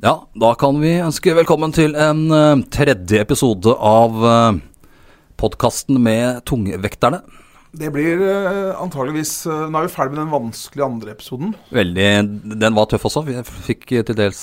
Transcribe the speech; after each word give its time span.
Ja, 0.00 0.14
da 0.32 0.54
kan 0.56 0.78
vi 0.80 0.94
ønske 1.04 1.34
velkommen 1.36 1.74
til 1.76 1.92
en 1.98 2.22
eh, 2.32 2.62
tredje 2.72 3.20
episode 3.20 3.74
av 3.76 4.14
uh, 4.24 4.54
podkasten 5.40 5.98
med 6.00 6.38
tungvekterne. 6.48 7.18
Det 7.76 7.90
blir 7.92 8.22
uh, 8.24 8.80
antageligvis 8.80 9.34
uh, 9.46 9.66
Nå 9.68 9.82
er 9.82 9.86
vi 9.86 9.92
ferdig 9.92 10.16
med 10.16 10.22
den 10.22 10.32
vanskelige 10.32 10.86
andre 10.86 11.12
episoden. 11.12 11.52
Veldig 11.76 12.06
Den 12.62 12.78
var 12.78 12.88
tøff 12.90 13.04
også. 13.10 13.22
Vi 13.28 13.36
fikk 13.68 13.84
til 14.08 14.16
dels 14.16 14.40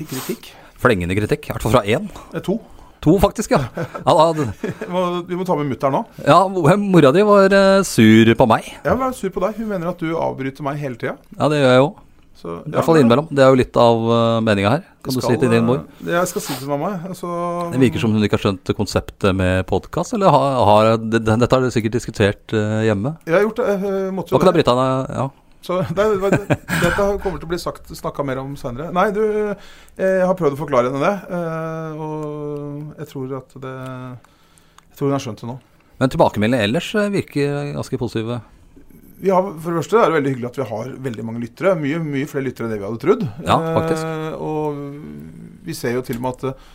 Fikk 0.00 0.14
kritikk. 0.14 0.48
flengende 0.80 1.18
kritikk. 1.18 1.44
I 1.50 1.52
hvert 1.52 1.68
fall 1.68 1.76
fra 1.76 1.84
én. 1.84 2.08
Eh, 2.32 2.40
to. 2.40 2.56
To, 3.04 3.18
faktisk, 3.22 3.52
ja. 3.52 3.68
ja, 3.76 4.16
da, 4.16 4.48
Vi 5.28 5.36
må, 5.36 5.44
ta 5.46 5.54
med 5.60 5.68
mutter'n 5.70 5.92
nå. 5.94 6.00
ja 6.24 6.40
mora 6.48 7.12
di 7.14 7.22
var 7.28 7.52
eh, 7.52 7.84
sur 7.86 8.32
på 8.34 8.48
meg. 8.50 8.72
Jeg 8.80 8.98
var 9.04 9.12
sur 9.14 9.30
på 9.36 9.44
deg. 9.44 9.60
Hun 9.60 9.70
mener 9.76 9.92
at 9.92 10.00
du 10.00 10.16
avbryter 10.16 10.64
meg 10.66 10.80
hele 10.80 10.96
tida. 10.98 11.18
Ja, 11.36 11.52
det 11.52 11.60
gjør 11.60 11.74
jeg 11.76 11.84
jo. 11.84 11.92
Så, 12.36 12.58
I 12.68 12.74
hvert 12.74 12.84
fall 12.84 12.98
innimellom. 13.00 13.30
Det 13.32 13.40
er 13.40 13.48
jo 13.48 13.56
litt 13.56 13.76
av 13.80 14.02
uh, 14.10 14.40
meninga 14.44 14.74
her. 14.74 14.82
Kan 15.06 15.16
du 15.16 15.22
si 15.24 15.36
til 15.40 15.50
din 15.54 15.64
mor? 15.64 15.78
Jeg 16.04 16.28
skal 16.28 16.42
si 16.44 16.56
til 16.60 16.68
mamma. 16.68 16.90
Altså, 17.08 17.30
Det 17.72 17.80
virker 17.80 18.02
som 18.02 18.12
hun 18.12 18.26
ikke 18.26 18.36
har 18.36 18.42
skjønt 18.44 18.72
konseptet 18.76 19.32
med 19.38 19.64
podkast, 19.70 20.12
eller 20.18 20.34
har, 20.34 20.58
har 20.68 20.90
det, 21.00 21.22
Dette 21.24 21.48
har 21.48 21.64
dere 21.64 21.72
sikkert 21.72 21.96
diskutert 21.96 22.52
eh, 22.52 22.82
hjemme. 22.90 23.14
Jeg 23.24 23.38
har 23.38 23.46
gjort 23.46 23.62
det. 23.62 23.66
Jeg 23.80 24.12
måtte 24.18 24.34
jo 24.36 24.40
kan 24.42 24.52
det 24.52 24.66
det. 24.66 24.66
deg? 24.68 25.14
Ja. 25.16 25.26
Så 25.66 25.78
det, 25.96 26.04
det, 26.22 26.58
dette 26.84 27.06
kommer 27.24 27.40
til 27.40 27.46
å 27.48 27.50
bli 27.50 27.58
sagt, 27.58 27.88
snakka 27.98 28.22
mer 28.28 28.38
om 28.38 28.52
seinere. 28.60 28.92
Nei, 28.94 29.08
du, 29.16 29.22
jeg 29.98 30.26
har 30.28 30.36
prøvd 30.38 30.54
å 30.54 30.60
forklare 30.60 30.92
henne 30.92 31.00
det. 31.02 31.14
eh, 31.38 32.04
Og 32.04 33.00
jeg 33.00 33.08
tror 33.14 33.32
at 33.40 33.56
det 33.64 33.72
Jeg 33.72 35.00
tror 35.00 35.08
hun 35.10 35.16
har 35.16 35.24
skjønt 35.24 35.42
det 35.42 35.48
nå. 35.50 35.56
Men 35.96 36.12
tilbakemeldingene 36.12 36.68
ellers 36.68 36.90
eh, 37.00 37.08
virker 37.16 37.72
ganske 37.78 37.98
positive. 38.04 38.42
Vi 39.16 39.30
har, 39.32 39.42
for 39.42 39.72
det 39.72 39.80
første 39.80 40.00
er 40.00 40.10
det 40.10 40.16
veldig 40.18 40.32
hyggelig 40.34 40.48
at 40.50 40.58
vi 40.60 40.70
har 40.70 40.88
veldig 41.06 41.24
mange 41.24 41.40
lyttere. 41.40 41.76
Mye, 41.80 42.00
mye 42.04 42.28
flere 42.28 42.48
lyttere 42.50 42.66
enn 42.66 42.74
det 42.74 42.80
vi 42.82 42.88
hadde 42.88 43.02
trodd. 43.04 43.22
Ja, 43.46 43.56
faktisk. 43.78 44.04
Eh, 44.04 44.34
og 44.44 45.64
vi 45.66 45.76
ser 45.76 45.96
jo 45.96 46.04
til 46.04 46.18
og 46.18 46.26
med 46.26 46.36
at 46.36 46.50
eh, 46.50 46.66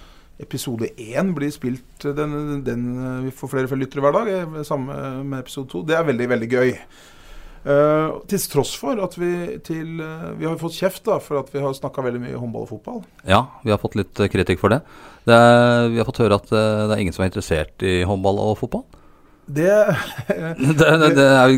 episode 0.42 0.90
én 0.98 1.32
blir 1.38 1.54
spilt 1.54 2.06
eh, 2.06 2.16
den, 2.18 2.64
den, 2.66 2.86
eh, 2.98 3.24
Vi 3.28 3.34
får 3.36 3.54
flere 3.54 3.70
og 3.70 3.74
flere 3.74 3.84
lyttere 3.84 4.06
hver 4.06 4.18
dag. 4.18 4.62
Samme 4.68 4.98
med 5.22 5.44
episode 5.44 5.70
to. 5.72 5.84
Det 5.86 5.98
er 5.98 6.08
veldig, 6.08 6.30
veldig 6.34 6.50
gøy. 6.52 6.72
Eh, 7.62 8.16
til 8.32 8.48
tross 8.50 8.72
for 8.82 8.98
at 9.06 9.14
vi 9.22 9.60
til 9.62 10.00
Vi 10.02 10.48
har 10.48 10.58
fått 10.58 10.80
kjeft 10.80 11.06
da 11.06 11.20
for 11.22 11.44
at 11.44 11.52
vi 11.54 11.62
har 11.62 11.76
snakka 11.78 12.02
veldig 12.08 12.24
mye 12.24 12.40
håndball 12.42 12.66
og 12.66 12.72
fotball. 12.74 13.04
Ja, 13.30 13.44
vi 13.62 13.74
har 13.74 13.82
fått 13.82 14.00
litt 14.00 14.24
kritikk 14.34 14.64
for 14.64 14.74
det. 14.74 14.82
det 15.30 15.38
er, 15.38 15.92
vi 15.94 16.02
har 16.02 16.10
fått 16.10 16.24
høre 16.24 16.42
at 16.42 16.50
det 16.50 16.98
er 16.98 17.04
ingen 17.04 17.14
som 17.14 17.28
er 17.28 17.30
interessert 17.30 17.86
i 17.86 18.02
håndball 18.10 18.42
og 18.42 18.58
fotball. 18.64 18.88
Det, 19.48 19.68
Det, 20.28 20.76
det, 20.78 21.10
det 21.18 21.26
er 21.26 21.56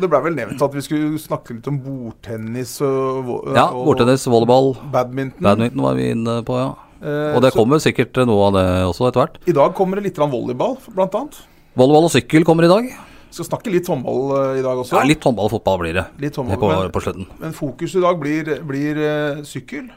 det 0.00 0.08
ble 0.12 0.20
vel 0.28 0.36
nevnt 0.36 0.60
at 0.62 0.74
vi 0.76 0.82
skulle 0.84 1.18
snakke 1.20 1.56
litt 1.56 1.66
om 1.70 1.78
bordtennis 1.82 2.76
og, 2.84 3.30
Ja, 3.56 3.66
bordtennis, 3.72 4.26
volleyball, 4.30 4.74
badminton. 4.92 5.42
badminton 5.44 5.82
var 5.84 5.96
vi 5.98 6.10
inne 6.14 6.38
på, 6.46 6.56
ja. 6.60 6.70
Eh, 7.02 7.34
Og 7.36 7.42
det 7.44 7.50
så 7.52 7.58
kommer 7.60 7.82
sikkert 7.82 8.16
noe 8.28 8.46
av 8.48 8.54
det 8.56 8.64
også 8.88 9.08
etter 9.10 9.24
hvert. 9.24 9.36
I 9.48 9.56
dag 9.56 9.74
kommer 9.76 10.00
det 10.00 10.08
litt 10.10 10.20
volleyball, 10.22 10.78
blant 10.94 11.16
annet. 11.18 11.42
Volleyball 11.76 12.08
og 12.08 12.14
sykkel 12.14 12.46
kommer 12.48 12.64
i 12.68 12.72
dag. 12.72 12.88
Vi 13.26 13.36
Skal 13.36 13.48
snakke 13.50 13.72
litt 13.74 13.88
håndball 13.90 14.20
eh, 14.38 14.60
i 14.60 14.64
dag 14.64 14.78
også. 14.80 14.96
Ja, 14.96 15.04
litt 15.04 15.24
håndball 15.26 15.50
og 15.50 15.56
fotball 15.58 15.80
blir 15.82 15.96
det 15.98 16.06
Litt 16.22 16.36
på, 16.38 16.44
håndball, 16.46 16.76
men, 16.86 16.92
på 16.94 17.02
slutten. 17.04 17.26
men 17.42 17.52
fokus 17.56 17.96
i 17.98 18.04
dag 18.04 18.20
blir, 18.22 18.52
blir 18.64 19.00
eh, 19.02 19.42
sykkel. 19.44 19.90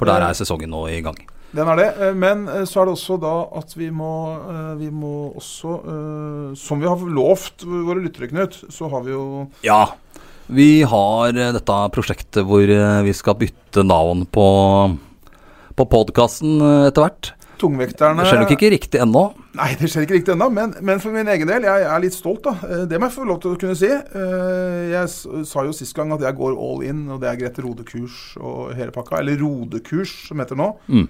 For 0.00 0.08
der 0.08 0.26
er 0.28 0.36
sesongen 0.36 0.72
nå 0.72 0.86
i 0.92 1.00
gang. 1.04 1.16
Den 1.56 1.68
er 1.68 1.80
det. 1.80 1.88
eh, 1.98 2.14
Men 2.14 2.46
eh, 2.48 2.64
så 2.68 2.82
er 2.82 2.88
det 2.88 2.96
også 2.96 3.18
da 3.20 3.34
at 3.58 3.74
vi 3.78 3.90
må, 3.90 4.12
eh, 4.38 4.74
vi 4.80 4.90
må 4.94 5.32
også 5.38 5.80
Som 6.58 6.82
vi 6.82 6.88
har 6.88 7.00
lovt 7.00 7.64
våre 7.66 8.02
lyttere, 8.02 8.30
Knut, 8.30 8.62
så 8.70 8.90
har 8.90 9.02
vi 9.06 9.12
jo 9.16 9.48
Ja. 9.66 9.92
Vi 10.50 10.82
har 10.82 11.30
dette 11.32 11.74
prosjektet 11.94 12.42
hvor 12.42 12.66
vi 13.06 13.12
skal 13.14 13.36
bytte 13.38 13.84
navn 13.86 14.24
på, 14.26 14.46
på 15.78 15.84
podkasten 15.86 16.58
etter 16.88 17.04
hvert. 17.04 17.30
tungvekterne 17.60 18.18
Det 18.18 18.32
skjer 18.32 18.42
nok 18.42 18.54
ikke 18.56 18.70
riktig 18.72 18.98
ennå. 19.04 19.22
Nei, 19.54 19.68
det 19.78 19.86
skjer 19.92 20.08
ikke 20.08 20.16
riktig 20.16 20.34
ennå, 20.34 20.48
men, 20.50 20.74
men 20.82 20.98
for 20.98 21.14
min 21.14 21.28
egen 21.30 21.46
del, 21.46 21.68
jeg 21.68 21.86
er 21.86 22.02
litt 22.02 22.16
stolt, 22.16 22.42
da. 22.48 22.82
Det 22.90 22.98
må 22.98 23.06
jeg 23.06 23.14
få 23.14 23.28
lov 23.30 23.38
til 23.44 23.54
å 23.54 23.60
kunne 23.62 23.78
si. 23.78 23.86
Jeg 23.86 25.46
sa 25.46 25.64
jo 25.68 25.76
sist 25.76 25.94
gang 25.94 26.10
at 26.16 26.24
jeg 26.26 26.38
går 26.40 26.58
all 26.58 26.82
in, 26.82 27.06
og 27.14 27.22
det 27.22 27.30
er 27.30 27.38
Grete 27.44 27.62
Rode-kurs 27.62 28.18
og 28.40 28.74
hele 28.74 28.90
pakka. 28.90 29.20
Eller 29.22 29.38
Rode-kurs, 29.38 30.16
som 30.26 30.42
heter 30.42 30.58
nå. 30.58 30.72
Mm. 30.90 31.06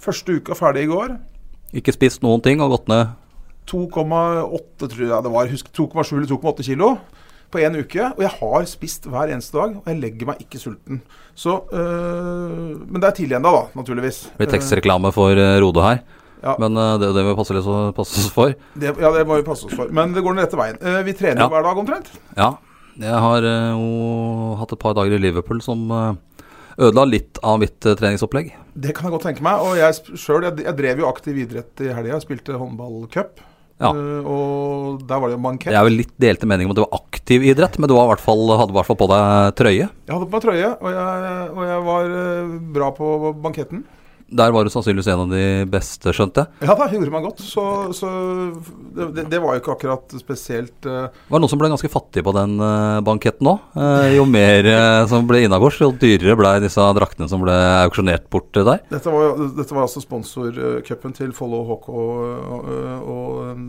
Første 0.00 0.38
uka 0.40 0.56
ferdig 0.56 0.86
i 0.86 0.90
går. 0.90 1.16
Ikke 1.76 1.92
spist 1.94 2.22
noen 2.24 2.40
ting 2.44 2.62
og 2.64 2.72
gått 2.78 2.88
ned 2.90 3.12
2,8 3.70 4.88
tror 4.90 5.02
jeg 5.06 5.24
det 5.26 5.32
var. 5.32 5.50
Husk 5.52 5.68
2,7 5.76 6.14
eller 6.16 6.30
2,8 6.30 6.64
kilo 6.66 6.88
på 7.50 7.60
én 7.62 7.76
uke. 7.78 8.06
Og 8.16 8.22
jeg 8.24 8.32
har 8.40 8.64
spist 8.70 9.06
hver 9.10 9.30
eneste 9.34 9.56
dag, 9.58 9.76
og 9.80 9.90
jeg 9.90 10.00
legger 10.02 10.30
meg 10.30 10.40
ikke 10.44 10.60
sulten. 10.62 11.02
Så, 11.38 11.58
øh, 11.72 12.80
men 12.86 12.98
det 13.02 13.10
er 13.10 13.18
tidlig 13.20 13.38
ennå, 13.38 13.52
da, 13.56 13.62
naturligvis. 13.78 14.24
Blir 14.40 14.50
tekstreklame 14.50 15.12
for 15.14 15.36
eh, 15.38 15.58
Rode 15.62 15.84
her. 15.86 16.02
Ja. 16.40 16.56
Men 16.62 16.76
eh, 16.80 16.96
det, 17.02 17.12
det 17.14 17.24
må 17.26 17.34
vi 17.34 17.38
passe 17.42 17.54
litt 17.56 17.70
passe 17.96 18.18
oss 18.22 18.30
for. 18.34 18.56
Det, 18.74 18.94
ja, 18.96 19.12
det 19.14 19.26
må 19.28 19.38
vi 19.38 19.46
passe 19.46 19.68
oss 19.68 19.76
for. 19.76 19.92
Men 19.94 20.16
det 20.16 20.24
går 20.24 20.34
den 20.36 20.44
rette 20.46 20.58
veien. 20.60 20.80
Vi 21.06 21.14
trener 21.18 21.44
Ja. 21.46 21.50
hver 21.52 21.66
dag 21.68 21.84
omtrent. 21.84 22.10
Ja. 22.38 22.50
Jeg 23.00 23.16
har 23.22 23.44
jo 23.46 24.56
hatt 24.60 24.72
et 24.74 24.80
par 24.82 24.92
dager 24.98 25.14
i 25.16 25.22
Liverpool 25.22 25.62
som 25.64 25.86
ødela 26.80 27.06
litt 27.08 27.40
av 27.44 27.60
mitt 27.62 27.86
eh, 27.86 27.96
treningsopplegg. 27.98 28.50
Det 28.80 28.96
kan 28.96 29.08
jeg 29.08 29.16
godt 29.16 29.28
tenke 29.28 29.44
meg. 29.44 29.62
Og 29.64 29.78
jeg 29.78 30.00
selv, 30.16 30.48
jeg, 30.48 30.64
jeg 30.66 30.76
drev 30.80 31.04
jo 31.04 31.08
aktiv 31.10 31.38
idrett 31.44 31.84
i 31.84 31.92
helga. 31.94 32.20
Spilte 32.24 32.58
håndballcup. 32.60 33.40
Ja. 33.80 33.94
Eh, 33.94 34.26
og 34.28 35.04
der 35.08 35.20
var 35.22 35.30
det 35.30 35.38
jo 35.38 35.44
bankett. 35.44 35.72
Jeg 35.72 35.80
er 35.80 35.86
vel 35.88 35.98
litt 36.02 36.12
delte 36.20 36.48
meninger 36.48 36.68
om 36.68 36.74
at 36.74 36.80
det 36.80 36.86
var 36.86 37.00
aktiv 37.00 37.46
idrett, 37.48 37.78
men 37.80 37.88
du 37.88 37.96
i 37.96 38.02
hvert 38.12 38.24
fall, 38.24 38.44
hadde 38.60 38.74
i 38.74 38.76
hvert 38.76 38.90
fall 38.90 39.00
på 39.00 39.08
deg 39.12 39.54
trøye. 39.60 39.86
Jeg 39.88 40.12
hadde 40.12 40.26
på 40.26 40.36
meg 40.36 40.44
trøye, 40.44 40.74
og 40.76 40.98
jeg, 40.98 41.48
og 41.54 41.64
jeg 41.70 41.86
var 41.88 42.12
eh, 42.20 42.52
bra 42.76 42.92
på 42.96 43.14
banketten. 43.46 43.86
Der 44.30 44.52
var 44.54 44.66
du 44.66 44.70
sannsynligvis 44.72 45.10
en 45.10 45.24
av 45.24 45.32
de 45.32 45.44
beste, 45.70 46.12
skjønte 46.14 46.44
jeg. 46.44 46.68
Ja 46.68 46.76
jeg 46.80 46.96
gjorde 46.98 47.14
meg 47.14 47.26
godt. 47.26 47.42
Så, 47.44 47.64
så 47.96 48.10
det, 48.94 49.10
det, 49.16 49.26
det 49.32 49.40
var 49.42 49.56
jo 49.56 49.62
ikke 49.62 49.74
akkurat 49.76 50.14
spesielt 50.20 50.86
Var 50.86 51.10
Det 51.10 51.34
var 51.34 51.42
noen 51.42 51.52
som 51.52 51.60
ble 51.60 51.70
ganske 51.72 51.90
fattige 51.92 52.26
på 52.26 52.34
den 52.36 52.56
uh, 52.62 53.00
banketten 53.06 53.50
òg. 53.50 53.78
jo 54.14 54.26
mer 54.28 54.66
eh, 54.70 55.06
som 55.10 55.26
ble 55.28 55.44
innabords, 55.44 55.80
jo 55.80 55.90
dyrere 55.92 56.36
ble 56.38 56.52
disse 56.64 56.84
draktene 56.96 57.28
som 57.30 57.42
ble 57.44 57.54
auksjonert 57.84 58.28
bort 58.32 58.56
eh, 58.56 58.66
der. 58.66 58.82
Dette 58.90 59.14
var, 59.14 59.40
dette 59.56 59.76
var 59.76 59.86
altså 59.86 60.02
sponsorcupen 60.04 61.16
til 61.16 61.34
Follo 61.36 61.62
HK, 61.68 61.88
og, 61.90 62.70
og 63.00 63.40
um, 63.50 63.66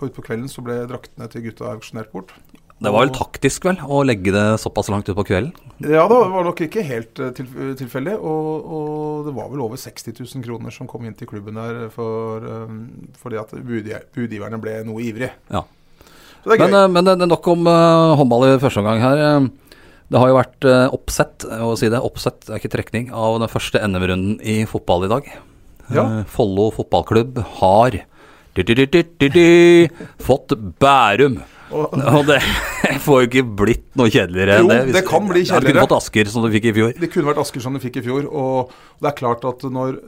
på 0.00 0.08
utpå 0.08 0.24
kvelden 0.24 0.48
så 0.50 0.64
ble 0.64 0.78
draktene 0.90 1.28
til 1.32 1.48
gutta 1.48 1.70
auksjonert 1.74 2.12
bort. 2.14 2.32
Det 2.80 2.88
var 2.88 3.04
vel 3.04 3.12
taktisk, 3.12 3.66
vel, 3.68 3.80
å 3.84 4.00
legge 4.08 4.32
det 4.32 4.44
såpass 4.62 4.88
langt 4.88 5.08
ut 5.10 5.16
på 5.18 5.26
kvelden. 5.28 5.52
Ja 5.84 6.06
det 6.08 6.16
var 6.32 6.46
nok 6.46 6.60
ikke 6.64 6.84
helt 6.84 7.20
eh, 7.20 7.32
til, 7.36 7.48
tilfeldig. 7.76 8.14
Og, 8.16 8.70
og 8.76 9.26
det 9.28 9.34
var 9.36 9.50
vel 9.52 9.64
over 9.66 9.80
60 9.80 10.16
000 10.16 10.46
kroner 10.46 10.72
som 10.72 10.88
kom 10.88 11.04
inn 11.04 11.16
til 11.16 11.28
klubben 11.28 11.60
der 11.60 11.90
for, 11.92 12.40
um, 12.40 13.10
fordi 13.20 13.40
at 13.40 13.52
budgiverne 13.60 14.60
ble 14.62 14.78
noe 14.88 15.04
ivrig. 15.04 15.28
Ja. 15.52 15.64
Så 16.40 16.48
det 16.48 16.56
er 16.56 16.62
Men, 16.64 16.72
gøy. 16.72 16.72
Men, 16.72 16.96
men 16.96 17.10
det 17.10 17.26
er 17.28 17.32
nok 17.34 17.50
om 17.52 17.68
eh, 17.68 18.14
håndball 18.20 18.46
i 18.48 18.54
første 18.62 18.80
omgang 18.80 19.04
her. 19.04 19.24
Eh, 19.26 19.50
Det 20.10 20.18
har 20.18 20.26
jo 20.26 20.40
vært 20.40 20.66
eh, 20.66 20.88
oppsett, 20.90 21.44
å 21.46 21.76
si 21.78 21.86
det, 21.92 22.00
oppsett, 22.02 22.40
det 22.42 22.56
er 22.56 22.58
ikke 22.58 22.72
trekning, 22.72 23.12
av 23.14 23.36
den 23.38 23.50
første 23.52 23.78
NM-runden 23.78 24.40
i 24.42 24.64
fotball 24.66 25.06
i 25.06 25.10
dag. 25.12 25.28
Ja. 25.94 26.02
Eh, 26.02 26.24
Follo 26.26 26.70
fotballklubb 26.74 27.38
har 27.60 28.00
du, 28.56 28.64
du, 28.66 28.74
du, 28.82 29.46
fått 30.18 30.56
Bærum. 30.82 31.38
Og, 31.70 31.98
Og 32.18 32.24
det 32.28 32.40
får 33.04 33.20
jo 33.22 33.28
ikke 33.30 33.44
blitt 33.62 33.84
noe 33.98 34.10
kjedeligere 34.12 34.60
enn 34.60 34.70
det. 34.70 34.78
Jo, 34.88 34.94
det 34.96 35.04
kan 35.08 35.28
bli 35.28 35.42
kjedeligere. 35.44 35.60
Det 35.66 35.74
kunne 35.74 35.84
vært 35.86 35.98
Asker, 35.98 36.32
som 36.32 36.46
du 36.46 36.50
fikk 36.54 36.70
i 36.70 36.74
fjor. 36.78 36.96
det 37.00 37.10
kunne 37.12 37.30
vært 37.30 37.42
Asker 37.44 37.64
som 37.66 37.76
du 37.76 37.82
fikk 37.82 38.00
i 38.00 38.06
fjor. 38.06 38.26
Og 38.30 38.72
det 39.00 39.12
er 39.12 39.18
klart 39.20 39.46
at 39.50 39.66
når 39.70 40.00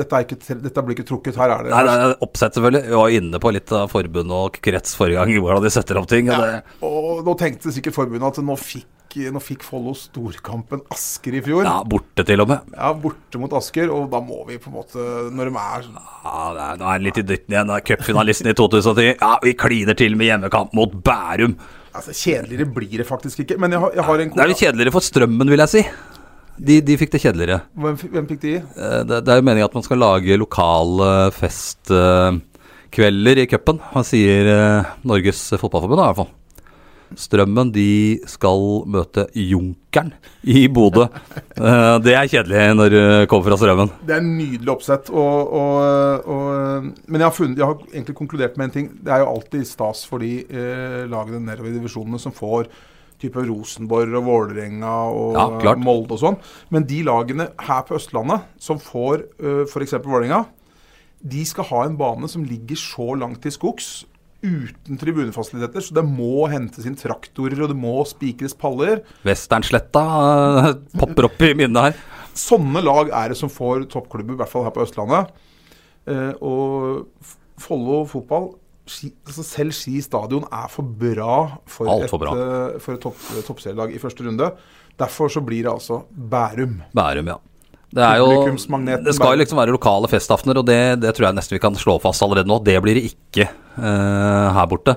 dette, 0.00 0.20
ikke, 0.22 0.38
dette 0.62 0.82
blir 0.86 0.94
ikke 0.94 1.06
trukket, 1.08 1.38
her 1.40 1.50
er 1.50 1.64
det 1.66 1.72
Nei, 1.74 1.82
det 1.88 1.94
er 1.98 2.12
oppsett, 2.22 2.54
selvfølgelig. 2.54 2.82
Vi 2.86 2.98
var 3.00 3.16
inne 3.16 3.40
på 3.42 3.50
litt 3.56 3.72
av 3.74 3.90
forbund 3.90 4.34
og 4.36 4.60
krets 4.62 4.94
forrige 4.98 5.18
gang, 5.18 5.34
hvordan 5.44 5.66
de 5.66 5.72
setter 5.74 5.98
opp 6.00 6.06
ting. 6.10 6.30
Og 6.30 6.44
det, 6.46 6.60
Og 6.86 7.24
nå 7.26 7.34
tenkte 7.40 7.74
sikkert 7.74 7.96
forbundet 7.98 8.38
at 8.38 8.46
nå 8.46 8.56
fikk, 8.60 8.86
nå 9.34 9.40
fikk 9.42 9.62
Follo 9.66 9.90
storkampen 9.98 10.80
Asker 10.94 11.34
i 11.34 11.40
fjor. 11.42 11.64
ja, 11.66 11.80
borte 11.84 12.22
til 12.26 12.40
og 12.40 12.46
med. 12.48 12.58
Ja, 12.76 12.92
borte 12.94 13.38
mot 13.42 13.52
Asker, 13.58 13.90
og 13.90 14.06
da 14.12 14.20
må 14.20 14.44
vi 14.46 14.58
på 14.62 14.68
en 14.70 14.74
måte 14.78 14.98
Når 15.34 15.44
de 15.50 15.56
er 15.58 15.82
sånn 15.88 15.98
Ja, 15.98 16.52
det 16.54 16.62
er, 16.62 16.76
nå 16.78 16.84
er 16.86 16.92
han 16.94 17.02
litt 17.02 17.18
i 17.18 17.22
dytten 17.26 17.52
igjen. 17.56 17.74
Cupfinalisten 17.90 18.50
i 18.50 18.54
2010. 18.54 19.16
Ja, 19.20 19.32
vi 19.42 19.52
kliner 19.58 19.94
til 19.98 20.14
med 20.16 20.26
hjemmekamp 20.30 20.72
mot 20.78 20.92
Bærum. 21.02 21.56
Altså, 21.92 22.12
Kjedeligere 22.14 22.70
blir 22.72 22.98
det 23.02 23.06
faktisk 23.08 23.38
ikke. 23.44 23.58
Men 23.58 23.70
jeg 23.74 23.80
har, 23.82 23.90
jeg 23.98 24.04
har 24.06 24.18
en 24.20 24.30
Det 24.36 24.42
er 24.44 24.48
litt 24.52 24.58
kjedeligere 24.62 24.92
for 24.94 25.00
Strømmen, 25.02 25.50
vil 25.50 25.58
jeg 25.66 25.70
si. 25.74 25.82
De, 26.60 26.76
de 26.84 26.96
fikk 27.00 27.10
det 27.14 27.20
kjedeligere. 27.22 27.60
Hvem, 27.74 27.96
fikk- 27.96 28.12
hvem 28.14 28.26
fikk 28.28 28.40
de? 28.44 28.54
Eh, 28.60 29.02
Det, 29.08 29.22
det 29.24 29.32
er 29.32 29.36
jo 29.40 29.44
meningen 29.48 29.64
at 29.70 29.74
man 29.74 29.82
skal 29.86 29.98
lage 30.02 30.36
lokale 30.38 31.08
festkvelder 31.32 33.36
i 33.42 33.46
cupen. 33.50 33.78
Han 33.94 34.04
sier 34.06 34.44
eh, 34.54 34.84
Norges 35.08 35.40
Fotballforbund, 35.56 36.00
i 36.00 36.04
hvert 36.06 36.16
fall. 36.20 36.30
Strømmen 37.18 37.72
de 37.74 38.20
skal 38.30 38.84
møte 38.90 39.26
Junkeren 39.34 40.12
i 40.42 40.66
Bodø. 40.70 41.08
Eh, 41.60 41.96
det 42.04 42.14
er 42.16 42.28
kjedelig 42.30 42.66
når 42.78 42.94
du 42.94 43.00
kommer 43.30 43.50
fra 43.50 43.58
Strømmen. 43.60 43.90
Det 44.06 44.14
er 44.16 44.22
en 44.22 44.30
nydelig 44.38 44.70
oppsett. 44.72 45.10
Og, 45.10 45.50
og, 45.60 46.30
og, 46.30 46.86
men 47.06 47.18
jeg 47.18 47.26
har, 47.26 47.34
funnet, 47.36 47.58
jeg 47.58 47.66
har 47.66 47.82
egentlig 47.90 48.16
konkludert 48.20 48.56
med 48.60 48.70
en 48.70 48.76
ting. 48.76 48.92
Det 49.00 49.12
er 49.12 49.24
jo 49.24 49.32
alltid 49.34 49.66
stas 49.68 50.04
for 50.08 50.22
de 50.22 50.38
eh, 50.46 51.02
lagene 51.10 51.42
nedover 51.44 51.72
i 51.72 51.76
divisjonene 51.76 52.22
som 52.22 52.36
får 52.36 52.70
type 53.20 53.42
Rosenborg 53.44 54.16
og 54.16 54.24
Vålerenga 54.28 54.94
og 55.12 55.36
Ja. 55.64 55.74
Molde 55.76 56.16
og 56.16 56.22
sånn. 56.22 56.38
Men 56.72 56.86
de 56.88 57.02
lagene 57.06 57.50
her 57.60 57.82
på 57.84 57.98
Østlandet 57.98 58.48
som 58.58 58.80
får 58.80 59.26
uh, 59.42 59.64
f.eks. 59.66 59.98
Vålerenga, 60.00 60.46
de 61.20 61.44
skal 61.44 61.68
ha 61.68 61.84
en 61.84 61.98
bane 62.00 62.28
som 62.32 62.46
ligger 62.46 62.78
så 62.80 63.12
langt 63.20 63.42
til 63.44 63.52
skogs. 63.52 63.90
Uten 64.40 64.96
tribunefasiliteter, 64.96 65.84
så 65.84 65.96
det 65.98 66.04
må 66.08 66.46
hentes 66.48 66.86
inn 66.88 66.96
traktorer 66.96 67.60
og 67.60 67.72
det 67.74 67.76
må 67.76 67.92
spikres 68.08 68.54
paller. 68.56 69.02
Westernsletta 69.26 70.04
eh, 70.62 70.70
popper 70.96 71.28
opp 71.28 71.44
i 71.44 71.52
minnet 71.58 71.90
her. 71.90 72.00
Sånne 72.40 72.80
lag 72.84 73.10
er 73.12 73.34
det 73.34 73.36
som 73.40 73.50
får 73.52 73.84
toppklubber, 73.92 74.38
i 74.38 74.40
hvert 74.40 74.52
fall 74.52 74.64
her 74.64 74.72
på 74.72 74.86
Østlandet. 74.86 75.34
Eh, 76.08 76.32
og 76.40 77.10
Follo 77.60 78.00
fotball 78.08 78.54
ski, 78.88 79.10
altså 79.28 79.44
Selv 79.44 79.76
Ski 79.76 79.98
stadion 80.02 80.46
er 80.48 80.70
for 80.72 80.88
bra 81.04 81.34
for 81.68 81.90
Alt 81.92 82.06
et, 82.08 82.14
bra. 82.22 82.32
eh, 82.32 82.78
for 82.80 82.96
et 82.96 83.04
topp, 83.04 83.20
toppserielag 83.46 83.92
i 83.92 84.00
første 84.00 84.24
runde. 84.24 84.48
Derfor 85.00 85.28
så 85.32 85.44
blir 85.44 85.66
det 85.68 85.72
altså 85.74 86.02
Bærum. 86.10 86.80
Bærum, 86.96 87.28
ja. 87.34 87.36
Det, 87.90 88.06
jo, 88.20 88.26
det 89.02 89.14
skal 89.16 89.32
jo 89.34 89.38
liksom 89.40 89.58
være 89.58 89.72
lokale 89.74 90.06
festaftener, 90.12 90.60
og 90.60 90.66
det, 90.68 90.76
det 91.02 91.10
tror 91.16 91.26
jeg 91.26 91.34
nesten 91.40 91.56
vi 91.56 91.62
kan 91.64 91.74
slå 91.74 91.96
fast 92.02 92.22
allerede 92.22 92.46
nå. 92.46 92.60
Det 92.62 92.76
blir 92.84 92.94
det 93.00 93.08
ikke 93.10 93.48
eh, 93.48 94.46
her 94.54 94.68
borte. 94.70 94.94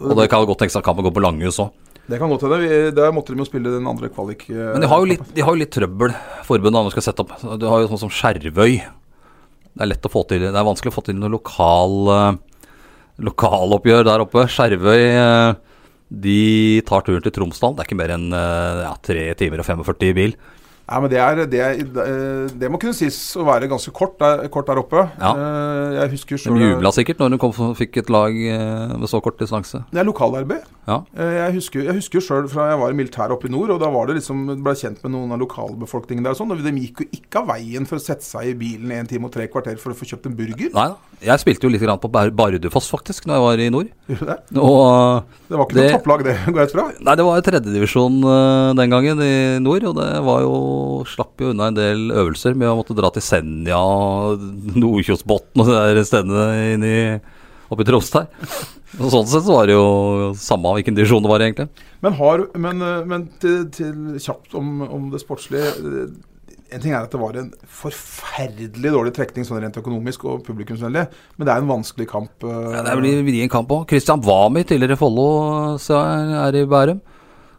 Og 0.00 0.14
det 0.16 0.28
kan 0.32 0.46
godt 0.48 0.62
tenkes 0.62 0.78
at 0.80 0.86
kampen 0.86 1.04
går 1.04 1.12
på 1.18 1.20
Langhus 1.24 1.58
òg. 1.60 1.74
Det 2.08 2.16
kan 2.22 2.30
godt 2.32 2.46
hende. 2.46 2.60
Vi- 2.62 2.92
Der 2.96 3.12
måtte 3.12 3.34
de 3.34 3.42
jo 3.42 3.44
spille 3.44 3.68
den 3.74 3.84
andre 3.90 4.08
kvalik... 4.08 4.46
eh, 4.48 4.72
Men 4.72 4.80
de 4.80 4.88
har 4.88 5.02
jo 5.04 5.10
litt, 5.10 5.26
de 5.36 5.44
har 5.44 5.52
jo 5.52 5.60
litt 5.60 5.74
trøbbel, 5.76 6.14
forbundet, 6.48 6.78
når 6.78 6.88
de 6.88 6.94
skal 6.96 7.06
sette 7.10 7.20
opp. 7.26 7.34
Du 7.60 7.66
har 7.68 7.82
jo 7.84 7.90
sånn 7.92 8.00
som 8.06 8.14
Skjervøy. 8.14 8.78
Det 8.80 9.84
er 9.84 9.90
lett 9.92 10.08
å 10.08 10.10
få 10.10 10.24
til 10.30 10.40
Det 10.48 10.54
er 10.56 10.64
vanskelig 10.66 10.90
å 10.94 10.96
få 10.96 11.04
til 11.10 11.18
noe 11.20 11.28
lokal 11.36 11.98
eh, 12.14 12.38
lokaloppgjør 13.28 14.06
der 14.08 14.24
oppe. 14.24 14.46
Skjervøy 14.48 15.02
eh, 15.12 15.58
de 16.08 16.38
tar 16.88 17.04
turen 17.04 17.20
til 17.26 17.34
Tromsdal. 17.36 17.74
Det 17.76 17.84
er 17.84 17.90
ikke 17.90 18.00
mer 18.00 18.14
enn 18.16 18.30
ja, 18.32 18.94
3 19.04 19.26
timer 19.42 19.60
og 19.60 19.68
45 19.68 20.08
i 20.08 20.14
bil. 20.16 20.38
Nei, 20.88 20.98
men 21.04 21.10
det, 21.12 21.18
er, 21.20 21.40
det, 21.52 21.58
er, 21.60 21.80
eh, 22.00 22.52
det 22.56 22.68
må 22.72 22.78
kunne 22.80 22.96
sies 22.96 23.16
å 23.36 23.42
være 23.44 23.68
ganske 23.68 23.92
kort 23.92 24.14
der, 24.22 24.46
kort 24.48 24.70
der 24.70 24.78
oppe. 24.80 25.02
Ja. 25.20 25.32
Eh, 25.36 25.96
Jeg 25.98 26.12
husker 26.14 26.38
De 26.38 26.42
selv 26.46 26.62
jubla 26.64 26.92
sikkert 26.96 27.20
når 27.20 27.34
du 27.34 27.38
kom, 27.42 27.52
fikk 27.76 27.98
et 28.00 28.08
lag 28.14 28.32
eh, 28.32 28.94
med 28.96 29.10
så 29.12 29.20
kort 29.20 29.36
distanse. 29.42 29.82
Det 29.92 30.00
er 30.00 30.08
lokalderby. 30.08 30.56
Ja. 30.88 31.02
Jeg 31.20 31.52
husker, 31.58 31.82
jeg 31.84 31.98
husker 31.98 32.22
sjøl 32.24 32.46
fra 32.48 32.70
jeg 32.70 32.78
var 32.80 32.94
i 32.94 32.96
militæret 32.96 33.34
oppe 33.36 33.50
i 33.50 33.52
nord, 33.52 33.74
og 33.74 33.82
da 33.82 33.90
var 33.92 34.08
det 34.08 34.16
liksom, 34.22 34.46
ble 34.64 34.72
jeg 34.72 34.86
kjent 34.86 35.02
med 35.04 35.12
noen 35.12 35.34
av 35.36 35.42
lokalbefolkningen 35.42 36.24
der 36.24 36.32
og 36.32 36.38
sånn, 36.40 36.54
og 36.56 36.62
de 36.64 36.72
gikk 36.80 37.02
jo 37.04 37.08
ikke 37.18 37.42
av 37.42 37.50
veien 37.52 37.84
for 37.90 38.00
å 38.00 38.04
sette 38.06 38.24
seg 38.24 38.54
i 38.54 38.56
bilen 38.56 38.94
en 38.96 39.10
time 39.10 39.28
og 39.28 39.34
tre 39.34 39.44
kvarter 39.52 39.76
for 39.82 39.92
å 39.92 39.98
få 39.98 40.08
kjøpt 40.08 40.30
en 40.30 40.38
burger. 40.38 40.72
Nei. 40.72 40.88
Jeg 41.20 41.42
spilte 41.42 41.66
jo 41.66 41.72
litt 41.74 41.82
grann 41.82 41.98
på 42.00 42.08
Bardufoss, 42.14 42.88
faktisk, 42.94 43.26
når 43.28 43.36
jeg 43.36 43.44
var 43.44 43.60
i 43.60 43.68
nord. 43.74 43.92
Det? 44.08 44.36
Og 44.56 45.24
Det 45.50 45.56
var 45.58 45.64
ikke 45.66 45.74
Det- 45.76 45.84
noe 45.90 45.98
topplag, 45.98 46.24
det, 46.24 46.36
går 46.48 46.60
jeg 46.62 46.68
ut 46.70 46.76
fra. 46.78 46.84
Nei, 47.04 47.14
det 47.18 47.24
var 47.28 47.44
tredjedivisjon 47.50 48.18
den 48.78 48.90
gangen 48.96 49.20
i 49.26 49.34
nord, 49.60 49.84
og 49.90 49.96
det 50.00 50.08
var 50.24 50.40
jo 50.46 50.54
Slapp 51.08 51.40
jo 51.42 51.52
unna 51.52 51.68
en 51.70 51.76
del 51.78 52.08
øvelser 52.12 52.56
med 52.58 52.70
å 52.70 52.76
måtte 52.78 52.96
dra 52.98 53.10
til 53.14 53.24
Senja 53.24 53.78
Nordkjosbotn 54.78 55.64
og 55.64 55.70
de 55.98 56.04
stedene 56.06 56.46
inni 56.74 56.96
oppe 57.68 57.84
i 57.84 57.88
Troms 57.88 58.10
der. 58.14 58.28
Og 58.98 59.10
sånn 59.12 59.26
sett 59.28 59.44
så 59.44 59.52
var 59.58 59.68
det 59.68 59.76
jo 59.76 60.32
samme 60.40 60.72
hvilken 60.78 60.96
divisjon 60.96 61.24
det 61.24 61.30
var, 61.30 61.44
egentlig. 61.44 61.68
Men, 62.00 62.14
har, 62.16 62.46
men, 62.56 62.80
men 63.10 63.26
til, 63.42 63.66
til 63.74 64.16
kjapt 64.24 64.56
om, 64.56 64.80
om 64.86 65.10
det 65.12 65.20
sportslige. 65.20 65.74
En 66.72 66.80
ting 66.80 66.92
er 66.92 67.02
at 67.04 67.12
det 67.12 67.20
var 67.20 67.36
en 67.40 67.50
forferdelig 67.72 68.90
dårlig 68.92 69.12
trekning 69.16 69.44
sånn 69.48 69.60
rent 69.62 69.76
økonomisk 69.80 70.24
og 70.28 70.42
publikumsvennlig, 70.48 71.04
men 71.36 71.48
det 71.48 71.52
er 71.52 71.62
en 71.62 71.70
vanskelig 71.70 72.08
kamp. 72.10 72.32
eh, 72.44 72.72
Ja, 72.76 72.82
det 72.84 72.96
blir 73.00 73.22
vrien 73.28 73.52
kamp 73.52 73.70
òg. 73.72 73.86
Christian 73.88 74.24
Wami, 74.24 74.64
tidligere 74.68 74.98
Follo, 75.00 75.28
så 75.80 76.00
er, 76.00 76.34
er 76.46 76.60
i 76.60 76.66
Bærum. 76.68 77.00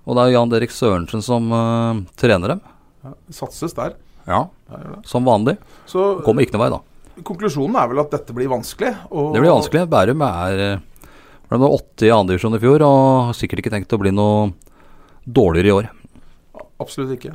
Og 0.10 0.18
det 0.18 0.26
er 0.26 0.34
Jan 0.34 0.54
Erik 0.58 0.74
Sørensen 0.74 1.22
som 1.22 1.50
uh, 1.54 2.02
trener 2.18 2.56
dem. 2.56 2.62
Ja, 3.06 3.14
satses 3.34 3.76
der. 3.78 3.96
Ja. 4.30 4.44
Som 5.08 5.26
vanlig. 5.26 5.58
Så 5.90 6.20
Kommer 6.26 6.46
ikke 6.46 6.58
noe 6.58 6.66
vei, 6.66 6.72
da. 6.76 7.24
konklusjonen 7.26 7.78
er 7.82 7.90
vel 7.92 8.04
at 8.04 8.12
dette 8.14 8.36
blir 8.36 8.52
vanskelig. 8.52 8.94
Det 9.10 9.42
blir 9.42 9.52
vanskelig. 9.52 9.86
Bærum 9.90 10.26
er 10.28 10.66
eh, 10.66 10.84
ble 11.50 11.70
åtte 11.70 12.06
i 12.08 12.14
andredivisjon 12.14 12.58
i 12.58 12.62
fjor, 12.62 12.84
og 12.86 13.06
har 13.30 13.38
sikkert 13.38 13.64
ikke 13.64 13.74
tenkt 13.74 13.96
å 13.96 14.02
bli 14.02 14.14
noe 14.14 14.52
dårligere 15.26 15.72
i 15.72 15.78
år. 15.80 15.90
Absolutt 16.80 17.16
ikke. 17.18 17.34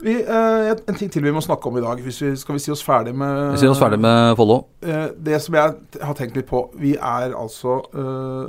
Vi, 0.00 0.14
eh, 0.22 0.70
en 0.72 0.96
ting 0.96 1.10
til 1.12 1.24
vi 1.24 1.32
må 1.32 1.42
snakke 1.44 1.68
om 1.68 1.76
i 1.76 1.84
dag. 1.84 2.00
Hvis 2.00 2.20
vi, 2.22 2.30
skal 2.36 2.56
vi 2.56 2.62
si 2.64 2.72
oss 2.72 2.84
ferdig 2.84 3.12
med 3.14 3.52
Vi 3.52 3.60
sier 3.60 3.72
oss 3.72 3.80
ferdig 3.80 4.00
med 4.00 4.36
Follo. 4.38 4.62
Eh, 4.80 5.10
det 5.16 5.40
som 5.44 5.54
jeg 5.54 5.74
har 6.00 6.16
tenkt 6.16 6.36
litt 6.38 6.48
på 6.48 6.70
Vi 6.80 6.94
er 6.96 7.34
altså 7.36 7.80
eh, 7.92 8.46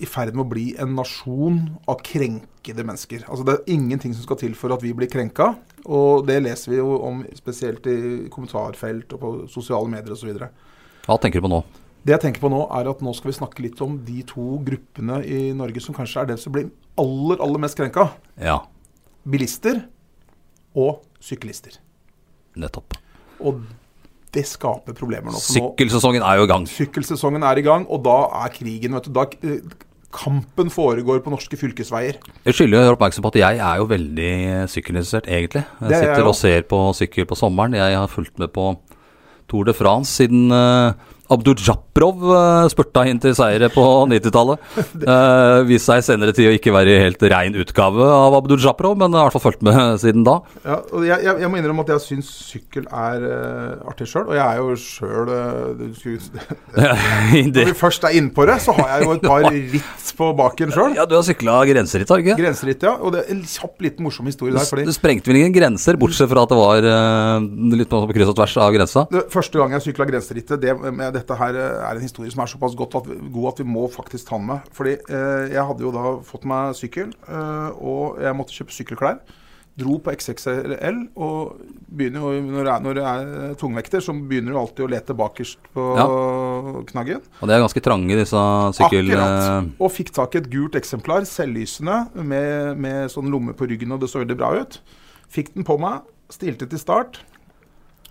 i 0.00 0.08
ferd 0.08 0.34
med 0.34 0.46
å 0.46 0.50
bli 0.50 0.64
en 0.80 0.94
nasjon 0.96 1.58
av 1.90 2.00
krenkede 2.06 2.84
mennesker. 2.86 3.26
Altså 3.28 3.44
Det 3.46 3.54
er 3.58 3.74
ingenting 3.76 4.14
som 4.16 4.24
skal 4.24 4.40
til 4.40 4.56
for 4.58 4.72
at 4.74 4.82
vi 4.84 4.94
blir 4.96 5.10
krenka. 5.12 5.52
Og 5.86 6.26
det 6.28 6.38
leser 6.44 6.72
vi 6.72 6.80
jo 6.80 6.96
om 7.06 7.22
spesielt 7.36 7.86
i 7.90 7.98
kommentarfelt 8.32 9.12
og 9.16 9.20
på 9.22 9.32
sosiale 9.52 9.88
medier 9.92 10.16
osv. 10.16 10.32
Hva 11.06 11.18
tenker 11.20 11.40
du 11.40 11.46
på 11.48 11.52
nå? 11.52 11.62
Det 12.00 12.14
jeg 12.14 12.22
tenker 12.24 12.40
på 12.40 12.48
nå, 12.48 12.62
er 12.72 12.88
at 12.88 13.02
nå 13.04 13.12
skal 13.12 13.28
vi 13.28 13.36
snakke 13.36 13.64
litt 13.64 13.80
om 13.84 13.98
de 14.06 14.22
to 14.28 14.56
gruppene 14.64 15.20
i 15.28 15.40
Norge 15.56 15.82
som 15.84 15.96
kanskje 15.96 16.22
er 16.22 16.30
den 16.32 16.40
som 16.40 16.54
blir 16.54 16.70
aller, 17.00 17.36
aller 17.44 17.60
mest 17.60 17.76
krenka. 17.76 18.06
Ja, 18.40 18.62
Bilister 19.28 19.82
og 20.74 21.02
syklister. 21.20 21.76
nettopp. 22.56 22.96
Og 23.40 23.60
det 24.32 24.46
skaper 24.46 24.94
problemer 24.96 25.32
nå. 25.32 25.38
Sykkelsesongen 25.42 26.22
er 26.22 26.40
jo 26.40 26.46
i 26.46 26.50
gang. 26.50 26.66
Sykkelsesongen 26.70 27.44
er 27.46 27.58
i 27.58 27.64
gang, 27.66 27.86
og 27.90 28.02
da 28.06 28.16
er 28.44 28.52
krigen 28.54 28.94
vet 28.94 29.08
du, 29.08 29.12
da, 29.16 29.24
eh, 29.42 29.60
Kampen 30.10 30.70
foregår 30.74 31.20
på 31.22 31.30
norske 31.30 31.56
fylkesveier. 31.56 32.18
Jeg 32.44 32.56
skylder 32.56 32.80
å 32.80 32.82
gjøre 32.84 32.96
oppmerksom 32.96 33.22
på 33.22 33.30
at 33.30 33.38
jeg 33.40 33.60
er 33.62 33.76
jo 33.78 33.86
veldig 33.90 34.32
sykkelinteressert, 34.72 35.28
egentlig. 35.30 35.62
Jeg 35.62 35.88
Det 35.88 35.96
er 35.96 36.02
jeg 36.02 36.08
sitter 36.08 36.30
og 36.30 36.38
ser 36.38 36.66
på 36.70 36.80
sykkel 36.98 37.28
på 37.30 37.38
sommeren. 37.38 37.78
Jeg 37.78 37.96
har 37.96 38.10
fulgt 38.10 38.38
med 38.42 38.50
på 38.54 38.72
Tour 39.50 39.66
de 39.66 39.74
France 39.74 40.18
siden 40.18 40.50
uh, 40.50 40.98
Abdujaprov 41.30 42.24
uh, 42.26 42.68
spurta 42.72 43.04
inn 43.08 43.20
til 43.22 43.34
seire 43.38 43.70
på 43.72 43.84
90-tallet. 44.10 44.62
Uh, 45.04 45.62
Viste 45.68 45.90
seg 45.90 46.02
i 46.02 46.06
senere 46.06 46.34
tid 46.36 46.50
å 46.50 46.54
ikke 46.56 46.74
være 46.74 46.94
i 46.94 47.02
helt 47.04 47.22
rein 47.30 47.56
utgave 47.60 48.06
av 48.10 48.36
Abdujaprov, 48.40 48.96
men 49.00 49.14
har 49.14 49.26
i 49.26 49.28
hvert 49.28 49.36
fall 49.38 49.46
fulgt 49.48 49.64
med 49.66 49.78
siden 50.02 50.26
da. 50.26 50.38
Ja, 50.64 50.80
jeg, 51.06 51.18
jeg, 51.28 51.36
jeg 51.44 51.52
må 51.52 51.60
innrømme 51.60 51.86
at 51.86 51.94
jeg 51.94 52.04
syns 52.06 52.30
sykkel 52.50 52.88
er 52.88 53.26
uh, 53.26 53.90
artig 53.90 54.08
sjøl, 54.10 54.26
og 54.30 54.38
jeg 54.38 54.46
er 54.46 54.60
jo 54.60 54.76
sjøl 54.80 55.30
Når 56.80 57.52
det, 57.54 57.66
vi 57.70 57.76
først 57.76 58.04
er 58.08 58.16
innpå 58.18 58.46
det, 58.48 58.58
så 58.64 58.74
har 58.76 58.94
jeg 58.94 59.06
jo 59.06 59.14
et 59.16 59.26
par 59.26 59.46
ritt 59.46 60.12
på 60.20 60.30
baken 60.36 60.74
sjøl. 60.74 60.96
ja, 60.98 61.06
du 61.08 61.14
har 61.16 61.24
sykla 61.26 61.60
grenseritt, 61.68 62.10
har 62.10 62.20
du 62.20 62.26
ikke? 62.26 62.38
Grenseritt, 62.40 62.84
ja. 62.86 62.96
Og 62.98 63.14
det 63.14 63.22
er 63.24 63.32
en 63.34 63.42
kjapp, 63.46 63.76
liten 63.84 64.06
morsom 64.06 64.28
historie 64.30 64.54
der. 64.56 64.66
fordi 64.68 64.86
Du 64.88 64.94
sprengte 64.94 65.30
vel 65.30 65.40
ingen 65.40 65.54
grenser, 65.54 65.98
bortsett 66.00 66.30
fra 66.30 66.44
at 66.44 66.52
det 66.52 66.58
var 66.58 66.88
uh, 66.90 67.76
litt 67.76 67.90
på 67.90 68.02
kryss 68.10 68.32
og 68.32 68.38
tvers 68.40 68.56
av 68.60 68.74
grensa? 68.74 69.06
det 69.10 69.26
første 69.32 69.60
gang 69.60 69.74
jeg 69.76 69.86
sykla 69.88 70.06
grenserittet, 70.08 70.60
det, 70.62 70.74
med 70.80 71.19
dette 71.20 71.36
her 71.38 71.58
eh, 71.58 71.82
er 71.88 71.98
en 71.98 72.04
historie 72.04 72.32
som 72.32 72.44
er 72.44 72.50
såpass 72.50 72.76
godt 72.78 72.98
at, 73.00 73.10
god 73.32 73.52
at 73.52 73.60
vi 73.62 73.68
må 73.68 73.86
faktisk 73.92 74.30
ta 74.30 74.38
den 74.40 74.48
med. 74.50 74.72
Fordi 74.76 74.96
eh, 74.98 75.44
jeg 75.52 75.66
hadde 75.68 75.86
jo 75.86 75.92
da 75.94 76.16
fått 76.26 76.48
meg 76.48 76.74
sykkel, 76.78 77.12
eh, 77.28 77.68
og 77.76 78.18
jeg 78.24 78.38
måtte 78.38 78.56
kjøpe 78.56 78.76
sykkelklær. 78.76 79.22
Dro 79.80 79.94
på 80.02 80.12
XXL, 80.12 80.96
og 81.22 81.60
begynner 81.88 82.24
jo, 82.24 82.40
når 82.50 82.66
det 82.66 82.72
er, 82.72 82.82
når 82.84 82.98
er 83.00 83.54
tungvekter, 83.56 84.02
så 84.04 84.12
begynner 84.12 84.52
du 84.52 84.58
alltid 84.60 84.82
å 84.84 84.88
lete 84.92 85.14
bakerst 85.16 85.70
på 85.72 85.84
knaggen. 86.90 87.22
Og 87.38 87.48
det 87.48 87.54
er 87.54 87.62
ganske 87.62 87.82
trange, 87.86 88.18
disse 88.18 88.42
sykkel... 88.76 89.14
Akkurat. 89.14 89.70
Og 89.78 89.94
fikk 89.94 90.12
tak 90.18 90.36
i 90.36 90.42
et 90.42 90.50
gult 90.52 90.76
eksemplar, 90.76 91.24
selvlysende, 91.30 92.02
med, 92.18 92.82
med 92.82 93.14
sånn 93.14 93.30
lomme 93.32 93.54
på 93.56 93.70
ryggen, 93.70 93.94
og 93.94 94.02
det 94.02 94.10
så 94.12 94.20
veldig 94.20 94.36
bra 94.42 94.52
ut. 94.58 94.80
Fikk 95.32 95.54
den 95.54 95.64
på 95.64 95.78
meg, 95.80 96.02
stilte 96.34 96.68
til 96.68 96.82
start, 96.82 97.22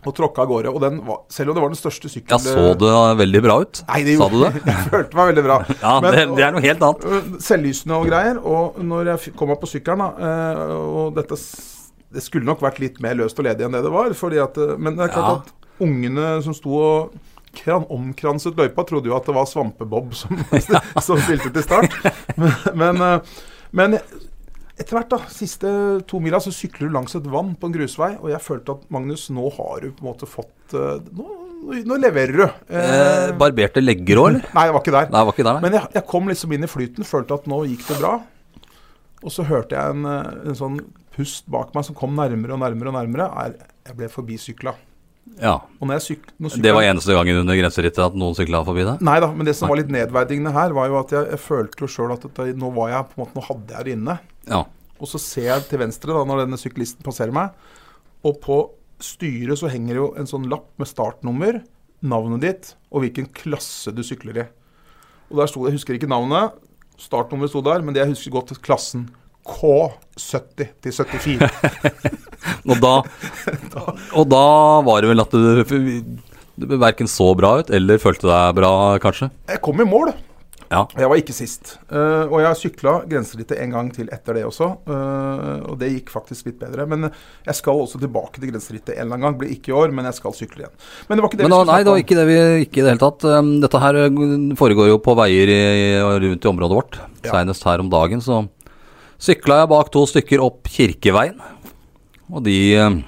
og 0.08 0.14
tråkka 0.16 0.44
av 0.46 0.48
gårde. 0.48 0.72
Og 0.72 0.80
den 0.84 1.00
var, 1.06 1.18
selv 1.34 1.52
om 1.52 1.58
det 1.58 1.64
var 1.66 1.72
den 1.74 1.80
største 1.80 2.08
sykkelen 2.12 2.40
Ja, 2.40 2.40
så 2.40 2.76
det 2.80 3.18
veldig 3.20 3.42
bra 3.44 3.58
ut? 3.64 3.82
Nei, 3.90 4.04
det 4.08 4.18
Sa 4.20 4.30
du 4.32 4.38
det? 4.46 4.52
Jeg 4.70 4.86
følte 4.94 5.20
meg 5.20 5.32
veldig 5.34 5.44
bra. 5.50 5.58
Ja, 5.84 5.94
Men- 6.06 6.14
det, 6.16 6.26
det 6.38 6.46
er 6.48 6.56
noe 6.56 6.64
helt 6.64 6.86
annet. 6.88 7.06
Øh, 7.10 7.34
Selvlysende 7.44 7.98
og 8.00 8.08
greier. 8.08 8.40
Og 8.40 8.80
når 8.84 9.12
jeg 9.14 9.34
kom 9.40 9.52
meg 9.52 9.60
på 9.60 9.70
sykkelen, 9.72 10.06
da, 10.06 10.30
øh, 10.30 10.76
og 11.04 11.18
dette 11.20 11.36
Det 12.10 12.24
skulle 12.26 12.48
nok 12.48 12.62
vært 12.64 12.80
litt 12.82 13.02
mer 13.04 13.14
løst 13.20 13.38
og 13.38 13.46
ledig 13.46 13.68
enn 13.68 13.76
det 13.76 13.84
det 13.86 13.92
var. 13.94 14.14
Fordi 14.18 14.40
at, 14.42 14.56
øh, 14.58 14.78
men 14.80 14.96
det 14.98 15.10
er 15.10 15.14
klart 15.14 15.30
Ja. 15.30 15.36
at 15.44 15.84
ungene 15.84 16.30
som 16.44 16.54
sto 16.58 16.80
og 16.80 17.12
kran, 17.60 17.86
omkranset 17.90 18.56
løypa, 18.58 18.84
trodde 18.86 19.10
jo 19.10 19.16
at 19.18 19.26
det 19.26 19.36
var 19.36 19.46
Svampebob 19.50 20.14
som, 20.16 20.38
som 21.02 21.18
spilte 21.22 21.52
til 21.54 21.64
start. 21.66 21.96
Men, 22.38 22.98
men, 22.98 23.22
men 23.72 23.98
etter 24.80 24.96
hvert, 24.96 25.12
da, 25.12 25.20
siste 25.34 25.70
to 26.10 26.22
mila, 26.24 26.40
så 26.44 26.54
sykler 26.56 26.88
du 26.88 26.96
langs 26.96 27.16
et 27.18 27.28
vann 27.30 27.52
på 27.60 27.68
en 27.68 27.76
grusvei, 27.76 28.14
og 28.22 28.32
jeg 28.32 28.42
følte 28.44 28.78
at 28.78 28.88
Magnus, 28.94 29.28
nå 29.36 29.52
har 29.58 29.84
du 29.84 29.92
på 29.92 30.06
en 30.06 30.10
måte 30.12 30.30
fått 30.30 30.76
eh, 30.78 31.06
Nå, 31.20 31.28
nå, 31.84 31.96
leverer 32.00 32.38
du. 32.40 32.46
Eh, 32.72 33.32
barberte 33.36 33.82
legger 33.84 34.22
òg, 34.22 34.28
eller? 34.30 34.46
Nei, 34.56 34.64
jeg 34.70 34.76
var 34.76 34.84
ikke 34.86 34.94
der. 34.96 35.10
Nei, 35.12 35.20
jeg 35.20 35.28
var 35.28 35.36
ikke 35.36 35.46
der, 35.46 35.58
nei. 35.58 35.64
Men 35.66 35.76
jeg, 35.76 35.90
jeg 35.98 36.06
kom 36.08 36.32
liksom 36.32 36.54
inn 36.56 36.64
i 36.64 36.70
flyten, 36.72 37.08
følte 37.08 37.36
at 37.36 37.50
nå 37.52 37.58
gikk 37.68 37.84
det 37.90 37.98
bra. 38.00 38.14
Og 39.20 39.36
så 39.36 39.44
hørte 39.50 39.76
jeg 39.76 39.98
en, 39.98 40.08
eh, 40.08 40.30
en 40.48 40.58
sånn 40.58 40.80
pust 41.18 41.50
bak 41.52 41.76
meg 41.76 41.84
som 41.90 41.98
kom 42.00 42.16
nærmere 42.16 42.56
og 42.56 42.64
nærmere 42.64 42.94
og 42.94 42.96
nærmere. 42.96 43.28
Jeg 43.90 43.98
ble 44.00 44.08
forbisykla. 44.14 44.78
Ja. 45.40 45.56
Og 45.80 45.88
når 45.88 46.00
jeg 46.00 46.06
syk, 46.06 46.26
når 46.42 46.58
Det 46.64 46.74
var 46.76 46.88
eneste 46.88 47.16
gangen 47.16 47.40
under 47.42 47.56
grenserittet 47.60 48.02
at 48.04 48.18
noen 48.20 48.36
sykla 48.36 48.64
forbi 48.68 48.84
deg? 48.88 49.04
Nei 49.06 49.20
da, 49.24 49.30
men 49.36 49.48
det 49.48 49.56
som 49.56 49.72
var 49.72 49.80
litt 49.80 49.92
nedverdigende 49.94 50.52
her, 50.56 50.76
var 50.76 50.90
jo 50.92 51.00
at 51.00 51.14
jeg, 51.16 51.30
jeg 51.36 51.42
følte 51.44 51.86
jo 51.86 51.92
sjøl 51.92 52.16
at 52.16 52.26
dette, 52.28 52.50
nå 52.60 52.72
var 52.76 52.92
jeg 52.92 53.08
på 53.12 53.16
en 53.18 53.24
måte, 53.24 53.38
nå 53.38 53.46
hadde 53.48 53.78
jeg 53.78 53.88
det 53.88 53.96
inne. 53.96 54.18
Ja. 54.50 54.64
Og 55.00 55.12
så 55.12 55.22
ser 55.24 55.48
jeg 55.54 55.68
til 55.70 55.84
venstre 55.84 56.16
da, 56.16 56.26
når 56.28 56.44
denne 56.44 56.60
syklisten 56.60 57.06
passerer 57.06 57.36
meg, 57.36 57.56
og 58.28 58.40
på 58.44 58.62
styret 59.00 59.62
så 59.62 59.72
henger 59.72 60.02
jo 60.02 60.08
en 60.20 60.28
sånn 60.28 60.50
lapp 60.52 60.68
med 60.82 60.90
startnummer, 60.90 61.62
navnet 62.00 62.44
ditt 62.44 62.74
og 62.92 63.04
hvilken 63.04 63.30
klasse 63.36 63.92
du 63.96 64.04
sykler 64.08 64.44
i. 64.44 64.46
Og 65.30 65.40
der 65.40 65.52
sto 65.52 65.64
det, 65.64 65.72
jeg 65.72 65.80
husker 65.80 65.96
ikke 65.96 66.12
navnet, 66.12 66.58
startnummeret 67.00 67.54
sto 67.54 67.64
der, 67.64 67.84
men 67.84 67.96
det 67.96 68.04
jeg 68.04 68.14
husker 68.14 68.36
godt, 68.36 68.56
klassen 68.66 69.08
K70 69.48 70.74
til 70.84 70.92
74. 70.92 72.20
Og 72.70 72.82
da, 72.84 72.96
og 74.14 74.26
da 74.30 74.46
var 74.86 75.04
det 75.04 75.12
vel 75.12 75.24
at 75.24 75.36
du, 75.36 76.74
verken 76.80 77.10
så 77.10 77.32
bra 77.38 77.60
ut 77.62 77.70
eller 77.74 78.02
følte 78.02 78.28
deg 78.30 78.58
bra, 78.58 78.74
kanskje? 79.04 79.30
Jeg 79.50 79.64
kom 79.66 79.80
i 79.82 79.88
mål. 79.88 80.12
Ja. 80.70 80.84
Jeg 80.94 81.10
var 81.10 81.18
ikke 81.18 81.34
sist. 81.34 81.72
Uh, 81.90 82.30
og 82.30 82.44
jeg 82.44 82.58
sykla 82.60 82.92
grenserittet 83.10 83.58
en 83.64 83.72
gang 83.74 83.88
til 83.94 84.10
etter 84.14 84.38
det 84.38 84.44
også. 84.46 84.68
Uh, 84.86 85.66
og 85.72 85.80
det 85.82 85.90
gikk 85.96 86.12
faktisk 86.14 86.52
litt 86.52 86.60
bedre. 86.62 86.86
Men 86.90 87.08
jeg 87.10 87.58
skal 87.58 87.82
også 87.82 88.02
tilbake 88.02 88.38
til 88.38 88.52
grenserittet 88.52 88.94
en 88.94 89.08
eller 89.08 89.18
annen 89.18 89.26
gang. 89.26 89.40
Blir 89.42 89.56
ikke 89.56 89.74
i 89.74 89.78
år, 89.80 89.96
men 89.96 90.06
jeg 90.12 90.20
skal 90.20 90.36
sykle 90.38 90.66
igjen. 90.66 90.76
Men 91.10 91.18
det 91.18 91.26
var 91.26 91.32
ikke 91.32 91.40
det 91.42 91.48
Men 91.48 91.56
da, 91.56 91.62
vi 91.64 91.72
nei, 91.72 91.80
skulle 91.80 91.88
det 91.88 91.96
var 91.96 92.04
ikke 92.04 92.20
det 92.20 92.28
vi 92.30 92.38
Ikke 92.68 92.78
i 92.78 92.84
det 92.84 92.94
hele 92.94 93.04
tatt. 93.08 93.28
Um, 93.34 93.52
Dette 93.66 93.84
her 93.86 94.00
uh, 94.06 94.22
foregår 94.62 94.92
jo 94.92 95.02
på 95.10 95.18
veier 95.18 95.54
i, 95.56 95.60
rundt 96.28 96.46
i 96.46 96.54
området 96.54 96.80
vårt. 96.84 97.02
Ja. 97.24 97.34
Seinest 97.34 97.66
her 97.66 97.82
om 97.82 97.90
dagen 97.90 98.22
så 98.22 98.44
sykla 99.20 99.64
jeg 99.64 99.74
bak 99.74 99.90
to 99.92 100.06
stykker 100.08 100.46
opp 100.46 100.70
Kirkeveien. 100.70 101.42
Og 102.30 102.46
de, 102.46 102.58
um, 102.80 103.00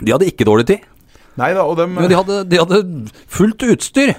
de 0.00 0.14
hadde 0.14 0.28
ikke 0.30 0.46
dårlig 0.48 0.66
tid. 0.72 0.86
Nei 1.38 1.52
da, 1.56 1.64
og 1.64 1.78
dem 1.78 1.94
Men 1.96 2.10
de 2.10 2.18
hadde, 2.18 2.42
de 2.50 2.60
hadde 2.60 2.82
fullt 3.30 3.62
utstyr. 3.70 4.14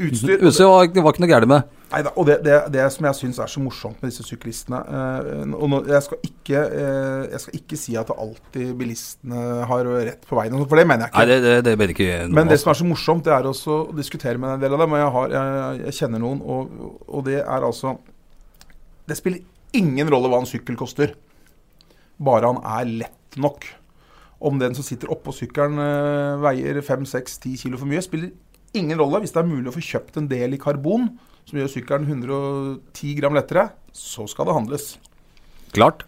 utstyr 0.00 0.40
Utstyr 0.40 0.68
var, 0.70 0.88
det 0.90 1.04
var 1.04 1.14
ikke 1.14 1.24
noe 1.26 1.32
gærent 1.34 1.52
med. 1.52 1.74
Neida, 1.94 2.10
og 2.18 2.26
det, 2.26 2.38
det, 2.42 2.54
det 2.74 2.84
som 2.90 3.06
jeg 3.06 3.16
syns 3.18 3.38
er 3.42 3.50
så 3.50 3.60
morsomt 3.62 4.00
med 4.02 4.10
disse 4.10 4.24
syklistene 4.26 4.80
eh, 4.82 5.42
og 5.54 5.68
nå, 5.70 5.80
jeg, 5.86 6.02
skal 6.06 6.26
ikke, 6.26 6.62
eh, 6.80 7.26
jeg 7.34 7.42
skal 7.44 7.58
ikke 7.60 7.78
si 7.78 7.94
at 8.00 8.10
alltid 8.10 8.72
bilistene 8.78 9.42
har 9.68 9.90
rett 9.92 10.24
på 10.26 10.38
veien, 10.38 10.56
for 10.64 10.80
det 10.80 10.86
mener 10.90 11.06
jeg 11.06 11.12
ikke. 11.12 11.22
Nei, 11.22 11.28
det, 11.30 11.38
det, 11.44 11.56
det 11.68 11.74
ble 11.78 11.88
ikke 11.94 12.16
Men 12.34 12.50
det 12.50 12.58
som 12.62 12.72
er 12.72 12.80
så 12.80 12.88
morsomt, 12.88 13.24
det 13.28 13.34
er 13.36 13.50
også 13.50 13.76
å 13.76 13.96
diskutere 13.96 14.40
med 14.42 14.56
en 14.56 14.64
del 14.64 14.74
av 14.74 14.82
dem. 14.82 14.96
Og 14.96 15.02
jeg, 15.02 15.12
har, 15.16 15.34
jeg, 15.36 15.82
jeg 15.84 15.98
kjenner 16.00 16.24
noen, 16.24 16.40
og, 16.42 16.96
og 17.06 17.26
det 17.28 17.38
er 17.42 17.68
altså 17.68 17.96
Det 19.06 19.18
spiller 19.20 19.78
ingen 19.78 20.10
rolle 20.10 20.30
hva 20.32 20.40
en 20.42 20.50
sykkel 20.50 20.78
koster, 20.80 21.14
bare 22.24 22.50
han 22.50 22.62
er 22.80 22.90
lett 23.04 23.20
nok. 23.40 23.66
Om 24.44 24.58
den 24.60 24.74
som 24.76 24.84
sitter 24.84 25.12
oppå 25.14 25.32
sykkelen 25.32 25.80
eh, 25.80 26.42
veier 26.42 26.80
5-6-10 26.84 27.62
kilo 27.64 27.80
for 27.80 27.88
mye, 27.90 28.02
spiller 28.04 28.34
ingen 28.76 28.98
rolle. 29.00 29.22
Hvis 29.22 29.34
det 29.34 29.42
er 29.42 29.48
mulig 29.48 29.70
å 29.70 29.76
få 29.76 29.84
kjøpt 29.84 30.20
en 30.20 30.28
del 30.30 30.56
i 30.56 30.60
karbon 30.60 31.08
som 31.44 31.60
gjør 31.60 31.72
sykkelen 31.72 32.08
110 32.08 33.18
gram 33.20 33.36
lettere, 33.36 33.68
så 33.94 34.26
skal 34.30 34.48
det 34.48 34.56
handles. 34.56 34.94
Klart. 35.74 36.04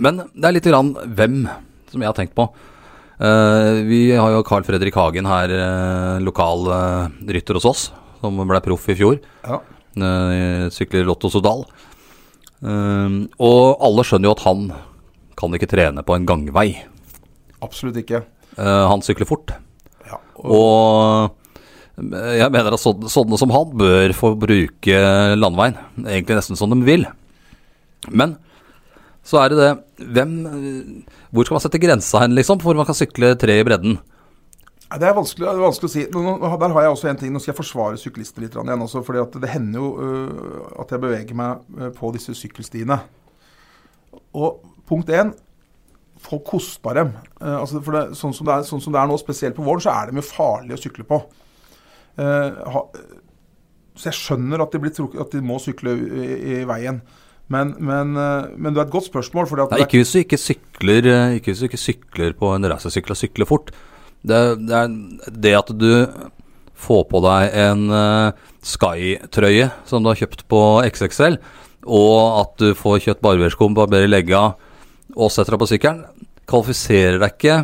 Men 0.00 0.24
det 0.32 0.48
er 0.48 0.56
litt 0.56 0.68
grann 0.68 0.94
hvem 1.16 1.42
som 1.92 2.02
jeg 2.02 2.08
har 2.08 2.16
tenkt 2.16 2.36
på. 2.38 2.46
Uh, 3.22 3.84
vi 3.86 4.08
har 4.16 4.32
jo 4.34 4.44
Carl 4.46 4.64
Fredrik 4.66 4.96
Hagen 4.98 5.28
her, 5.28 5.52
uh, 5.52 6.16
lokal 6.24 6.64
uh, 6.66 7.10
rytter 7.28 7.58
hos 7.58 7.68
oss, 7.68 7.82
som 8.22 8.40
ble 8.48 8.62
proff 8.64 8.88
i 8.90 8.96
fjor. 8.98 9.20
Ja. 9.44 9.60
Sykler 10.72 11.04
Lotto 11.04 11.28
Sodal. 11.28 11.66
Og 12.64 13.82
alle 13.84 14.04
skjønner 14.08 14.30
jo 14.30 14.32
at 14.32 14.44
han 14.46 14.62
kan 15.42 15.58
ikke 15.58 15.70
trene 15.70 16.06
på 16.06 16.16
en 16.16 16.26
gangvei. 16.28 16.70
Absolutt 17.62 17.98
ikke. 18.00 18.22
Eh, 18.56 18.84
han 18.90 19.02
sykler 19.04 19.28
fort. 19.28 19.54
Ja, 20.08 20.18
Og 20.42 21.38
jeg 21.98 22.48
mener 22.54 22.72
at 22.72 22.80
sånne, 22.80 23.10
sånne 23.12 23.38
som 23.38 23.52
han 23.52 23.74
bør 23.76 24.14
få 24.16 24.32
bruke 24.40 25.02
landeveien. 25.36 25.76
Egentlig 26.06 26.38
nesten 26.38 26.58
som 26.58 26.72
de 26.72 26.80
vil. 26.86 27.04
Men 28.10 28.38
så 29.22 29.42
er 29.42 29.52
det 29.52 29.58
det 29.60 30.06
Hvem 30.16 30.32
Hvor 31.30 31.46
skal 31.46 31.54
man 31.54 31.62
sette 31.62 31.78
grensa 31.78 32.24
hen, 32.24 32.34
liksom? 32.34 32.58
For 32.62 32.74
man 32.74 32.88
kan 32.88 32.98
sykle 32.98 33.36
tre 33.38 33.60
i 33.60 33.66
bredden. 33.66 34.00
Det 34.92 35.06
er 35.08 35.14
vanskelig, 35.16 35.46
det 35.46 35.52
er 35.52 35.62
vanskelig 35.62 35.88
å 35.88 35.92
si. 35.92 36.02
Nå, 36.12 36.22
nå, 36.26 36.48
der 36.60 36.74
har 36.74 36.84
jeg 36.84 36.94
også 36.96 37.08
en 37.08 37.20
ting. 37.20 37.30
Nå 37.32 37.40
skal 37.40 37.54
jeg 37.54 37.60
forsvare 37.62 38.00
syklistene 38.00 38.44
litt 38.44 38.56
igjen 38.58 38.84
også. 38.84 39.00
fordi 39.06 39.40
det 39.40 39.52
hender 39.52 39.80
jo 39.80 39.92
uh, 39.96 40.82
at 40.82 40.92
jeg 40.92 41.00
beveger 41.00 41.38
meg 41.38 41.62
øh, 41.78 41.92
på 41.96 42.10
disse 42.12 42.34
sykkelstiene. 42.36 42.98
Og 44.36 44.60
punkt 44.88 45.10
én 45.12 45.34
Få 46.22 46.36
kostbare 46.46 47.02
dem. 47.02 47.08
Eh, 47.40 47.56
altså 47.58 47.80
for 47.82 47.96
det, 47.96 48.02
sånn, 48.14 48.34
som 48.36 48.46
det 48.46 48.52
er, 48.54 48.66
sånn 48.68 48.82
som 48.84 48.94
det 48.94 49.00
er 49.00 49.08
nå, 49.10 49.16
spesielt 49.18 49.56
på 49.56 49.64
våren, 49.66 49.82
så 49.82 49.90
er 49.90 50.12
de 50.12 50.20
jo 50.20 50.22
farlige 50.22 50.76
å 50.76 50.82
sykle 50.84 51.06
på. 51.08 51.18
Eh, 52.22 52.60
ha, 52.74 52.82
så 53.98 54.08
jeg 54.08 54.18
skjønner 54.20 54.62
at 54.62 54.70
de, 54.70 54.80
blir 54.84 54.94
trukket, 54.94 55.18
at 55.24 55.34
de 55.34 55.42
må 55.42 55.58
sykle 55.58 55.96
i, 55.98 56.28
i 56.52 56.60
veien. 56.68 57.00
Men, 57.52 57.74
men, 57.82 58.14
eh, 58.16 58.52
men 58.56 58.72
det 58.72 58.80
er 58.80 58.86
et 58.86 58.94
godt 58.94 59.08
spørsmål. 59.10 59.48
Fordi 59.50 59.64
at 59.64 59.74
Nei, 59.74 59.82
ikke 59.86 60.00
hvis 60.00 60.14
du 60.14 60.20
ikke 60.22 60.40
sykler 60.40 61.08
eh, 61.10 61.34
Ikke 61.38 61.52
hvis 61.52 61.64
du 61.64 61.68
ikke 61.68 61.80
sykler 61.80 62.36
på 62.38 62.52
en 62.54 62.68
racersykkel 62.70 63.16
og 63.16 63.20
sykler 63.20 63.48
fort. 63.48 63.72
Det, 64.22 64.38
det 64.62 64.78
er 64.78 64.94
det 65.42 65.56
at 65.58 65.74
du 65.74 65.90
får 66.82 67.04
på 67.10 67.20
deg 67.22 67.56
en 67.62 67.82
uh, 67.90 68.50
Sky-trøye 68.66 69.68
som 69.86 70.02
du 70.02 70.10
har 70.10 70.18
kjøpt 70.18 70.44
på 70.50 70.60
XXL, 70.86 71.38
og 71.90 72.18
at 72.40 72.52
du 72.62 72.68
får 72.78 73.00
kjøtt 73.06 73.22
barberskum, 73.22 73.74
barberer 73.74 74.10
legga 74.10 74.52
og 75.16 75.32
setter 75.32 75.54
deg 75.54 75.62
på 75.62 75.70
sykkelen, 75.70 76.26
kvalifiserer 76.48 77.20
deg 77.22 77.36
ikke 77.36 77.58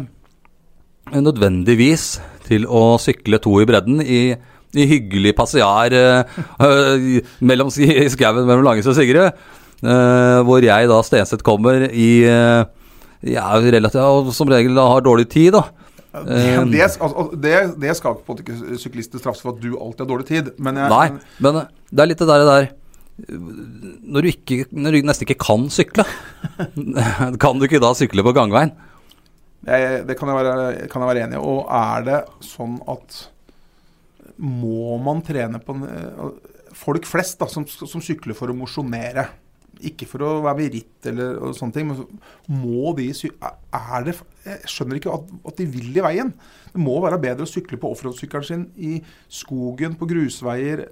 nødvendigvis 1.24 2.06
til 2.48 2.66
å 2.68 2.98
sykle 3.00 3.40
to 3.42 3.54
i 3.62 3.66
bredden 3.68 4.02
i, 4.04 4.22
i 4.76 4.88
hyggelig 4.88 5.34
passiar 5.36 5.94
eh, 5.96 6.38
eh, 6.66 7.22
mellom 7.40 7.72
i 7.72 8.08
skauen 8.12 8.44
mellom 8.48 8.66
Langes 8.66 8.88
og 8.90 8.98
Sigrid. 8.98 9.32
Uh, 9.78 10.42
hvor 10.42 10.58
jeg 10.58 10.88
da 10.90 10.96
Stenseth 11.06 11.44
kommer 11.46 11.84
i 11.86 12.24
uh, 12.26 12.64
er 13.22 13.66
relativt 13.70 14.02
og 14.02 14.32
som 14.34 14.50
regel 14.50 14.74
da 14.74 14.88
har 14.90 15.04
dårlig 15.06 15.28
tid, 15.30 15.52
da. 15.54 15.68
Det, 16.08 16.72
det, 16.72 16.80
altså, 16.82 17.28
det, 17.36 17.54
det 17.78 17.94
skal 17.96 18.16
på 18.16 18.32
en 18.32 18.32
måte 18.32 18.42
ikke 18.42 18.78
syklister 18.80 19.20
straffes 19.20 19.44
for 19.44 19.54
at 19.54 19.62
du 19.62 19.76
alltid 19.76 20.02
har 20.02 20.08
dårlig 20.08 20.26
tid. 20.26 20.50
Men 20.58 20.80
jeg, 20.80 20.90
Nei, 20.90 21.36
men 21.44 21.60
eh, 21.60 21.68
det 21.92 22.04
er 22.04 22.10
litt 22.10 22.22
det 22.22 22.28
der, 22.30 22.42
det 22.42 22.54
der 22.54 22.68
når 23.18 24.22
du, 24.22 24.28
ikke, 24.30 24.60
når 24.70 24.94
du 24.94 25.08
nesten 25.08 25.26
ikke 25.26 25.40
kan 25.42 25.64
sykle, 25.74 26.04
kan 27.42 27.58
du 27.58 27.66
ikke 27.66 27.82
da 27.82 27.90
sykle 27.98 28.22
på 28.22 28.34
gangveien? 28.36 28.76
jeg, 29.66 30.04
det 30.06 30.16
kan 30.18 30.30
jeg, 30.30 30.38
være, 30.38 30.68
kan 30.90 31.02
jeg 31.02 31.10
være 31.10 31.24
enig 31.26 31.38
i. 31.38 31.42
Og 31.42 31.66
er 31.74 32.06
det 32.06 32.20
sånn 32.46 32.78
at 32.90 33.24
Må 34.38 34.98
man 35.02 35.24
trene 35.26 35.60
på 35.62 35.74
Folk 36.78 37.08
flest 37.10 37.40
da, 37.40 37.48
som, 37.50 37.64
som 37.66 38.02
sykler 38.04 38.36
for 38.38 38.52
å 38.52 38.54
mosjonere, 38.54 39.24
ikke 39.88 40.06
for 40.06 40.22
å 40.22 40.28
være 40.44 40.58
med 40.60 40.68
i 40.68 40.78
ritt 40.78 41.08
eller 41.10 41.56
sånne 41.56 41.74
ting, 41.74 41.88
men 41.88 42.60
må 42.60 42.92
de 42.94 43.08
er 43.10 44.04
det, 44.06 44.14
Jeg 44.44 44.70
skjønner 44.70 45.00
ikke 45.00 45.16
at, 45.16 45.32
at 45.50 45.58
de 45.58 45.66
vil 45.72 45.96
i 45.96 46.04
veien. 46.04 46.30
Det 46.70 46.82
må 46.82 46.94
være 47.02 47.18
bedre 47.22 47.48
å 47.48 47.50
sykle 47.50 47.80
på 47.80 47.90
offroad-sykkelen 47.96 48.46
sin 48.46 48.64
i 48.76 49.00
skogen, 49.26 49.96
på 49.98 50.06
grusveier. 50.10 50.84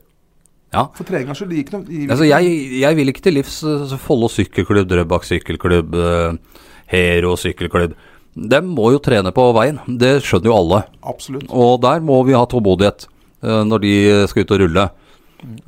Ja. 0.74 0.88
For 0.96 1.06
treningas 1.08 1.38
skyld. 1.40 1.52
gikk 1.54 1.70
det 1.70 1.78
ikke 1.78 1.78
noe- 1.78 1.86
de 1.86 2.10
Altså, 2.10 2.26
jeg, 2.26 2.80
jeg 2.82 2.96
vil 2.98 3.08
ikke 3.12 3.22
til 3.22 3.34
livs 3.38 3.62
eh, 3.64 3.96
Follo 4.02 4.28
sykkelklubb, 4.28 4.88
Drøbak 4.90 5.24
sykkelklubb, 5.24 5.94
eh, 5.94 6.60
Hero 6.90 7.36
sykkelklubb. 7.38 7.94
De 8.36 8.60
må 8.60 8.90
jo 8.92 8.98
trene 9.00 9.32
på 9.32 9.44
veien. 9.56 9.78
Det 9.86 10.18
skjønner 10.26 10.50
jo 10.50 10.56
alle. 10.58 10.82
Absolutt. 11.06 11.46
Og 11.48 11.78
der 11.80 12.02
må 12.04 12.18
vi 12.26 12.34
ha 12.36 12.44
tålmodighet 12.50 13.06
eh, 13.42 13.62
når 13.64 13.80
de 13.86 13.94
skal 14.28 14.44
ut 14.44 14.50
og 14.56 14.60
rulle. 14.64 14.88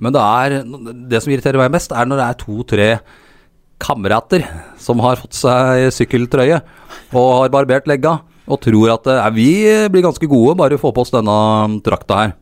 Men 0.01 0.13
det 0.13 0.21
er 0.25 0.55
Det 1.09 1.23
som 1.23 1.33
irriterer 1.33 1.61
meg 1.61 1.71
mest, 1.73 1.93
er 1.93 2.07
når 2.09 2.17
det 2.21 2.27
er 2.27 2.39
to-tre 2.43 2.89
kamerater 3.79 4.43
som 4.81 4.99
har 5.05 5.21
fått 5.21 5.37
seg 5.39 5.87
sykkeltrøye 5.95 6.59
og 7.15 7.29
har 7.45 7.53
barbert 7.55 7.87
legga, 7.87 8.17
og 8.49 8.61
tror 8.65 8.91
at 8.97 9.07
eh, 9.13 9.31
vi 9.37 9.49
blir 9.93 10.03
ganske 10.05 10.27
gode 10.29 10.57
bare 10.59 10.75
å 10.77 10.83
få 10.83 10.91
på 10.93 11.05
oss 11.05 11.15
denne 11.15 11.39
drakta 11.87 12.21
her. 12.25 12.35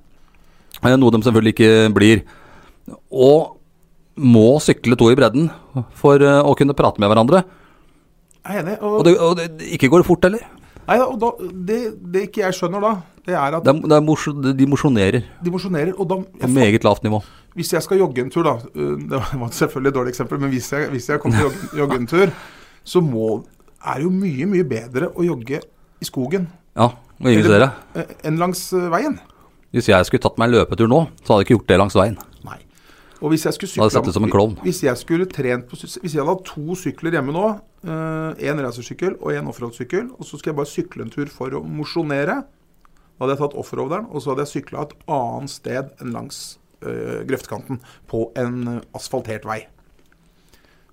Noe 0.97 1.11
de 1.13 1.21
selvfølgelig 1.25 1.55
ikke 1.55 1.71
blir. 1.97 2.25
Og 3.11 3.57
må 4.17 4.57
sykle 4.65 4.97
to 4.97 5.11
i 5.13 5.17
bredden 5.19 5.51
for 5.97 6.23
eh, 6.23 6.41
å 6.41 6.55
kunne 6.57 6.77
prate 6.77 7.03
med 7.03 7.11
hverandre. 7.13 7.43
Jeg 8.47 8.61
er 8.61 8.63
enig. 8.63 8.77
Og, 8.81 9.03
det, 9.05 9.17
og 9.21 9.35
det, 9.39 9.49
ikke 9.77 9.91
går 9.93 10.03
det 10.03 10.09
fort 10.09 10.27
heller. 10.29 10.45
Nei, 10.87 11.01
og 11.03 11.17
da, 11.19 11.33
det, 11.67 11.81
det 12.15 12.29
ikke 12.29 12.45
jeg 12.45 12.57
skjønner 12.61 12.85
da, 12.85 12.93
det 13.27 13.35
er 13.35 13.57
at 13.59 13.65
Det 13.67 13.73
er, 13.73 13.81
det 13.91 13.97
er 13.97 14.55
de 14.55 14.69
mosjonerer 14.71 15.25
de 15.43 15.51
mosjonerer. 15.51 15.97
Og 15.99 16.07
da 16.09 16.21
på 16.23 16.51
meget 16.55 16.87
lavt 16.87 17.03
nivå. 17.03 17.21
Hvis 17.59 17.73
jeg 17.73 17.83
skal 17.83 17.99
jogge 17.99 18.23
en 18.23 18.31
tur, 18.31 18.45
da 18.45 18.59
øh, 18.75 19.01
Det 19.01 19.19
var 19.41 19.51
selvfølgelig 19.51 19.91
et 19.91 19.97
dårlig 19.97 20.13
eksempel, 20.15 20.41
men 20.41 20.53
hvis 20.53 20.73
jeg, 20.73 20.91
hvis 20.93 21.09
jeg 21.09 21.21
kommer 21.21 21.41
til 21.41 21.49
å 21.51 21.79
jogge, 21.83 21.99
en 21.99 22.07
tur, 22.07 22.31
så 22.85 23.03
må, 23.03 23.41
er 23.83 23.99
det 23.99 24.07
jo 24.07 24.13
mye, 24.15 24.47
mye 24.53 24.69
bedre 24.69 25.11
å 25.11 25.27
jogge 25.27 25.61
i 26.01 26.07
skogen 26.07 26.47
Ja, 26.77 26.93
og 26.93 27.31
ingen 27.33 27.49
ser 27.49 27.67
eh, 27.67 28.15
enn 28.29 28.39
langs 28.39 28.69
eh, 28.77 28.87
veien. 28.93 29.19
Hvis 29.75 29.89
jeg 29.91 30.07
skulle 30.07 30.23
tatt 30.23 30.39
meg 30.39 30.53
en 30.53 30.61
løpetur 30.61 30.91
nå, 30.93 31.07
så 31.25 31.33
hadde 31.33 31.43
jeg 31.43 31.49
ikke 31.49 31.57
gjort 31.57 31.73
det 31.73 31.81
langs 31.83 31.99
veien. 31.99 32.19
Og 33.23 33.33
hvis 33.33 33.47
jeg 33.47 33.57
skulle 33.57 33.73
sykle, 33.73 33.89
sett 33.95 34.09
ut 34.11 34.17
som 34.17 34.27
en 34.27 34.33
klovn. 34.33 34.59
Hvis 34.65 34.83
jeg 34.85 35.01
skulle 35.01 35.29
trent 35.31 35.71
på 35.71 35.79
Hvis 35.79 36.03
jeg 36.03 36.21
hadde 36.21 36.35
hatt 36.35 36.45
to 36.49 36.77
sykler 36.77 37.17
hjemme 37.17 37.33
nå, 37.33 37.47
én 37.87 38.61
racersykkel 38.61 39.17
og 39.21 39.31
én 39.33 39.49
offroad-sykkel, 39.49 40.11
og 40.19 40.27
så 40.27 40.41
skal 40.41 40.53
jeg 40.53 40.59
bare 40.59 40.73
sykle 40.73 41.07
en 41.07 41.15
tur 41.15 41.31
for 41.33 41.55
å 41.55 41.63
mosjonere, 41.63 42.43
da 43.17 43.25
hadde 43.25 43.37
jeg 43.37 43.43
tatt 43.45 43.57
offroaderen, 43.63 44.11
og 44.11 44.21
så 44.21 44.33
hadde 44.35 44.45
jeg 44.45 44.53
sykla 44.59 44.85
et 44.85 44.93
annet 45.17 45.55
sted 45.55 45.95
enn 46.03 46.13
langs 46.13 46.43
uh, 46.85 47.23
grøftkanten 47.29 47.81
på 48.11 48.27
en 48.37 48.83
asfaltert 48.99 49.49
vei. 49.49 49.63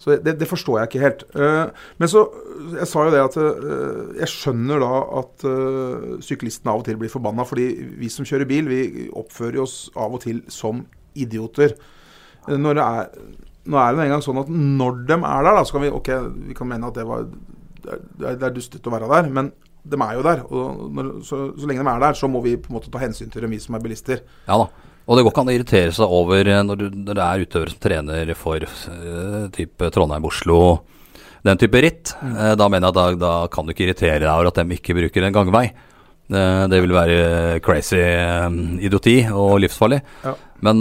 Så 0.03 0.18
det, 0.20 0.36
det 0.39 0.50
forstår 0.50 0.82
jeg 0.82 0.89
ikke 0.89 1.03
helt. 1.03 1.24
Eh, 1.32 1.86
men 1.98 2.10
så 2.12 2.25
Jeg 2.74 2.88
sa 2.88 3.06
jo 3.06 3.13
det 3.13 3.22
at 3.24 3.38
eh, 3.39 4.20
jeg 4.20 4.32
skjønner 4.32 4.82
da 4.84 4.92
at 5.22 5.46
eh, 5.48 6.08
syklistene 6.24 6.74
av 6.74 6.82
og 6.82 6.88
til 6.88 7.00
blir 7.00 7.12
forbanna, 7.12 7.46
fordi 7.48 7.68
vi 8.01 8.10
som 8.12 8.27
kjører 8.27 8.50
bil, 8.50 8.68
vi 8.68 9.08
oppfører 9.15 9.62
oss 9.63 9.77
av 9.96 10.15
og 10.18 10.24
til 10.25 10.42
som 10.51 10.84
idioter. 11.15 11.75
Eh, 12.47 12.59
Når 12.59 12.79
det 12.79 12.85
er, 12.85 13.09
nå 13.65 13.79
er 13.79 13.91
det 13.91 14.00
en 14.00 14.05
engang 14.07 14.23
sånn 14.25 14.41
at 14.43 14.50
når 14.53 15.03
de 15.07 15.17
er 15.17 15.43
der, 15.47 15.51
da, 15.55 15.65
så 15.65 15.77
kan 15.77 15.85
vi 15.85 15.91
ok, 15.95 16.13
vi 16.50 16.57
kan 16.57 16.69
mene 16.69 16.89
at 16.89 16.97
det 17.00 17.05
var 17.07 17.27
det 17.83 17.93
er, 17.93 18.39
det 18.39 18.47
er 18.47 18.55
dustete 18.55 18.89
å 18.89 18.95
være 18.95 19.09
der, 19.12 19.29
men 19.35 19.51
de 19.83 20.00
er 20.00 20.15
jo 20.15 20.23
der. 20.23 20.41
Og 20.47 20.88
når, 20.95 21.12
så, 21.27 21.41
så 21.59 21.67
lenge 21.67 21.83
de 21.83 21.91
er 21.91 22.03
der, 22.05 22.15
så 22.15 22.29
må 22.31 22.41
vi 22.43 22.55
på 22.59 22.71
en 22.71 22.77
måte 22.77 22.91
ta 22.91 23.01
hensyn 23.01 23.31
til 23.31 23.43
dem, 23.43 23.51
vi 23.51 23.59
som 23.63 23.75
er 23.75 23.83
bilister. 23.83 24.23
Ja 24.47 24.59
da. 24.62 24.69
Og 25.03 25.17
det 25.17 25.25
går 25.25 25.33
ikke 25.33 25.43
an 25.43 25.50
å 25.51 25.55
irritere 25.57 25.95
seg 25.95 26.12
over 26.15 26.47
eh, 26.47 26.62
når, 26.63 26.79
du, 26.79 27.00
når 27.09 27.17
det 27.19 27.23
er 27.25 27.41
utøvere 27.43 27.73
som 27.73 27.81
trener 27.83 28.29
for 28.39 28.63
uh, 28.63 29.50
type 29.51 29.89
Trondheim-Oslo, 29.91 30.59
den 31.43 31.59
type 31.59 31.81
ritt. 31.83 32.13
Eh, 32.23 32.53
da 32.59 32.69
mener 32.71 32.88
jeg 32.88 32.93
at 32.93 33.00
da, 33.00 33.07
da 33.19 33.33
kan 33.51 33.67
du 33.67 33.73
ikke 33.73 33.89
irritere 33.89 34.21
deg 34.23 34.31
over 34.31 34.47
at 34.47 34.62
de 34.62 34.77
ikke 34.79 34.95
bruker 34.95 35.27
en 35.27 35.35
gangvei. 35.35 35.67
Det 36.33 36.77
vil 36.79 36.93
være 36.95 37.59
crazy 37.62 38.00
idioti 38.79 39.17
og 39.27 39.57
livsfarlig. 39.59 39.97
Ja. 40.23 40.31
Men 40.63 40.79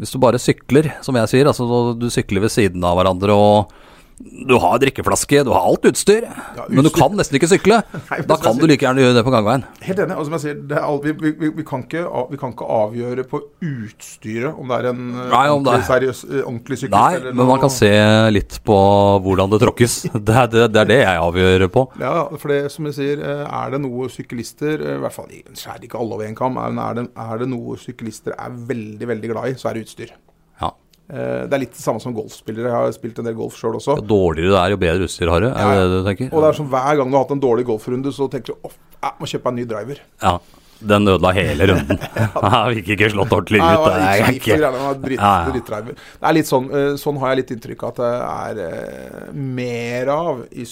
hvis 0.00 0.12
du 0.12 0.20
bare 0.20 0.40
sykler, 0.40 0.90
som 1.04 1.16
jeg 1.16 1.32
sier, 1.32 1.48
altså 1.48 1.94
du 1.96 2.08
sykler 2.12 2.44
ved 2.44 2.52
siden 2.52 2.84
av 2.84 2.98
hverandre 2.98 3.36
og 3.36 3.74
du 4.16 4.54
har 4.56 4.78
drikkeflaske, 4.80 5.42
du 5.44 5.50
har 5.52 5.66
alt 5.68 5.84
utstyr, 5.90 6.24
men 6.72 6.86
du 6.86 6.88
kan 6.94 7.12
nesten 7.18 7.36
ikke 7.36 7.50
sykle. 7.50 7.82
Nei, 8.10 8.18
da 8.24 8.38
kan 8.40 8.56
du 8.56 8.64
like 8.64 8.80
gjerne 8.86 9.02
gjøre 9.04 9.16
det 9.18 9.24
på 9.26 9.32
gangveien. 9.34 9.64
Helt 9.84 10.00
enig. 10.00 10.16
og 10.16 10.24
som 10.24 10.36
jeg 10.38 10.44
sier, 10.46 10.62
det 10.70 10.78
er 10.78 10.86
all, 10.88 11.00
vi, 11.04 11.12
vi, 11.20 11.50
vi, 11.58 11.64
kan 11.68 11.84
ikke, 11.84 12.06
vi 12.32 12.40
kan 12.40 12.54
ikke 12.54 12.68
avgjøre 12.78 13.26
på 13.28 13.42
utstyret 13.66 14.56
om 14.56 14.72
det 14.72 14.78
er 14.80 14.88
en 14.94 15.02
eh, 15.12 15.28
Nei, 15.34 15.42
ordentlig, 15.52 15.76
er- 15.82 15.88
seriøs, 15.90 16.22
eh, 16.30 16.40
ordentlig 16.46 16.80
syklist. 16.80 16.96
Nei, 16.96 17.12
eller 17.20 17.36
men 17.36 17.50
man 17.52 17.62
kan 17.66 17.74
se 17.76 17.92
litt 18.32 18.58
på 18.66 18.78
hvordan 19.26 19.52
det 19.52 19.62
tråkkes. 19.66 19.98
Det 20.26 20.34
er 20.34 20.48
det, 20.50 20.64
det, 20.74 20.80
er 20.80 20.88
det 20.90 21.00
jeg 21.02 21.20
avgjør 21.22 21.66
på. 21.76 21.82
Ja, 22.00 22.14
for 22.40 22.50
det 22.50 22.72
som 22.72 22.88
jeg 22.88 22.96
sier, 22.96 23.20
eh, 23.22 23.44
er 23.46 23.74
det 23.76 23.82
noe 23.84 24.08
syklister 24.10 24.80
I 24.80 24.96
hvert 25.04 25.14
fall 25.14 25.28
skjærer 25.52 25.84
ikke 25.86 26.00
alle 26.00 26.16
over 26.16 26.26
en 26.26 26.38
kam, 26.38 26.56
men 26.56 26.80
er 26.82 26.96
det, 26.98 27.04
er 27.20 27.42
det 27.44 27.50
noe 27.52 27.76
syklister 27.80 28.34
er 28.34 28.56
veldig, 28.72 29.10
veldig 29.12 29.30
glad 29.34 29.52
i, 29.52 29.58
så 29.60 29.70
er 29.70 29.76
det 29.78 29.84
utstyr. 29.86 30.16
Eh, 31.08 31.46
Det 31.46 31.54
er 31.54 31.62
litt 31.62 31.72
det 31.76 31.82
samme 31.84 32.00
som 32.02 32.14
golfspillere. 32.16 32.66
Jeg 32.66 32.74
har 32.74 32.92
spilt 32.96 33.18
en 33.22 33.24
del 33.28 33.34
golf 33.38 33.54
sjøl 33.58 33.78
også. 33.78 33.96
Jo 34.00 34.06
dårligere 34.10 34.50
det 34.54 34.60
er, 34.62 34.70
jo 34.74 34.76
bedre 34.82 35.06
utstyr 35.06 35.30
har 35.30 35.40
du. 35.40 35.46
Er 35.48 35.54
det 35.54 35.78
Ja, 35.78 35.86
det 35.86 36.02
du 36.02 36.08
tenker? 36.10 36.30
Og 36.34 36.42
det 36.42 36.48
er 36.48 36.58
som 36.60 36.68
hver 36.72 36.96
gang 36.98 37.10
du 37.10 37.16
har 37.16 37.24
hatt 37.24 37.34
en 37.36 37.40
dårlig 37.40 37.64
golfrunde, 37.68 38.12
så 38.12 38.28
tenker 38.30 38.54
du 38.54 38.68
at 38.70 38.78
jeg 39.02 39.12
må 39.20 39.26
kjøpe 39.30 39.52
en 39.52 39.56
ny 39.60 39.64
driver. 39.64 40.00
Ja. 40.22 40.38
Den 40.76 41.08
ødela 41.08 41.30
hele 41.32 41.66
runden. 41.70 41.98
Jeg 42.68 42.74
fikk 42.82 42.88
ikke 42.96 43.08
slått 43.14 43.32
ordentlig 43.32 43.62
ut. 43.62 43.68
det 43.70 43.92
Det 43.96 44.02
er 44.04 44.18
ikke 44.20 44.34
ikke 44.36 44.58
greiene 44.60 45.52
dritt. 45.56 45.96
Det 45.96 46.28
er 46.28 46.36
litt 46.36 46.50
sånn, 46.50 46.66
eh, 46.68 46.96
sånn 47.00 47.18
har 47.22 47.32
jeg 47.32 47.38
litt 47.40 47.52
inntrykk 47.56 47.82
av 47.86 47.94
at 47.94 48.00
det 48.02 48.10
er 48.26 48.60
eh, 48.66 49.30
mer 49.32 50.10
av 50.12 50.42
i 50.52 50.66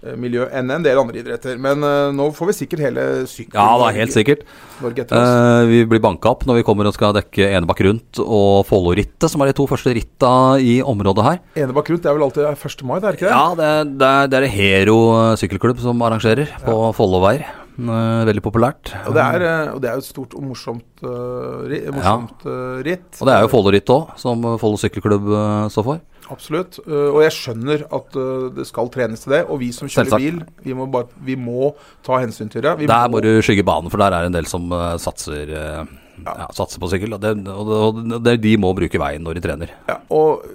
sykkelmiljø 0.00 0.48
enn 0.56 0.70
en 0.72 0.84
del 0.84 0.98
andre 1.00 1.20
idretter. 1.20 1.58
Men 1.60 1.84
uh, 1.84 2.10
nå 2.14 2.30
får 2.36 2.50
vi 2.50 2.56
sikkert 2.62 2.84
hele 2.88 3.06
sykkel... 3.30 3.56
Ja 3.58 3.76
da, 3.80 3.90
helt 3.94 4.14
sikkert. 4.14 4.44
Eh, 4.80 5.62
vi 5.68 5.82
blir 5.84 6.00
banka 6.00 6.30
opp 6.32 6.46
når 6.48 6.60
vi 6.60 6.64
kommer 6.64 6.88
og 6.88 6.94
skal 6.96 7.12
dekke 7.12 7.50
Enebakk 7.52 7.82
rundt 7.84 8.20
og 8.22 8.64
Follo-rittet, 8.68 9.28
som 9.28 9.42
er 9.44 9.50
de 9.50 9.56
to 9.58 9.66
første 9.68 9.92
ritta 9.96 10.32
i 10.56 10.78
området 10.80 11.26
her. 11.26 11.40
Enebakk 11.66 11.92
rundt 11.92 12.06
det 12.06 12.12
er 12.12 12.16
vel 12.16 12.28
alltid 12.30 12.48
1. 12.48 12.84
mai, 12.88 12.96
det 12.98 13.10
er 13.10 13.18
ikke 13.18 13.28
det? 13.28 13.34
Ja, 13.34 13.46
det, 13.58 13.72
det, 14.00 14.10
er, 14.10 14.30
det 14.32 14.40
er 14.40 14.52
Hero 14.56 15.00
sykkelklubb 15.40 15.82
som 15.84 16.06
arrangerer 16.06 16.54
på 16.64 16.78
Folloveier. 16.96 17.44
Eh, 17.80 18.22
Veldig 18.28 18.42
populært. 18.44 18.92
Og 19.08 19.16
det, 19.16 19.24
er, 19.24 19.44
eh, 19.46 19.72
og 19.74 19.80
det 19.82 19.90
er 19.90 19.96
jo 19.98 20.04
et 20.04 20.08
stort 20.08 20.36
og 20.36 20.44
morsomt, 20.44 20.88
uh, 21.04 21.64
ri, 21.70 21.80
morsomt 21.94 22.44
ja. 22.44 22.56
ritt. 22.86 23.08
Og 23.20 23.28
det 23.28 23.36
er 23.36 23.44
jo 23.44 23.52
Follo-ritt 23.52 23.92
òg, 23.94 24.14
som 24.20 24.44
Follo 24.60 24.80
sykkelklubb 24.80 25.30
eh, 25.32 25.68
står 25.72 25.86
for. 25.86 26.02
Absolutt. 26.30 26.78
Eh, 26.86 27.08
og 27.10 27.20
jeg 27.24 27.34
skjønner 27.36 27.84
at 27.90 28.18
eh, 28.20 28.44
det 28.56 28.66
skal 28.68 28.90
trenes 28.94 29.24
til 29.24 29.34
det. 29.34 29.42
Og 29.50 29.60
vi 29.62 29.70
som 29.74 29.90
kjører 29.90 30.12
Selvsagt. 30.12 30.22
bil, 30.22 30.64
vi 30.66 30.76
må, 30.78 30.86
bare, 30.92 31.10
vi 31.26 31.36
må 31.38 31.72
ta 32.06 32.20
hensyn 32.22 32.50
til 32.52 32.64
det. 32.66 32.76
Vi 32.80 32.90
Der 32.90 33.10
må 33.12 33.22
du 33.24 33.32
skygge 33.44 33.66
banen, 33.66 33.90
for 33.92 34.02
der 34.02 34.16
er 34.16 34.28
en 34.30 34.36
del 34.36 34.48
som 34.50 34.70
eh, 34.72 34.94
satser, 35.02 35.50
eh, 35.50 35.92
ja, 36.24 36.48
satser 36.56 36.82
på 36.82 36.90
sykkel. 36.92 37.18
Og, 37.18 37.22
det, 37.24 37.34
og, 37.50 37.70
det, 37.70 38.14
og 38.20 38.24
det, 38.28 38.36
de 38.44 38.56
må 38.60 38.72
bruke 38.78 39.02
veien 39.02 39.26
når 39.26 39.38
de 39.40 39.44
trener. 39.48 39.74
Ja, 39.90 40.00
og 40.14 40.46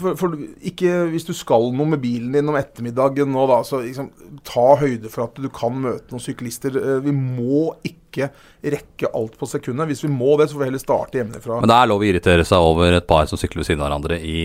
for, 0.00 0.16
for 0.18 0.34
ikke, 0.70 0.92
hvis 1.12 1.26
du 1.28 1.32
skal 1.36 1.68
noe 1.76 1.92
med 1.94 2.00
bilen 2.02 2.32
din 2.34 2.48
om 2.50 2.56
ettermiddagen 2.58 3.30
nå, 3.34 3.46
da, 3.50 3.60
så 3.66 3.82
liksom, 3.84 4.10
ta 4.46 4.66
høyde 4.80 5.10
for 5.12 5.26
at 5.28 5.40
du 5.40 5.48
kan 5.54 5.76
møte 5.84 6.10
noen 6.14 6.24
syklister. 6.24 6.76
Eh, 6.80 7.00
Vi 7.06 7.12
må 7.16 7.66
ikke 7.86 8.30
rekke 8.64 9.10
alt 9.14 9.36
på 9.38 9.46
sekundet. 9.46 9.86
Hvis 9.92 10.02
vi 10.06 10.10
må 10.12 10.34
det, 10.40 10.48
så 10.50 10.56
får 10.58 10.64
vi 10.64 10.70
heller 10.72 10.82
starte 10.82 11.20
hjemmefra. 11.20 11.60
Men 11.62 11.70
det 11.70 11.76
er 11.78 11.90
lov 11.92 12.02
å 12.02 12.08
irritere 12.10 12.46
seg 12.48 12.70
over 12.72 12.96
et 12.98 13.06
par 13.10 13.28
som 13.30 13.38
sykler 13.40 13.62
ved 13.62 13.68
siden 13.70 13.84
av 13.84 13.90
hverandre 13.90 14.18
i 14.18 14.40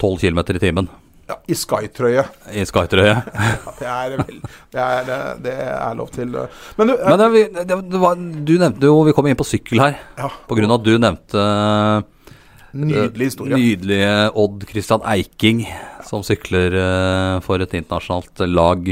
12 0.00 0.16
km 0.24 0.40
i 0.56 0.62
timen 0.62 0.88
Ja, 1.26 1.34
I 1.50 1.56
Skytrøye. 1.58 2.22
i 2.54 2.62
Skytrøye. 2.68 3.14
Det 3.80 3.86
er, 3.90 4.12
vel, 4.20 4.36
det, 4.72 4.80
er, 4.80 5.00
det, 5.08 5.16
det 5.44 5.54
er 5.66 5.96
lov 5.98 6.10
til. 6.14 6.30
Men 6.78 6.88
du, 6.92 6.94
Men 7.02 7.22
det, 7.34 7.64
det, 7.66 8.00
var, 8.00 8.14
du 8.46 8.52
nevnte 8.60 8.86
jo 8.88 9.00
Vi 9.08 9.12
kom 9.16 9.26
inn 9.28 9.36
på 9.38 9.44
sykkel 9.48 9.82
her. 9.82 9.96
ja, 10.16 10.30
av 10.30 10.76
at 10.78 10.84
du 10.86 10.92
nevnte 11.02 11.46
nydelig 12.78 13.30
historie. 13.30 13.58
nydelige 13.58 14.14
Odd 14.38 14.64
Christian 14.70 15.04
Eiking, 15.08 15.64
som 16.06 16.24
sykler 16.26 16.74
eh, 16.76 17.36
for 17.44 17.62
et 17.62 17.76
internasjonalt 17.76 18.44
lag. 18.50 18.90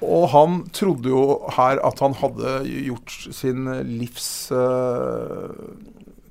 Og 0.00 0.24
han 0.32 0.62
trodde 0.72 1.12
jo 1.12 1.24
her 1.56 1.80
at 1.84 2.00
han 2.00 2.16
hadde 2.16 2.54
gjort 2.86 3.14
sin 3.36 3.68
livs 3.88 4.30
eh, 4.54 5.50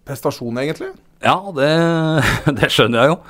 prestasjon, 0.09 0.57
egentlig. 0.62 0.91
Ja, 1.23 1.38
det, 1.55 1.69
det 2.59 2.71
skjønner 2.73 3.03
jeg 3.03 3.13
jo. 3.13 3.21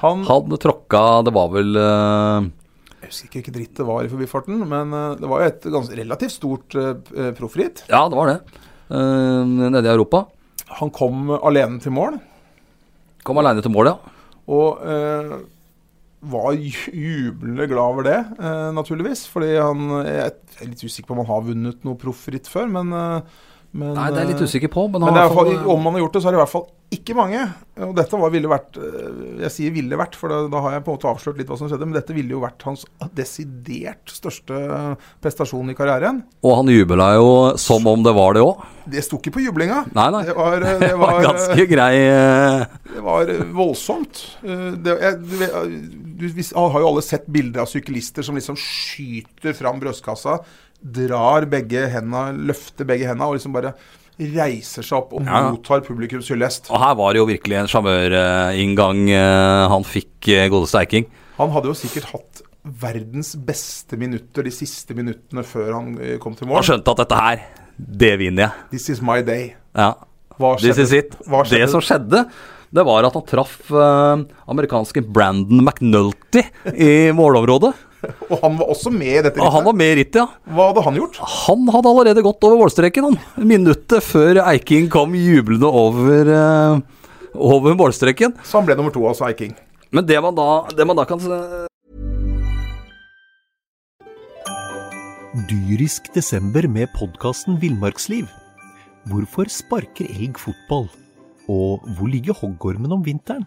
Han, 0.00 0.22
Han 0.24 0.54
tråkka 0.56 1.00
Det 1.26 1.32
var 1.36 1.50
vel 1.52 1.76
eh, 1.76 2.46
Jeg 3.02 3.10
husker 3.10 3.42
ikke 3.42 3.52
dritt 3.52 3.74
det 3.76 3.84
var 3.84 4.06
i 4.06 4.08
forbifarten, 4.08 4.62
men 4.68 4.94
det 5.20 5.28
var 5.28 5.42
jo 5.42 5.50
et 5.50 5.70
ganske 5.76 5.96
relativt 5.98 6.32
stort 6.38 6.76
uh, 6.76 6.94
proffritt. 7.36 7.84
Ja, 7.90 8.06
det 8.08 8.16
var 8.16 8.30
det. 8.30 8.38
Uh, 8.92 9.44
nede 9.44 9.88
i 9.88 9.92
Europa. 9.92 10.24
Han 10.78 10.92
kom 10.94 11.32
alene 11.40 11.80
til 11.82 11.94
mål, 11.96 12.20
Kom 13.24 13.38
aleine 13.40 13.62
til 13.62 13.72
mål, 13.74 13.90
ja. 13.92 13.96
og 14.50 14.80
eh, 14.86 15.34
var 16.30 16.52
ju- 16.52 16.92
jublende 16.92 17.66
glad 17.68 17.84
over 17.84 18.02
det, 18.06 18.18
eh, 18.40 18.70
naturligvis. 18.76 19.26
Fordi 19.28 19.54
han 19.60 19.84
Jeg 20.06 20.32
er 20.60 20.66
litt 20.66 20.82
usikker 20.84 21.06
på 21.08 21.16
om 21.18 21.22
han 21.24 21.30
har 21.34 21.46
vunnet 21.46 21.84
noe 21.84 21.96
proffritt 22.00 22.48
før, 22.48 22.68
men, 22.70 22.92
eh, 22.92 23.20
men 23.70 23.94
Nei, 23.94 24.08
det 24.10 24.18
er 24.18 24.24
jeg 24.24 24.32
litt 24.32 24.42
eh, 24.42 24.50
usikker 24.50 24.70
på, 24.74 24.84
men, 24.90 25.04
Men 25.06 25.14
er 25.14 25.28
hvert 25.28 25.36
fall, 25.36 25.50
om 25.70 25.82
man 25.84 25.94
har 25.94 26.02
gjort 26.02 26.16
det, 26.16 26.22
så 26.24 26.30
er 26.30 26.34
det 26.34 26.38
i 26.40 26.42
hvert 26.42 26.52
fall 26.56 26.68
ikke 26.90 27.14
mange. 27.14 27.42
Og 27.86 27.92
dette 27.94 28.18
var, 28.18 28.32
ville 28.34 28.50
vært 28.50 28.78
eh, 28.82 29.20
Jeg 29.44 29.52
sier 29.54 29.74
ville 29.76 29.98
vært, 30.00 30.16
for 30.18 30.32
da, 30.32 30.40
da 30.50 30.62
har 30.64 30.74
jeg 30.74 30.84
på 30.86 30.90
en 30.90 30.98
måte 30.98 31.10
avslørt 31.12 31.38
litt 31.38 31.52
hva 31.52 31.58
som 31.60 31.70
skjedde. 31.70 31.86
Men 31.86 31.98
dette 32.00 32.16
ville 32.16 32.34
jo 32.34 32.42
vært 32.42 32.66
hans 32.66 32.82
desidert 33.14 34.10
største 34.10 34.58
prestasjon 35.22 35.70
i 35.70 35.76
karrieren. 35.78 36.24
Og 36.42 36.56
han 36.58 36.72
jubla 36.74 37.12
jo 37.20 37.30
som 37.62 37.86
om 37.86 38.02
det 38.02 38.14
var 38.16 38.34
det 38.34 38.42
òg. 38.42 38.66
Det 38.90 39.04
sto 39.06 39.20
ikke 39.20 39.36
på 39.38 39.44
jublinga. 39.44 39.84
Nei, 39.94 40.08
nei. 40.16 40.24
Det 40.26 40.34
var, 40.34 40.58
det 40.66 40.74
var, 40.74 40.82
Det 40.82 40.98
var 41.04 41.22
ganske 41.28 41.68
grei 41.70 41.92
eh, 42.08 42.64
det 42.90 43.04
var 43.06 43.30
eh, 43.30 43.44
voldsomt. 43.54 44.24
Eh, 44.42 44.66
Det, 44.82 44.96
jeg, 45.04 45.20
du, 45.22 45.36
eh, 45.46 45.70
du, 46.20 46.26
vi 46.34 46.46
har 46.50 46.80
jo 46.82 46.90
alle 46.90 47.04
sett 47.04 47.28
bilder 47.30 47.62
av 47.64 47.70
syklister 47.70 48.26
som 48.26 48.38
liksom 48.38 48.58
skyter 48.58 49.54
fram 49.56 49.80
brystkassa, 49.82 50.40
drar 50.82 51.44
begge 51.50 51.86
henda, 51.92 52.30
løfter 52.32 52.86
begge 52.88 53.06
henda 53.10 53.26
og 53.28 53.36
liksom 53.38 53.52
bare 53.56 53.74
reiser 54.20 54.84
seg 54.84 54.98
opp 54.98 55.14
og 55.16 55.24
Ja. 55.24 55.50
mottar 55.50 55.80
publikums 55.80 56.28
hyllest. 56.28 56.68
Og 56.70 56.78
her 56.80 56.94
var 56.94 57.12
det 57.14 57.20
jo 57.22 57.26
virkelig 57.26 57.56
en 57.56 57.70
sjarmørinngang 57.72 59.08
eh, 59.10 59.68
han 59.72 59.84
fikk, 59.84 60.28
eh, 60.28 60.48
godeste 60.52 60.80
Eiking. 60.82 61.06
Han 61.38 61.50
hadde 61.54 61.70
jo 61.72 61.74
sikkert 61.78 62.10
hatt 62.12 62.42
verdens 62.64 63.32
beste 63.36 63.96
minutter 63.96 64.44
de 64.44 64.50
siste 64.52 64.92
minuttene 64.96 65.42
før 65.46 65.72
han 65.78 65.94
eh, 66.00 66.18
kom 66.20 66.34
til 66.36 66.46
mål. 66.50 66.60
Han 66.60 66.68
skjønte 66.68 66.92
at 66.92 67.02
dette 67.04 67.20
her, 67.20 67.44
det 67.78 68.14
vinner 68.20 68.42
jeg. 68.48 68.52
This 68.76 68.88
is 68.90 69.00
my 69.00 69.22
day. 69.24 69.54
Ja. 69.74 69.94
This 70.60 70.78
is 70.80 70.92
it. 70.96 71.16
Det 71.50 71.66
som 71.70 71.80
skjedde, 71.84 72.26
det 72.72 72.84
var 72.86 73.04
at 73.04 73.16
han 73.16 73.24
traff 73.28 73.70
eh, 73.72 74.24
amerikanske 74.48 75.02
Brandon 75.12 75.64
McNulty 75.64 76.44
i 76.76 77.10
målområdet. 77.16 77.72
Og 78.30 78.36
han 78.40 78.56
var 78.58 78.70
også 78.72 78.92
med 78.94 79.10
i 79.12 79.22
dette 79.24 79.36
rittet? 79.36 79.54
Han 79.54 79.66
var 79.66 79.76
med 79.76 79.92
i 79.92 79.96
rittet, 80.00 80.20
ja. 80.22 80.54
Hva 80.56 80.68
hadde 80.70 80.84
han 80.86 80.98
gjort? 81.00 81.18
Han 81.46 81.66
hadde 81.74 81.90
allerede 81.92 82.24
gått 82.24 82.46
over 82.48 82.60
målstreken, 82.62 83.08
han. 83.10 83.46
Minuttet 83.50 84.04
før 84.06 84.40
Eiking 84.46 84.88
kom 84.92 85.16
jublende 85.18 85.68
over, 85.68 86.30
uh, 86.30 87.34
over 87.34 87.76
målstreken. 87.78 88.36
Så 88.46 88.60
han 88.60 88.68
ble 88.68 88.78
nummer 88.78 88.94
to, 88.94 89.04
altså, 89.10 89.28
Eiking. 89.28 89.52
Men 89.92 90.06
det 90.08 90.20
man 90.22 90.38
da, 90.38 90.48
det 90.76 90.86
man 90.88 90.98
da 90.98 91.04
kan 91.08 91.20
uh... 91.28 91.66
Dyrisk 95.50 96.08
desember 96.16 96.66
med 96.66 96.90
podkasten 96.96 97.60
Villmarksliv. 97.62 98.26
Hvorfor 99.10 99.48
sparker 99.52 100.08
elg 100.10 100.40
fotball? 100.40 100.88
Og 101.50 101.86
hvor 101.96 102.10
ligger 102.10 102.36
hoggormen 102.36 102.92
om 102.94 103.04
vinteren? 103.04 103.46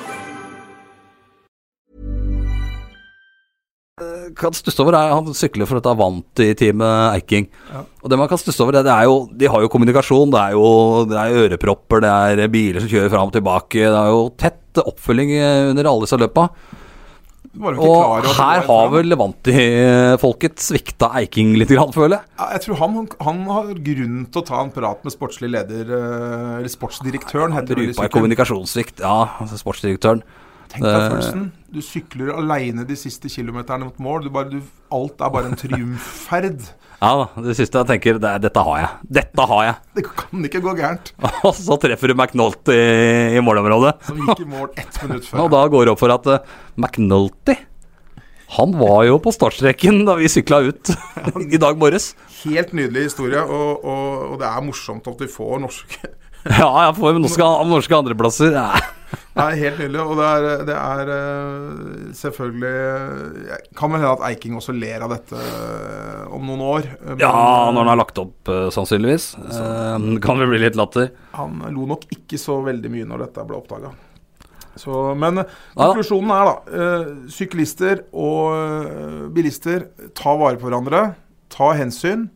Kan 4.41 4.55
stusse 4.57 4.81
over 4.83 4.97
er 4.97 5.13
Han 5.13 5.31
sykler 5.37 5.69
for 5.69 5.79
dette 5.79 5.93
Avanti-teamet 5.93 7.15
Eiking. 7.15 7.47
Ja. 7.71 7.85
Og 8.01 8.11
det 8.11 8.19
man 8.19 8.29
kan 8.31 8.41
stusse 8.41 8.63
over, 8.65 8.75
det, 8.75 8.85
det 8.89 8.93
er 8.95 9.07
jo 9.09 9.17
De 9.37 9.49
har 9.53 9.63
jo 9.63 9.71
kommunikasjon. 9.71 10.33
Det 10.33 10.41
er 10.41 10.57
jo 10.57 10.67
det 11.09 11.17
er 11.21 11.39
ørepropper, 11.45 12.03
det 12.03 12.11
er 12.45 12.53
biler 12.53 12.83
som 12.83 12.91
kjører 12.91 13.13
fram 13.13 13.31
og 13.31 13.35
tilbake. 13.37 13.85
Det 13.85 14.03
er 14.03 14.13
jo 14.13 14.29
tett 14.39 14.81
oppfølging 14.81 15.35
eh, 15.37 15.71
under 15.71 15.89
alle 15.91 16.07
disse 16.07 16.19
løpa. 16.19 16.49
Og 17.51 18.27
her 18.37 18.61
har 18.63 18.91
vel 18.93 19.09
Levanti-folket 19.11 20.61
svikta 20.63 21.09
Eiking 21.19 21.57
litt, 21.59 21.71
grann, 21.73 21.91
føler 21.91 22.15
jeg. 22.21 22.29
Ja, 22.39 22.45
Jeg 22.55 22.63
tror 22.65 22.79
han, 22.79 22.99
han 23.27 23.41
har 23.49 23.73
grunn 23.75 24.21
til 24.31 24.39
å 24.39 24.45
ta 24.47 24.61
en 24.63 24.71
prat 24.71 25.03
med 25.03 25.11
sportslig 25.13 25.51
leder, 25.51 25.91
eh, 25.97 26.53
eller 26.61 26.71
sportsdirektøren, 26.71 27.57
heter 27.57 27.75
det 27.75 27.89
Rupa 27.91 28.07
i 28.07 28.13
kommunikasjonssvikt, 28.13 29.03
ja. 29.03 29.17
altså 29.43 29.59
Sportsdirektøren. 29.59 30.23
Tenk 30.71 30.85
deg 30.85 31.07
følelsen. 31.11 31.47
Du 31.71 31.79
sykler 31.83 32.31
aleine 32.35 32.85
de 32.87 32.95
siste 32.99 33.31
kilometerne 33.31 33.87
mot 33.87 33.97
mål. 34.03 34.25
Du 34.25 34.31
bare, 34.33 34.51
du, 34.51 34.61
alt 34.95 35.23
er 35.23 35.33
bare 35.33 35.51
en 35.51 35.59
triumfferd. 35.59 36.63
Ja, 37.01 37.25
det 37.41 37.55
siste 37.57 37.81
jeg 37.81 37.89
tenker, 37.89 38.19
det 38.21 38.29
er 38.29 38.43
dette 38.43 38.61
har 38.61 38.77
jeg. 38.77 39.09
Dette 39.19 39.47
har 39.51 39.63
jeg. 39.65 39.75
Det 39.97 40.05
kan 40.05 40.45
ikke 40.47 40.61
gå 40.63 40.75
gærent. 40.77 41.11
Og 41.47 41.55
så 41.57 41.77
treffer 41.81 42.11
du 42.11 42.15
McNulty 42.15 42.75
i, 42.75 42.85
i 43.39 43.43
målområdet. 43.43 43.95
Som 44.07 44.21
gikk 44.21 44.45
i 44.45 44.47
mål 44.51 44.69
ett 44.77 45.01
minutt 45.07 45.27
før. 45.27 45.41
Og 45.45 45.51
da 45.55 45.65
går 45.73 45.87
det 45.87 45.95
opp 45.95 46.03
for 46.03 46.13
at 46.13 46.29
uh, 46.29 46.55
McNulty 46.77 47.57
Han 48.59 48.77
var 48.77 49.05
jo 49.07 49.17
på 49.23 49.33
startstreken 49.33 50.03
da 50.07 50.15
vi 50.19 50.29
sykla 50.31 50.61
ut 50.69 50.93
i 51.57 51.59
dag 51.59 51.79
morges. 51.81 52.11
Helt 52.43 52.75
nydelig 52.77 53.09
historie, 53.09 53.41
og, 53.41 53.81
og, 53.81 54.33
og 54.33 54.41
det 54.43 54.51
er 54.53 54.65
morsomt 54.69 55.09
at 55.09 55.25
vi 55.25 55.31
får 55.31 55.63
norske 55.65 56.15
Ja, 56.61 56.69
jeg 56.87 56.97
får 56.97 57.19
norske, 57.21 57.47
norske 57.69 58.01
andreplasser. 58.01 58.57
Ja. 58.57 58.71
Det 59.31 59.43
er 59.43 59.57
helt 59.59 59.79
nydelig, 59.79 59.99
og 60.03 60.17
det 60.19 60.25
er, 60.27 60.61
det 60.67 60.75
er 60.75 61.09
eh, 61.11 62.01
selvfølgelig 62.19 63.57
Kan 63.79 63.91
vel 63.93 64.01
hende 64.01 64.11
at 64.11 64.23
Eiking 64.27 64.57
også 64.59 64.75
ler 64.75 65.03
av 65.05 65.11
dette 65.13 65.39
eh, 65.39 66.25
om 66.35 66.43
noen 66.47 66.63
år. 66.67 66.87
men, 67.05 67.19
ja, 67.23 67.31
når 67.31 67.79
han 67.79 67.91
har 67.93 67.99
lagt 68.01 68.19
opp, 68.19 68.51
sannsynligvis. 68.75 69.29
Så. 69.55 69.65
kan 70.23 70.39
vel 70.43 70.51
bli 70.51 70.61
litt 70.65 70.79
latter. 70.79 71.11
Han 71.35 71.59
lo 71.75 71.87
nok 71.93 72.07
ikke 72.11 72.39
så 72.39 72.59
veldig 72.67 72.91
mye 72.91 73.07
når 73.07 73.25
dette 73.27 73.47
ble 73.47 73.59
oppdaga. 73.59 73.91
Men 75.19 75.41
eh, 75.43 75.55
konklusjonen 75.75 76.31
er 76.35 76.47
da 76.47 76.83
eh, 76.83 77.07
syklister 77.31 78.05
og 78.11 78.53
eh, 78.55 79.25
bilister, 79.35 79.89
ta 80.17 80.35
vare 80.39 80.59
på 80.59 80.69
hverandre. 80.69 81.03
Ta 81.51 81.73
hensyn. 81.77 82.29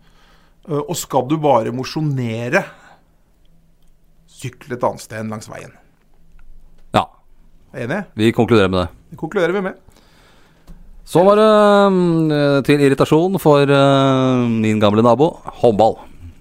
eh, 0.67 0.81
og 0.81 0.95
skal 0.99 1.27
du 1.31 1.37
bare 1.39 1.71
mosjonere, 1.75 2.65
sykle 4.35 4.75
et 4.77 4.83
annet 4.87 5.03
sted 5.03 5.21
enn 5.23 5.31
langs 5.33 5.47
veien. 5.51 5.73
Ja, 6.95 7.05
Enig? 7.75 8.03
vi 8.19 8.31
konkluderer 8.35 8.71
med 8.71 8.83
det. 8.83 8.87
Det 9.13 9.19
konkluderer 9.21 9.55
vi 9.55 9.61
med. 9.69 9.81
Så 11.05 11.21
var 11.21 11.37
det 11.37 11.47
uh, 12.33 12.59
til 12.65 12.81
irritasjon 12.81 13.37
for 13.39 13.69
uh, 13.69 14.45
min 14.49 14.79
gamle 14.81 15.03
nabo 15.05 15.35
håndball. 15.61 15.99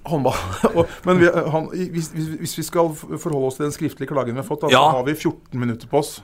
Håndball. 0.08 0.36
Men 1.06 1.20
vi, 1.20 1.28
han, 1.52 1.66
hvis, 1.72 2.08
hvis, 2.14 2.54
vi 2.58 2.64
skal 2.64 2.90
forholde 2.96 3.48
oss 3.50 3.58
til 3.60 3.66
den 3.68 3.74
skriftlige 3.76 4.08
klagen 4.10 4.36
vi 4.36 4.40
har 4.40 4.46
fått, 4.48 4.64
da, 4.64 4.72
Ja. 4.72 4.80
så 4.88 4.98
har 4.98 5.04
vi 5.06 5.14
14 5.16 5.60
minutter 5.60 5.88
på 5.88 6.00
oss. 6.00 6.14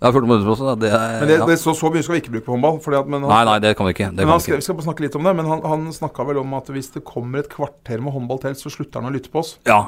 Er 0.00 0.12
14 0.16 0.24
minutter 0.28 0.48
på 0.48 0.54
oss. 0.56 0.64
da. 0.64 0.74
Det 0.80 0.90
er, 0.96 1.14
Men 1.20 1.28
det, 1.28 1.38
ja. 1.42 1.46
det, 1.52 1.58
så, 1.60 1.74
så 1.76 1.92
mye 1.92 2.04
skal 2.04 2.16
vi 2.16 2.20
ikke 2.24 2.34
bruke 2.38 2.46
på 2.48 2.56
håndball. 2.56 2.80
Fordi 2.84 2.98
at, 3.02 3.08
men 3.12 3.20
han, 3.24 3.32
Nei, 3.32 3.44
nei, 3.50 3.58
det 3.64 3.74
kan 3.76 3.88
vi 3.88 3.94
ikke. 3.96 4.08
Kan 4.10 4.20
han 4.32 4.40
vi 4.40 4.54
ikke. 4.56 4.64
skal 4.64 4.84
snakke 4.88 5.04
litt 5.04 5.16
om 5.20 5.28
det, 5.28 5.36
men 5.36 5.48
han, 5.52 5.64
han 5.72 5.86
snakka 5.92 6.24
vel 6.28 6.40
om 6.40 6.56
at 6.56 6.72
hvis 6.72 6.88
det 6.96 7.04
kommer 7.08 7.44
et 7.44 7.52
kvarter 7.52 8.00
med 8.00 8.16
håndball 8.16 8.40
til, 8.44 8.56
så 8.60 8.72
slutter 8.72 9.00
han 9.04 9.12
å 9.12 9.14
lytte 9.16 9.32
på 9.32 9.44
oss. 9.44 9.58
Ja, 9.68 9.82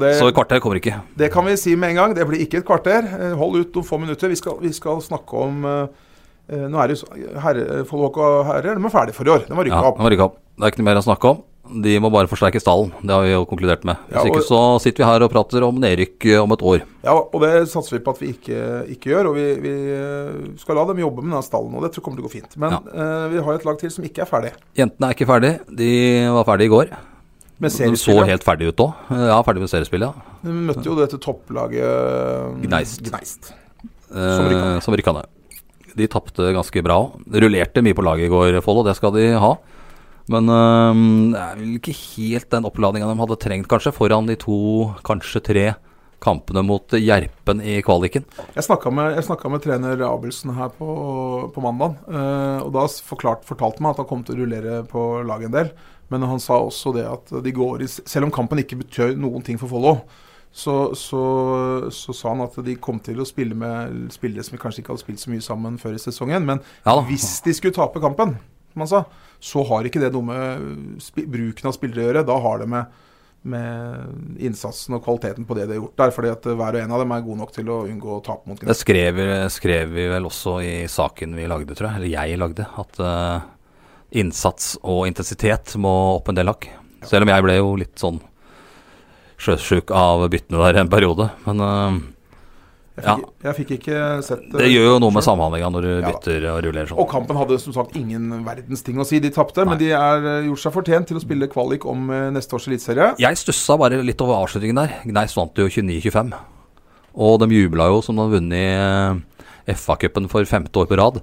det, 0.00 0.14
så 0.18 0.28
et 0.30 0.34
kvarter 0.34 0.60
kommer 0.60 0.78
ikke. 0.80 0.94
det 1.16 1.30
kan 1.32 1.44
vi 1.44 1.56
si 1.56 1.76
med 1.76 1.90
en 1.90 1.96
gang. 1.96 2.14
Det 2.14 2.26
blir 2.28 2.40
ikke 2.46 2.58
et 2.62 2.64
kvarter. 2.68 3.02
Eh, 3.04 3.34
Hold 3.36 3.60
ut 3.60 3.74
noen 3.74 3.84
få 3.84 3.98
minutter. 4.00 4.28
Vi 4.28 4.36
skal, 4.36 4.56
vi 4.60 4.72
skal 4.72 5.00
snakke 5.04 5.32
om 5.34 5.64
eh, 5.64 5.86
eh, 6.48 6.66
Nå 6.68 6.78
er 6.82 6.88
det 6.88 6.98
herre, 7.42 7.84
Folk 7.84 8.16
og 8.16 8.44
herrer, 8.46 8.74
de 8.78 8.84
er 8.84 8.90
ferdige 8.96 9.14
for 9.14 9.24
i 9.26 9.30
år. 9.36 9.46
De 9.48 9.54
har 9.54 9.64
Ja, 9.64 9.70
rykka 9.72 9.88
opp. 9.92 9.98
De 9.98 10.02
var 10.08 10.10
rykka 10.16 10.24
opp. 10.30 10.38
Det 10.56 10.64
er 10.64 10.70
ikke 10.72 10.82
noe 10.84 10.90
mer 10.94 11.00
å 11.02 11.08
snakke 11.08 11.28
om. 11.36 11.42
De 11.82 11.92
må 12.02 12.10
bare 12.12 12.26
forsterke 12.28 12.58
stallen. 12.60 12.90
Det 13.00 13.14
har 13.14 13.22
vi 13.22 13.30
jo 13.32 13.44
konkludert 13.46 13.84
med. 13.86 13.96
Hvis 14.10 14.16
Ja, 14.16 14.20
og- 14.20 14.26
ikke 14.34 14.42
så 14.48 14.80
sitter 14.82 15.04
vi 15.04 15.08
her 15.08 15.22
og 15.22 15.30
prater 15.30 15.62
om 15.64 15.78
nedrykk 15.80 16.26
eh, 16.26 16.42
om 16.42 16.50
et 16.52 16.58
år. 16.60 16.82
Ja, 17.04 17.14
og 17.14 17.40
det 17.40 17.68
satser 17.70 17.96
vi 17.96 18.02
på 18.04 18.10
at 18.10 18.18
vi 18.18 18.32
ikke, 18.34 18.58
ikke 18.90 19.12
gjør. 19.14 19.28
Og 19.30 19.34
vi, 19.38 19.46
vi 19.62 19.74
eh, 19.94 20.56
skal 20.58 20.76
la 20.76 20.84
dem 20.90 20.98
jobbe 20.98 21.22
med 21.22 21.30
denne 21.32 21.42
stallen, 21.46 21.72
og 21.74 21.82
det 21.86 21.92
tror 21.94 22.02
jeg 22.02 22.04
kommer 22.04 22.18
til 22.18 22.26
å 22.26 22.28
gå 22.28 22.34
fint. 22.34 22.56
Men 22.58 22.72
eh, 22.92 23.28
vi 23.32 23.38
har 23.46 23.54
et 23.54 23.64
lag 23.64 23.78
til 23.78 23.90
som 23.94 24.04
ikke 24.04 24.26
er 24.26 24.28
ferdig 24.28 24.52
Jentene 24.76 25.08
er 25.08 25.14
ikke 25.16 25.30
ferdig. 25.30 25.54
De 25.70 25.92
var 26.34 26.44
ferdig 26.50 26.66
i 26.66 26.74
går. 26.74 26.92
Med 27.62 27.94
De 27.94 27.98
så 28.00 28.16
helt 28.26 28.44
ferdig 28.44 28.70
ut 28.72 28.82
òg. 28.82 29.10
Ja, 29.10 29.38
ferdig 29.46 29.62
med 29.62 29.70
seriespillet. 29.70 30.10
Ja. 30.10 30.38
Vi 30.42 30.54
møtte 30.68 30.86
jo 30.88 30.96
dette 30.98 31.20
topplaget 31.22 31.82
eh, 31.82 32.56
Gneist. 32.64 33.04
Gneist. 33.06 33.52
Som 34.10 34.48
rykka 34.48 34.64
ned. 34.64 34.78
Eh, 34.78 34.80
Som 34.84 34.96
rykka. 34.98 35.14
De 35.92 36.08
tapte 36.10 36.48
ganske 36.56 36.82
bra 36.84 36.98
òg. 37.04 37.20
Rullerte 37.44 37.84
mye 37.84 37.96
på 37.96 38.04
laget 38.06 38.28
i 38.28 38.32
går, 38.32 38.58
Follo. 38.64 38.84
Det 38.86 38.96
skal 38.98 39.14
de 39.14 39.28
ha. 39.38 39.54
Men 40.32 40.50
eh, 40.50 41.06
det 41.34 41.44
er 41.44 41.62
vel 41.62 41.78
ikke 41.78 41.96
helt 42.00 42.50
den 42.52 42.68
oppladninga 42.68 43.08
de 43.10 43.22
hadde 43.22 43.40
trengt, 43.46 43.70
kanskje, 43.70 43.94
foran 43.94 44.28
de 44.30 44.38
to, 44.40 44.58
kanskje 45.06 45.44
tre 45.46 45.66
kampene 46.22 46.62
mot 46.62 46.94
Gjerpen 46.94 47.58
i 47.66 47.80
kvaliken. 47.82 48.22
Jeg 48.54 48.62
snakka 48.62 48.92
med, 48.94 49.16
med 49.26 49.62
trener 49.64 50.04
Abelsen 50.06 50.52
her 50.54 50.70
på, 50.70 50.86
på 51.50 51.64
mandag, 51.64 51.96
og 52.06 52.68
da 52.76 52.84
forklart, 53.10 53.42
fortalte 53.48 53.82
han 53.82 53.88
meg 53.88 53.96
at 53.96 54.04
han 54.04 54.08
kom 54.12 54.22
til 54.22 54.36
å 54.36 54.44
rullere 54.44 54.76
på 54.86 55.02
laget 55.26 55.50
en 55.50 55.56
del. 55.56 55.72
Men 56.12 56.28
han 56.28 56.42
sa 56.42 56.60
også 56.60 56.92
det 56.96 57.06
at 57.08 57.32
de 57.44 57.54
går 57.56 57.86
i 57.86 57.88
Selv 57.90 58.28
om 58.28 58.34
kampen 58.34 58.60
ikke 58.60 58.82
betød 58.84 59.16
noen 59.20 59.44
ting 59.46 59.60
for 59.60 59.72
Follo, 59.72 59.96
så, 60.52 60.92
så, 60.94 61.20
så 61.90 62.12
sa 62.12 62.34
han 62.34 62.44
at 62.44 62.58
de 62.64 62.74
kom 62.76 62.98
til 63.00 63.22
å 63.22 63.28
spille 63.28 63.56
med 63.56 64.10
spillere 64.12 64.44
som 64.44 64.58
kanskje 64.60 64.82
ikke 64.82 64.92
hadde 64.92 65.04
spilt 65.06 65.22
så 65.22 65.30
mye 65.32 65.44
sammen 65.44 65.78
før 65.80 65.96
i 65.96 66.02
sesongen. 66.02 66.44
Men 66.48 66.60
Ja 66.84 66.98
hvis 67.08 67.38
de 67.46 67.54
skulle 67.56 67.76
tape 67.76 68.02
kampen, 68.04 68.36
som 68.74 68.84
han 68.84 68.90
sa, 68.90 69.00
så 69.42 69.64
har 69.70 69.88
ikke 69.88 70.02
det 70.02 70.12
noe 70.12 70.28
med 70.28 71.24
bruken 71.32 71.70
av 71.70 71.76
spillere 71.76 72.04
å 72.04 72.06
gjøre. 72.10 72.26
Da 72.28 72.36
har 72.44 72.60
det 72.60 72.68
med, 72.68 73.00
med 73.54 74.44
innsatsen 74.44 74.98
og 74.98 75.02
kvaliteten 75.06 75.48
på 75.48 75.56
det 75.56 75.66
de 75.70 75.78
har 75.78 75.80
gjort 75.80 76.04
der. 76.04 76.14
fordi 76.18 76.34
at 76.34 76.50
hver 76.52 76.76
og 76.76 76.82
en 76.82 76.94
av 76.98 77.02
dem 77.02 77.16
er 77.16 77.24
god 77.30 77.42
nok 77.42 77.56
til 77.56 77.72
å 77.72 77.80
unngå 77.88 78.18
å 78.18 78.22
tape 78.28 78.52
mot 78.52 78.60
Det 78.60 78.76
skrev, 78.76 79.24
skrev 79.56 79.96
vi 79.96 80.06
vel 80.12 80.28
også 80.28 80.58
i 80.60 80.76
saken 80.84 81.40
vi 81.40 81.48
lagde, 81.48 81.78
tror 81.78 81.90
jeg. 81.90 82.02
Eller 82.02 82.12
jeg 82.12 82.44
lagde. 82.44 82.68
At 82.84 83.00
eh, 83.00 83.50
innsats 84.12 84.74
og 84.82 85.06
intensitet 85.08 85.74
må 85.80 85.92
opp 86.18 86.28
en 86.28 86.36
del 86.38 86.50
hakk. 86.52 86.68
Selv 87.08 87.24
om 87.26 87.32
jeg 87.32 87.44
ble 87.46 87.56
jo 87.58 87.74
litt 87.80 87.96
sånn 87.98 88.20
sjøsjuk 89.42 89.90
av 89.96 90.28
byttene 90.30 90.60
der 90.62 90.82
en 90.82 90.90
periode. 90.92 91.30
Men 91.46 91.62
uh, 91.62 92.00
Jeg 92.92 93.04
Ja. 93.08 93.14
fikk, 93.16 93.30
jeg 93.42 93.56
fikk 93.56 93.70
ikke 93.78 93.98
sett 94.22 94.42
det 94.52 94.68
gjør 94.68 94.84
jo 94.90 94.96
noe 95.00 95.14
med 95.16 95.24
samhandlinga 95.24 95.70
når 95.72 95.86
du 95.86 95.90
Ja 95.94 96.10
bytter 96.12 96.44
og 96.52 96.58
rullerer 96.66 96.90
sånn. 96.90 97.00
Og 97.00 97.08
kampen 97.10 97.38
hadde 97.40 97.58
som 97.58 97.72
sagt 97.72 97.96
ingen 97.96 98.44
verdens 98.44 98.84
ting 98.84 99.00
å 99.00 99.06
si. 99.08 99.18
De 99.18 99.30
tapte, 99.32 99.64
men 99.66 99.80
de 99.80 99.88
er 99.96 100.26
eh, 100.28 100.46
gjort 100.50 100.60
seg 100.62 100.74
fortjent 100.76 101.08
til 101.08 101.16
å 101.18 101.24
spille 101.24 101.48
kvalik 101.50 101.86
om 101.88 102.10
eh, 102.12 102.28
neste 102.36 102.54
års 102.54 102.68
eliteserie. 102.68 103.14
Jeg 103.18 103.40
stussa 103.40 103.78
bare 103.80 104.02
litt 104.04 104.20
over 104.20 104.44
avslutningen 104.44 104.82
der. 104.82 104.98
Gneis 105.08 105.34
vant 105.38 105.56
jo 105.56 105.66
29-25. 105.72 106.34
Og 107.16 107.40
de 107.40 107.48
jubla 107.56 107.88
jo 107.90 108.02
som 108.04 108.16
de 108.16 108.22
hadde 108.26 108.36
vunnet 108.38 109.24
FA-cupen 109.72 110.28
for 110.30 110.44
femte 110.48 110.76
år 110.84 110.86
på 110.92 111.00
rad. 111.00 111.18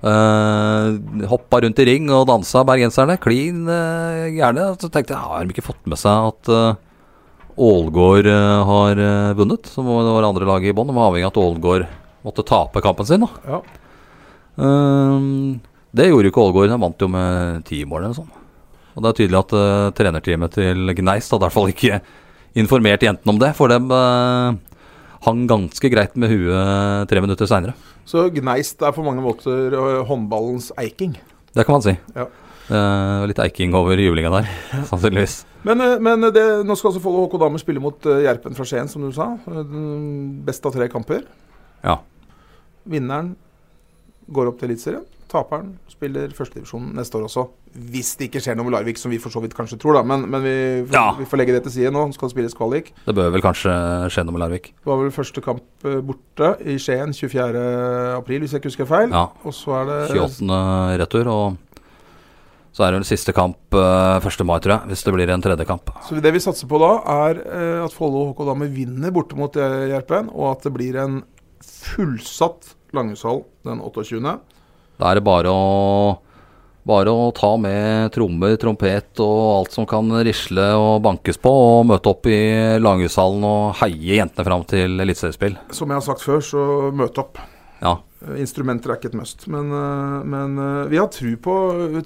Uh, 0.00 0.96
hoppa 1.28 1.60
rundt 1.60 1.80
i 1.82 1.86
ring 1.88 2.06
og 2.14 2.26
dansa, 2.30 2.62
bergenserne. 2.68 3.18
Klin 3.20 3.66
uh, 3.68 4.28
gjerne. 4.32 4.70
Så 4.80 4.88
tenkte 4.88 5.16
jeg, 5.16 5.20
har 5.20 5.44
de 5.44 5.54
ikke 5.54 5.66
fått 5.66 5.90
med 5.90 6.00
seg 6.00 6.30
at 6.32 6.52
uh, 6.52 6.86
Ålgård 7.60 8.28
uh, 8.30 8.62
har 8.64 9.00
eh, 9.04 9.32
vunnet? 9.36 9.66
Som 9.68 9.88
var 9.90 10.06
det 10.22 10.28
andre 10.30 10.46
laget 10.48 10.72
i 10.72 10.76
bånn. 10.76 10.88
De 10.88 10.96
var 10.96 11.10
avhengig 11.10 11.28
av 11.28 11.34
at 11.34 11.40
Ålgård 11.42 11.88
måtte 12.24 12.46
tape 12.48 12.80
kampen 12.84 13.08
sin. 13.08 13.26
Ja. 13.44 13.60
Det 15.90 16.06
gjorde 16.06 16.28
jo 16.28 16.32
ikke 16.32 16.44
Ålgård. 16.46 16.70
De 16.72 16.78
vant 16.80 17.04
jo 17.04 17.08
med 17.12 17.66
ti 17.68 17.82
mål 17.84 18.04
eller 18.04 18.14
noe 18.14 18.20
sånt. 18.22 18.40
Og 18.94 19.04
det 19.04 19.10
er 19.10 19.18
tydelig 19.20 19.38
at 19.40 19.54
eh, 19.56 19.92
trenerteamet 19.98 20.56
til 20.56 20.94
Gneist 20.98 21.32
hadde 21.32 21.44
i 21.44 21.46
hvert 21.46 21.56
fall 21.56 21.70
ikke 21.72 22.00
informert 22.60 23.04
jentene 23.06 23.34
om 23.34 23.38
det, 23.40 23.52
for 23.58 23.70
dem 23.70 23.86
eh, 23.94 24.58
hang 25.26 25.46
ganske 25.50 25.90
greit 25.92 26.16
med 26.20 26.32
huet 26.32 27.10
tre 27.10 27.22
minutter 27.22 27.48
seinere. 27.48 27.74
Så 28.08 28.28
Gneist 28.34 28.82
er 28.82 28.94
på 28.96 29.04
mange 29.06 29.22
måter 29.24 29.74
eh, 29.76 29.98
håndballens 30.08 30.70
eiking. 30.80 31.16
Det 31.54 31.66
kan 31.66 31.78
man 31.78 31.84
si. 31.84 31.96
Ja. 32.16 32.28
Uh, 32.70 33.26
litt 33.26 33.40
eiking 33.42 33.72
over 33.74 33.98
jublinga 33.98 34.30
der, 34.30 34.50
sannsynligvis. 34.90 35.40
Men, 35.66 35.82
eh, 35.82 35.96
men 36.02 36.28
det, 36.30 36.44
nå 36.66 36.76
skal 36.78 36.92
altså 36.92 37.02
Follo 37.02 37.24
HK 37.26 37.38
Damer 37.42 37.62
spille 37.62 37.82
mot 37.82 38.06
Gjerpen 38.06 38.56
fra 38.56 38.66
Skien, 38.68 38.90
som 38.90 39.04
du 39.04 39.10
sa. 39.14 39.32
Best 40.46 40.66
av 40.66 40.76
tre 40.76 40.86
kamper. 40.92 41.24
Ja. 41.82 41.98
Vinneren 42.90 43.34
går 44.30 44.52
opp 44.52 44.60
til 44.60 44.70
Eliteserien. 44.70 45.06
Taperen 45.30 45.74
spiller 46.00 46.32
førstedivisjon 46.34 46.90
neste 46.96 47.18
år 47.20 47.26
også. 47.28 47.44
Hvis 47.92 48.14
det 48.18 48.30
ikke 48.30 48.40
skjer 48.42 48.56
noe 48.58 48.66
med 48.66 48.74
Larvik, 48.78 48.98
som 48.98 49.12
vi 49.12 49.20
for 49.22 49.30
så 49.30 49.42
vidt 49.44 49.52
kanskje 49.54 49.76
tror, 49.78 50.00
da. 50.00 50.02
Men, 50.02 50.24
men 50.32 50.42
vi, 50.42 50.54
Ja. 50.90 51.12
vi 51.18 51.28
får 51.28 51.38
legge 51.42 51.52
det 51.58 51.62
til 51.68 51.74
side 51.76 51.92
nå. 51.94 52.06
Nå 52.08 52.16
skal 52.16 52.30
det 52.30 52.34
spilles 52.34 52.56
kvalik. 52.56 52.90
Det 53.06 53.14
bør 53.14 53.30
vel 53.36 53.44
kanskje 53.44 53.74
skje 54.10 54.24
noe 54.24 54.34
med 54.34 54.42
Larvik. 54.46 54.72
Det 54.80 54.88
var 54.90 55.02
vel 55.04 55.12
første 55.14 55.44
kamp 55.44 55.86
eh, 55.86 56.00
borte 56.00 56.54
i 56.64 56.78
Skien 56.80 57.12
24. 57.14 57.64
april, 58.16 58.40
hvis 58.42 58.56
jeg 58.56 58.62
ikke 58.64 58.72
husker 58.72 58.88
feil. 58.90 59.12
Ja. 59.12 59.26
Og 59.44 59.52
så 59.54 59.76
er 59.82 59.90
det 59.92 59.98
28. 60.16 60.62
retur, 61.04 61.30
og 61.30 61.58
så 62.72 62.84
er 62.86 62.92
det 62.94 63.00
vel 63.02 63.08
siste 63.10 63.34
kamp 63.36 63.76
eh, 63.76 64.26
1. 64.30 64.44
mai, 64.48 64.56
tror 64.62 64.76
jeg. 64.78 64.90
Hvis 64.94 65.04
det 65.04 65.14
blir 65.14 65.30
en 65.34 65.42
tredje 65.44 65.66
kamp. 65.68 65.92
Så 66.08 66.18
det 66.22 66.32
vi 66.34 66.42
satser 66.42 66.70
på 66.70 66.78
da, 66.80 66.92
er 67.28 67.42
eh, 67.44 67.84
at 67.84 67.92
Follo 67.94 68.30
HK 68.32 68.46
Dame 68.48 68.70
vinner 68.72 69.12
borte 69.14 69.36
mot 69.38 69.54
eh, 69.58 69.90
Gjerpen, 69.92 70.32
og 70.32 70.54
at 70.56 70.64
det 70.64 70.72
blir 70.78 70.96
en 71.02 71.20
fullsatt 71.60 72.72
Langhushallen 72.96 73.44
den 73.66 73.78
28. 73.84 74.38
Da 75.00 75.10
er 75.10 75.20
det 75.20 75.26
bare 75.26 75.52
å 75.52 76.18
bare 76.90 77.12
å 77.12 77.28
ta 77.36 77.52
med 77.60 78.10
trommer, 78.14 78.56
trompet 78.60 79.20
og 79.22 79.40
alt 79.60 79.74
som 79.76 79.86
kan 79.88 80.08
risle 80.26 80.64
og 80.80 81.02
bankes 81.04 81.38
på, 81.40 81.52
og 81.52 81.86
møte 81.90 82.10
opp 82.10 82.28
i 82.30 82.40
Langhushallen 82.80 83.44
og 83.46 83.80
heie 83.82 84.20
jentene 84.20 84.46
fram 84.48 84.64
til 84.68 84.96
eliteseriespill. 85.04 85.58
Som 85.76 85.92
jeg 85.92 86.00
har 86.00 86.06
sagt 86.06 86.24
før, 86.24 86.40
så 86.44 86.62
møt 86.96 87.20
opp. 87.20 87.40
Ja. 87.80 87.98
Eh, 88.26 88.36
Instrumenter 88.42 88.92
er 88.92 89.00
ikke 89.00 89.10
et 89.12 89.18
must. 89.18 89.46
Men, 89.50 89.72
eh, 89.72 90.16
men 90.28 90.56
eh, 90.60 90.88
vi 90.92 91.00
har 91.00 91.10
tru 91.12 91.32
på, 91.40 91.56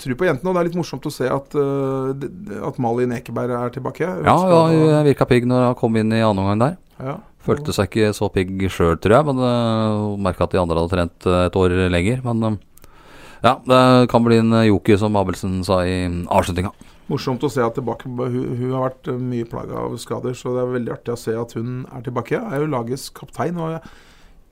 tru 0.01 0.15
på 0.19 0.29
jentene, 0.29 0.51
og 0.51 0.57
det 0.57 0.63
er 0.63 0.71
litt 0.71 0.79
morsomt 0.79 1.07
å 1.09 1.13
se 1.13 1.31
at, 1.31 1.55
at 1.55 2.83
Malin 2.83 3.15
Ekeberg 3.17 3.55
er 3.59 3.75
tilbake. 3.75 4.09
Ja, 4.27 4.35
ja 4.51 4.61
hun 4.71 5.07
virka 5.09 5.29
pigg 5.31 5.49
når 5.51 5.71
hun 5.71 5.81
kom 5.81 6.01
inn 6.01 6.15
i 6.15 6.23
annen 6.23 6.45
omgang 6.45 6.67
der. 6.67 6.83
ja. 7.03 7.21
Følte 7.45 7.75
seg 7.77 7.91
ikke 7.91 8.15
så 8.17 8.31
pigg 8.33 8.63
sjøl, 8.73 8.95
tror 9.05 9.19
jeg, 9.19 9.25
men 9.29 9.41
uh, 9.45 10.15
merka 10.17 10.47
at 10.47 10.55
de 10.55 10.57
andre 10.63 10.81
hadde 10.81 10.95
trent 10.95 11.27
et 11.29 11.57
år 11.61 11.75
lenger. 11.93 12.23
Men 12.25 12.55
ja, 13.45 13.59
det 13.69 14.09
kan 14.13 14.25
bli 14.25 14.41
en 14.41 14.59
joker, 14.65 14.99
som 15.01 15.17
Abelsen 15.21 15.61
sa 15.67 15.83
i 15.87 16.03
avslutninga. 16.33 16.73
Morsomt 17.13 17.43
å 17.45 17.51
se 17.53 17.61
at 17.61 17.75
tilbake 17.77 18.09
hun, 18.09 18.23
hun 18.33 18.71
har 18.73 18.87
vært 18.87 19.11
eh, 19.13 19.21
mye 19.21 19.49
plaga 19.49 19.77
av 19.83 19.99
skader, 20.01 20.33
så 20.39 20.55
det 20.55 20.63
er 20.63 20.73
veldig 20.79 20.95
artig 20.95 21.13
å 21.13 21.21
se 21.21 21.35
at 21.37 21.53
hun 21.59 21.83
er 21.93 22.07
tilbake. 22.07 22.39
Jeg 22.39 22.57
er 22.57 22.65
jo 22.65 22.71
lagets 22.73 23.11
kaptein, 23.13 23.61
og 23.61 23.85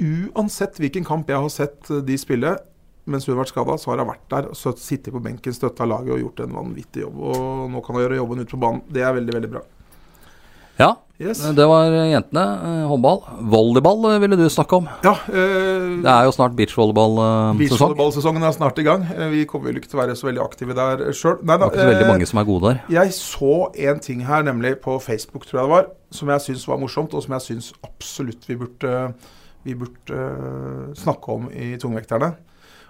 uansett 0.03 0.77
hvilken 0.83 1.07
kamp 1.09 1.33
jeg 1.33 1.41
har 1.41 1.53
sett 1.53 1.89
eh, 1.89 2.05
de 2.05 2.19
spille 2.21 2.53
mens 3.09 3.25
hun 3.27 3.33
har 3.35 3.41
vært 3.41 3.51
skada, 3.51 3.75
så 3.81 3.91
har 3.91 4.03
hun 4.03 4.13
vært 4.13 4.27
der, 4.31 4.51
sittet 4.79 5.11
på 5.15 5.23
benken, 5.25 5.55
støtta 5.57 5.89
laget 5.89 6.15
og 6.15 6.21
gjort 6.21 6.45
en 6.45 6.59
vanvittig 6.61 7.03
jobb. 7.03 7.17
Og 7.33 7.73
nå 7.73 7.81
kan 7.83 7.97
hun 7.97 8.05
gjøre 8.05 8.21
jobben 8.21 8.45
ute 8.45 8.55
på 8.55 8.61
banen. 8.63 8.85
Det 8.95 9.03
er 9.03 9.17
veldig, 9.17 9.35
veldig 9.39 9.51
bra. 9.57 9.63
Ja, 10.79 10.95
Yes. 11.23 11.39
det 11.55 11.65
var 11.71 11.85
jentene. 12.11 12.43
Eh, 12.67 12.87
Håndball. 12.91 13.21
Volleyball 13.53 14.07
eh, 14.11 14.19
ville 14.19 14.35
du 14.41 14.49
snakke 14.51 14.75
om. 14.81 14.89
Ja, 15.05 15.13
eh, 15.29 16.01
Det 16.03 16.11
er 16.11 16.25
jo 16.27 16.33
snart 16.35 16.57
beachvolleyball-sesong. 16.59 17.59
Beachvolleyballsesongen 17.61 18.43
er 18.49 18.55
snart 18.57 18.79
i 18.83 18.83
gang. 18.83 19.05
Eh, 19.13 19.29
Vi 19.31 19.45
kommer 19.47 19.71
vel 19.71 19.79
ikke 19.79 19.91
til 19.93 20.01
å 20.01 20.03
være 20.03 20.17
så 20.19 20.27
veldig 20.27 20.43
aktive 20.43 20.75
der 20.75 21.05
sjøl. 21.15 21.39
Det 21.39 21.51
er 21.55 21.63
ikke 21.69 21.79
så 21.85 21.91
veldig 21.93 22.09
mange 22.09 22.27
som 22.27 22.39
er 22.43 22.49
gode 22.49 22.63
der. 22.73 22.81
Jeg 22.91 23.13
så 23.15 23.53
en 23.93 24.01
ting 24.01 24.25
her, 24.27 24.43
nemlig 24.43 24.81
på 24.83 24.99
Facebook, 25.01 25.47
tror 25.47 25.61
jeg 25.61 25.69
det 25.69 25.75
var, 25.77 25.87
som 26.11 26.29
jeg 26.35 26.41
syns 26.49 26.67
var 26.67 26.79
morsomt, 26.83 27.15
og 27.15 27.23
som 27.23 27.33
jeg 27.39 27.47
syns 27.47 27.73
absolutt 27.85 28.49
vi 28.49 28.57
burde, 28.57 29.15
vi 29.65 29.75
burde 29.79 30.11
eh, 30.11 30.95
snakke 30.99 31.29
om 31.29 31.49
i 31.55 31.77
Tungvekterne. 31.79 32.35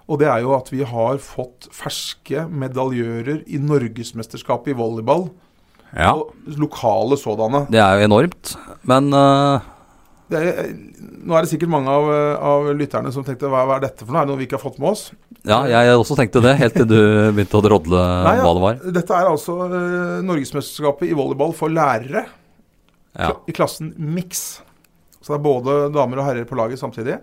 Og 0.09 0.19
det 0.19 0.29
er 0.29 0.41
jo 0.41 0.55
at 0.57 0.73
vi 0.73 0.83
har 0.83 1.19
fått 1.19 1.69
ferske 1.71 2.49
medaljører 2.49 3.45
i 3.47 3.59
Norgesmesterskapet 3.61 4.73
i 4.73 4.79
volleyball. 4.79 5.29
Ja, 5.93 6.15
Og 6.17 6.57
lokale 6.61 7.19
sådanne. 7.21 7.67
Det 7.73 7.81
er 7.83 8.01
jo 8.01 8.09
enormt. 8.09 8.55
Men 8.89 9.13
uh... 9.13 9.69
Det 10.33 10.41
er, 10.41 10.71
nå 11.29 11.37
er 11.37 11.45
det 11.45 11.51
sikkert 11.51 11.69
mange 11.75 11.93
av, 11.93 12.07
av 12.41 12.71
lytterne 12.79 13.11
som 13.13 13.25
tenkte 13.27 13.51
hva, 13.53 13.67
hva 13.69 13.77
er 13.77 13.83
dette 13.85 14.07
for 14.07 14.15
noe? 14.15 14.23
Er 14.23 14.29
det 14.29 14.33
noe 14.33 14.41
vi 14.41 14.47
ikke 14.49 14.57
har 14.57 14.65
fått 14.65 14.79
med 14.81 14.95
oss? 14.95 15.11
ja, 15.45 15.59
jeg 15.67 15.97
også 15.99 16.15
tenkte 16.17 16.41
det, 16.45 16.55
helt 16.61 16.77
til 16.79 16.87
du 16.89 16.97
begynte 17.35 17.59
å 17.59 17.65
drodle 17.67 18.01
Nei, 18.01 18.37
ja, 18.39 18.45
hva 18.47 18.53
det 18.57 18.63
var. 18.65 18.79
Dette 18.97 19.19
er 19.19 19.29
altså 19.29 19.57
uh, 19.67 20.23
Norgesmesterskapet 20.25 21.11
i 21.11 21.17
volleyball 21.19 21.53
for 21.59 21.73
lærere. 21.75 22.25
Ja. 23.13 23.35
i 23.45 23.53
klassen 23.53 23.91
mix. 24.01 24.63
Så 25.21 25.35
det 25.35 25.37
er 25.37 25.45
både 25.45 25.75
damer 25.93 26.23
og 26.23 26.25
herrer 26.31 26.47
på 26.49 26.57
laget 26.57 26.81
samtidig. 26.81 27.19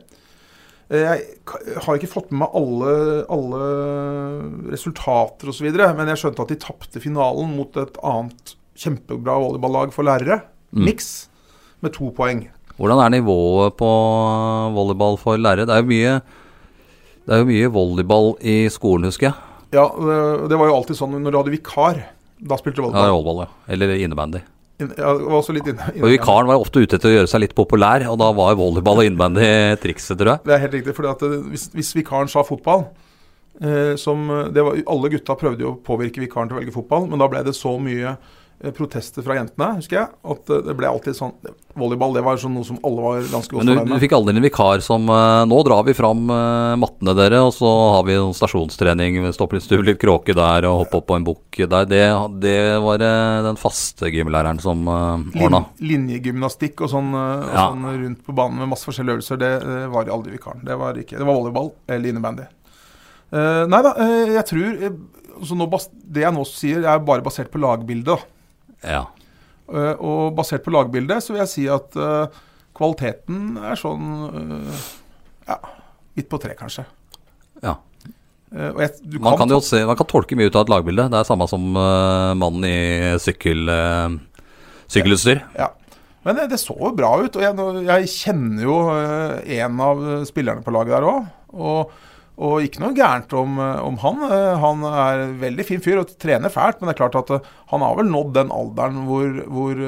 Eh, 0.89 1.01
Jeg 1.01 1.81
har 1.81 1.97
ikke 1.97 2.11
fått 2.11 2.29
med 2.29 2.43
meg 2.43 2.53
alle, 2.59 2.93
alle 3.33 3.63
resultater 4.73 5.49
osv., 5.49 5.67
men 5.97 6.11
jeg 6.13 6.21
skjønte 6.21 6.45
at 6.45 6.53
de 6.53 6.59
tapte 6.61 7.01
finalen 7.03 7.55
mot 7.57 7.77
et 7.81 7.97
annet 8.05 8.53
kjempebra 8.79 9.35
volleyballag 9.43 9.93
for 9.95 10.07
lærere, 10.07 10.41
Mm. 10.69 10.83
mix, 10.85 11.27
med 11.81 11.93
to 11.95 12.11
poeng. 12.13 12.43
Hvordan 12.77 12.99
er 13.01 13.09
nivået 13.17 13.73
på 13.79 13.87
volleyball 14.75 15.17
for 15.17 15.37
lærere? 15.37 15.65
Det 15.65 15.73
er 15.75 15.81
jo 15.81 15.89
mye 15.89 16.21
det 17.25 17.35
er 17.35 17.41
jo 17.43 17.45
mye 17.49 17.71
volleyball 17.73 18.29
i 18.41 18.67
skolen, 18.73 19.05
husker 19.09 19.27
jeg. 19.29 19.35
Ja, 19.73 19.83
det, 20.49 20.57
var 20.57 20.69
jo 20.69 20.77
alltid 20.79 20.97
sånn 20.97 21.11
når 21.21 21.31
du 21.31 21.37
hadde 21.37 21.53
vikar. 21.53 21.99
Da 22.41 22.55
spilte 22.57 22.79
du 22.79 22.87
Ja, 22.87 22.89
volleyball. 22.89 23.11
volleyball, 23.23 23.41
ja. 23.45 23.73
Eller 23.73 23.95
innebandy. 23.99 24.41
Ja, 24.79 24.87
det 24.87 25.25
var 25.27 25.41
også 25.41 25.53
litt 25.53 25.67
inne, 25.67 25.89
Og 25.99 26.07
Vikaren 26.07 26.47
var 26.47 26.55
ofte 26.61 26.79
ute 26.79 26.95
etter 26.95 27.09
å 27.11 27.15
gjøre 27.17 27.27
seg 27.27 27.41
litt 27.43 27.53
populær, 27.53 28.05
og 28.07 28.17
da 28.21 28.31
var 28.31 28.55
volleyball 28.55 29.01
og 29.01 29.09
innebandy 29.09 29.75
trikset, 29.83 30.17
tror 30.17 30.37
jeg. 30.37 30.43
Det 30.45 30.53
er 30.55 30.63
helt 30.63 30.77
riktig, 30.77 30.95
for 30.95 31.03
hvis, 31.51 31.67
hvis 31.75 31.93
vikaren 31.99 32.29
sa 32.31 32.45
fotball 32.47 32.85
eh, 33.61 33.95
som 33.99 34.23
det 34.53 34.63
var, 34.63 34.79
Alle 34.87 35.09
gutta 35.11 35.35
prøvde 35.35 35.65
jo 35.65 35.73
å 35.73 35.79
påvirke 35.83 36.23
vikaren 36.23 36.47
til 36.47 36.55
å 36.55 36.61
velge 36.61 36.73
fotball, 36.73 37.09
men 37.11 37.19
da 37.19 37.27
ble 37.27 37.43
det 37.43 37.53
så 37.59 37.75
mye 37.77 38.15
eh, 38.15 38.37
protester 38.75 39.23
fra 39.23 39.37
jentene, 39.37 39.69
husker 39.79 40.01
jeg, 40.01 40.09
at 40.33 40.51
eh, 40.51 40.63
det 40.67 40.75
ble 40.75 40.89
alltid 40.89 41.15
sånn 41.15 41.35
Volleyball 41.79 42.11
det 42.17 42.23
var 42.25 42.39
sånn 42.41 42.57
noe 42.57 42.67
som 42.67 42.79
alle 42.83 43.03
var 43.05 43.19
ganske 43.31 43.53
godt 43.53 43.63
Men 43.63 43.69
du, 43.69 43.77
fornøyd 43.77 43.93
du 43.93 44.03
fikk 44.03 44.15
aldri 44.17 44.33
en 44.35 44.43
vikar 44.43 44.83
som 44.83 45.05
eh, 45.13 45.43
Nå 45.47 45.59
drar 45.63 45.85
vi 45.87 45.95
fram 45.95 46.25
eh, 46.35 46.73
mattene 46.81 47.15
dere, 47.15 47.39
og 47.45 47.53
så 47.55 47.69
har 47.95 48.03
vi 48.07 48.17
noen 48.19 48.35
stasjonstrening. 48.35 49.21
vi 49.23 49.31
Stopper 49.35 49.59
litt 49.59 49.67
stuv, 49.67 49.85
litt 49.87 50.01
kråke 50.01 50.35
der 50.35 50.67
og 50.67 50.81
hoppe 50.83 50.99
opp 50.99 51.07
på 51.07 51.19
en 51.19 51.27
bukk 51.27 51.61
der. 51.61 51.87
Det, 51.87 52.03
det 52.43 52.57
var 52.83 53.05
eh, 53.05 53.37
den 53.47 53.59
faste 53.61 54.11
gymlæreren 54.11 54.59
som 54.63 54.83
ordna. 54.89 55.63
Lin, 55.79 56.09
linjegymnastikk 56.09 56.83
og 56.83 56.91
sånn, 56.91 57.13
eh, 57.15 57.45
og 57.47 57.55
Ja. 57.55 57.69
sånn 57.71 57.87
rundt 58.03 58.25
på 58.27 58.35
banen 58.35 58.59
med 58.59 58.73
masse 58.73 58.89
forskjellige 58.89 59.19
øvelser, 59.19 59.39
det 59.39 59.53
det 59.69 59.87
var 59.93 60.09
aldri 60.11 60.35
vikaren. 60.35 60.65
Det 60.65 60.75
var, 60.79 60.97
ikke, 60.99 61.17
det 61.17 61.27
var 61.27 61.37
volleyball 61.37 61.71
eller 61.87 62.11
innebandy. 62.11 62.47
Uh, 63.29 63.65
nei 63.69 63.79
da, 63.85 63.93
uh, 63.93 64.31
jeg 64.33 64.45
tror 64.49 64.79
uh, 64.81 64.93
så 65.45 65.55
nå 65.55 65.67
Det 65.93 66.23
jeg 66.23 66.33
nå 66.33 66.43
sier, 66.49 66.81
er 66.81 67.03
bare 67.05 67.23
basert 67.23 67.51
på 67.53 67.61
lagbildet. 67.61 68.09
da. 68.09 68.38
Ja. 68.83 69.03
Eh, 69.69 69.95
og 70.01 70.37
basert 70.37 70.63
på 70.65 70.73
lagbildet 70.73 71.21
så 71.23 71.33
vil 71.33 71.43
jeg 71.43 71.51
si 71.51 71.65
at 71.71 71.97
eh, 71.99 72.39
kvaliteten 72.77 73.59
er 73.69 73.77
sånn 73.79 74.07
eh, 74.29 74.87
ja, 75.49 75.59
midt 76.17 76.29
på 76.31 76.41
tre, 76.41 76.55
kanskje. 76.57 76.87
ja. 77.65 77.77
Jeg, 78.49 78.95
du 79.05 79.19
Man 79.21 79.35
kan 79.37 79.51
jo 79.51 79.59
se, 79.61 79.83
man 79.85 79.93
kan 79.93 80.07
tolke 80.09 80.33
mye 80.33 80.49
ut 80.49 80.55
av 80.57 80.63
et 80.65 80.71
lagbilde. 80.73 81.03
Det 81.13 81.19
er 81.19 81.27
samme 81.27 81.45
som 81.45 81.67
uh, 81.77 82.33
mannen 82.33 82.63
i 82.65 83.11
sykkel, 83.21 83.69
uh, 83.69 84.15
sykkelutstyr. 84.89 85.43
Ja. 85.53 85.67
Men 86.25 86.39
det, 86.39 86.47
det 86.55 86.57
så 86.57 86.73
jo 86.73 86.89
bra 86.97 87.11
ut. 87.21 87.37
Og 87.37 87.45
jeg, 87.45 87.83
jeg 87.85 88.09
kjenner 88.09 88.65
jo 88.65 88.79
uh, 88.89 89.37
en 89.53 89.83
av 89.85 90.01
spillerne 90.25 90.65
på 90.65 90.73
laget 90.73 90.95
der 90.95 91.05
òg. 91.11 91.29
Og, 91.53 91.93
og 92.39 92.61
ikke 92.63 92.79
noe 92.79 92.95
gærent 92.95 93.33
om, 93.35 93.57
eh, 93.59 93.79
om 93.83 93.97
han. 93.99 94.21
Eh, 94.31 94.57
Han 94.61 94.83
er 94.87 95.23
en 95.25 95.33
veldig 95.41 95.65
fin 95.67 95.81
fyr 95.83 95.99
og 95.99 96.13
trener 96.21 96.49
fælt, 96.53 96.79
men 96.79 96.87
det 96.87 96.95
er 96.95 97.01
klart 97.01 97.17
at 97.19 97.33
eh, 97.35 97.47
han 97.73 97.83
har 97.83 97.97
vel 97.99 98.07
nådd 98.07 98.33
den 98.37 98.51
alderen 98.55 99.01
hvor, 99.09 99.27
hvor 99.51 99.81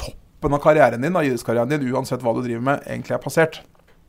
toppen 0.00 0.56
av 0.56 0.62
karrieren 0.64 1.02
din, 1.04 1.16
av 1.16 1.24
idrettskarrieren 1.26 1.72
din, 1.72 1.86
uansett 1.92 2.22
hva 2.24 2.34
du 2.36 2.42
driver 2.44 2.64
med, 2.72 2.84
egentlig 2.88 3.16
er 3.16 3.22
passert. 3.22 3.60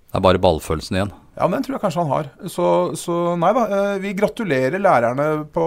Det 0.08 0.16
er 0.22 0.24
bare 0.24 0.40
ballfølelsen 0.42 0.96
igjen. 0.96 1.12
Ja, 1.38 1.48
den 1.52 1.62
tror 1.66 1.76
jeg 1.76 1.84
kanskje 1.84 2.04
han 2.06 2.14
har. 2.16 2.30
Så, 2.50 2.68
så 2.98 3.16
nei 3.38 3.52
da. 3.54 3.66
Vi 4.02 4.14
gratulerer 4.18 4.80
lærerne 4.82 5.26
på, 5.54 5.66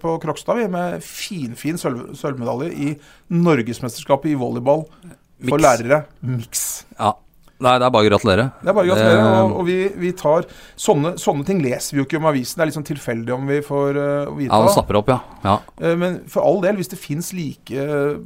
på 0.00 0.14
Krokstad 0.22 0.56
vi, 0.62 0.68
med 0.72 1.02
finfin 1.04 1.76
sølv, 1.80 2.12
sølvmedalje 2.16 2.70
i 2.72 2.92
Norgesmesterskapet 3.34 4.30
i 4.32 4.38
volleyball 4.38 4.86
for 4.86 5.58
Mix. 5.58 5.64
lærere. 5.66 5.98
Mix. 6.24 6.62
Ja. 6.96 7.12
Nei, 7.58 7.72
det 7.82 7.86
er 7.88 7.90
bare 7.90 8.06
å 8.06 8.10
gratulere. 8.12 8.42
Det 8.62 8.70
er 8.70 8.74
bare 8.76 8.86
å 8.86 8.88
gratulere. 8.92 9.22
Og, 9.42 9.52
og 9.58 9.64
vi, 9.66 9.76
vi 9.98 10.12
tar 10.14 10.44
sånne, 10.78 11.16
sånne 11.18 11.46
ting 11.48 11.58
leser 11.64 11.96
vi 11.96 11.98
jo 12.02 12.06
ikke 12.06 12.20
om 12.20 12.28
avisen. 12.30 12.54
Det 12.54 12.62
er 12.62 12.70
litt 12.70 12.76
sånn 12.78 12.86
tilfeldig 12.86 13.34
om 13.34 13.48
vi 13.50 13.56
får 13.66 13.98
uh, 13.98 14.30
vite 14.36 14.52
Ja, 14.52 14.60
det 14.62 14.68
det. 14.68 14.74
snapper 14.76 14.98
opp, 15.00 15.10
ja. 15.10 15.16
ja. 15.42 15.56
Uh, 15.82 15.94
Men 15.98 16.20
for 16.30 16.46
all 16.46 16.60
del, 16.62 16.78
hvis 16.78 16.92
det 16.92 17.00
fins 17.02 17.32
like 17.34 17.74
eh, 17.74 18.20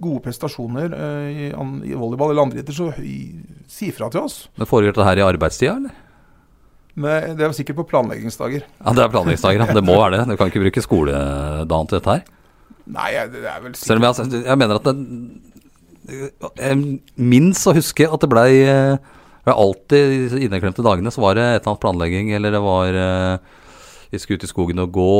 gode 0.00 0.22
prestasjoner 0.24 0.94
uh, 0.96 1.28
i, 1.28 1.50
an- 1.52 1.82
i 1.84 1.92
volleyball 1.98 2.32
eller 2.32 2.46
andre 2.48 2.62
idretter, 2.62 2.78
så 2.78 2.88
si 3.68 3.90
ifra 3.92 4.08
til 4.14 4.24
oss. 4.24 4.38
Men 4.56 4.70
Foregår 4.70 4.96
dette 4.96 5.08
her 5.10 5.20
i 5.20 5.26
arbeidstida, 5.26 5.76
eller? 5.82 6.04
Men 6.98 7.36
det 7.38 7.44
er 7.46 7.52
sikkert 7.54 7.76
på 7.82 7.88
planleggingsdager. 7.92 8.64
Ja, 8.80 8.96
Det 8.96 9.04
er 9.04 9.12
planleggingsdager, 9.12 9.66
ja. 9.68 9.74
Det 9.76 9.84
må 9.86 10.00
være 10.00 10.16
det. 10.16 10.24
Du 10.32 10.40
kan 10.40 10.48
ikke 10.50 10.64
bruke 10.64 10.82
skoledagen 10.82 11.92
til 11.92 12.00
dette 12.00 12.16
her. 12.16 12.24
Nei, 12.88 13.10
det 13.28 13.44
er 13.44 13.60
vel 13.60 13.74
sikkert 13.76 13.84
Selv 13.84 14.00
om 14.00 14.06
jeg, 14.08 14.42
jeg 14.48 14.58
mener 14.64 14.78
at 14.80 14.86
det 14.88 14.94
Jeg 16.08 17.00
minst 17.16 17.68
å 17.68 17.76
huske 17.76 18.08
at 18.08 18.22
det 18.24 18.30
blei 18.32 18.50
ble 19.48 19.56
alltid 19.56 20.12
i 20.12 20.20
de 20.32 20.44
inneklemte 20.46 20.84
dagene 20.84 21.12
så 21.14 21.24
var 21.24 21.38
det 21.38 21.46
et 21.46 21.62
eller 21.62 21.72
annet 21.72 21.84
planlegging, 21.84 22.32
eller 22.36 22.54
det 22.54 22.62
var 22.64 23.00
eh, 23.00 23.56
vi 24.12 24.20
skulle 24.20 24.40
ut 24.40 24.46
i 24.46 24.50
skogen 24.50 24.80
og 24.84 24.94
gå, 24.96 25.10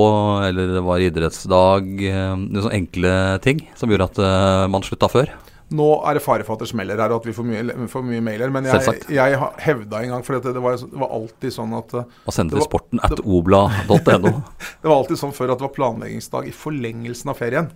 eller 0.49 0.75
det 0.79 0.85
var 0.85 1.05
idrettsdag. 1.05 1.91
eh, 2.09 2.33
Noen 2.37 2.65
sånne 2.65 2.81
enkle 2.83 3.13
ting 3.45 3.63
som 3.79 3.93
gjorde 3.93 4.11
at 4.13 4.21
eh, 4.25 4.65
man 4.73 4.85
slutta 4.87 5.11
før. 5.13 5.33
Nå 5.69 5.87
er 6.09 6.17
det 6.17 6.23
fare 6.25 6.45
for 6.49 6.57
at 6.57 6.63
det 6.65 6.71
smeller 6.71 6.97
her, 6.97 7.13
og 7.13 7.21
at 7.21 7.27
vi 7.29 7.35
får 7.37 7.45
mye, 7.45 7.89
får 7.93 8.05
mye 8.07 8.23
mailer. 8.25 8.53
Men 8.55 8.65
jeg, 8.71 9.03
jeg 9.13 9.41
hevda 9.67 10.01
en 10.01 10.15
gang, 10.15 10.23
for 10.25 10.39
det, 10.39 10.55
det, 10.57 10.63
var, 10.65 10.79
det 10.81 11.03
var 11.03 11.13
alltid 11.19 11.53
sånn 11.59 11.75
at 11.77 11.93
eh, 12.01 12.15
Og 12.25 12.37
sende 12.37 12.57
til 12.57 12.65
sporten 12.65 13.05
at 13.05 13.21
obla.no. 13.21 14.33
Det 14.81 14.89
var 14.89 14.97
alltid 14.97 15.21
sånn 15.21 15.37
før 15.37 15.53
at 15.53 15.61
det 15.61 15.69
var 15.69 15.77
planleggingsdag 15.77 16.49
i 16.49 16.57
forlengelsen 16.57 17.35
av 17.35 17.41
ferien. 17.41 17.69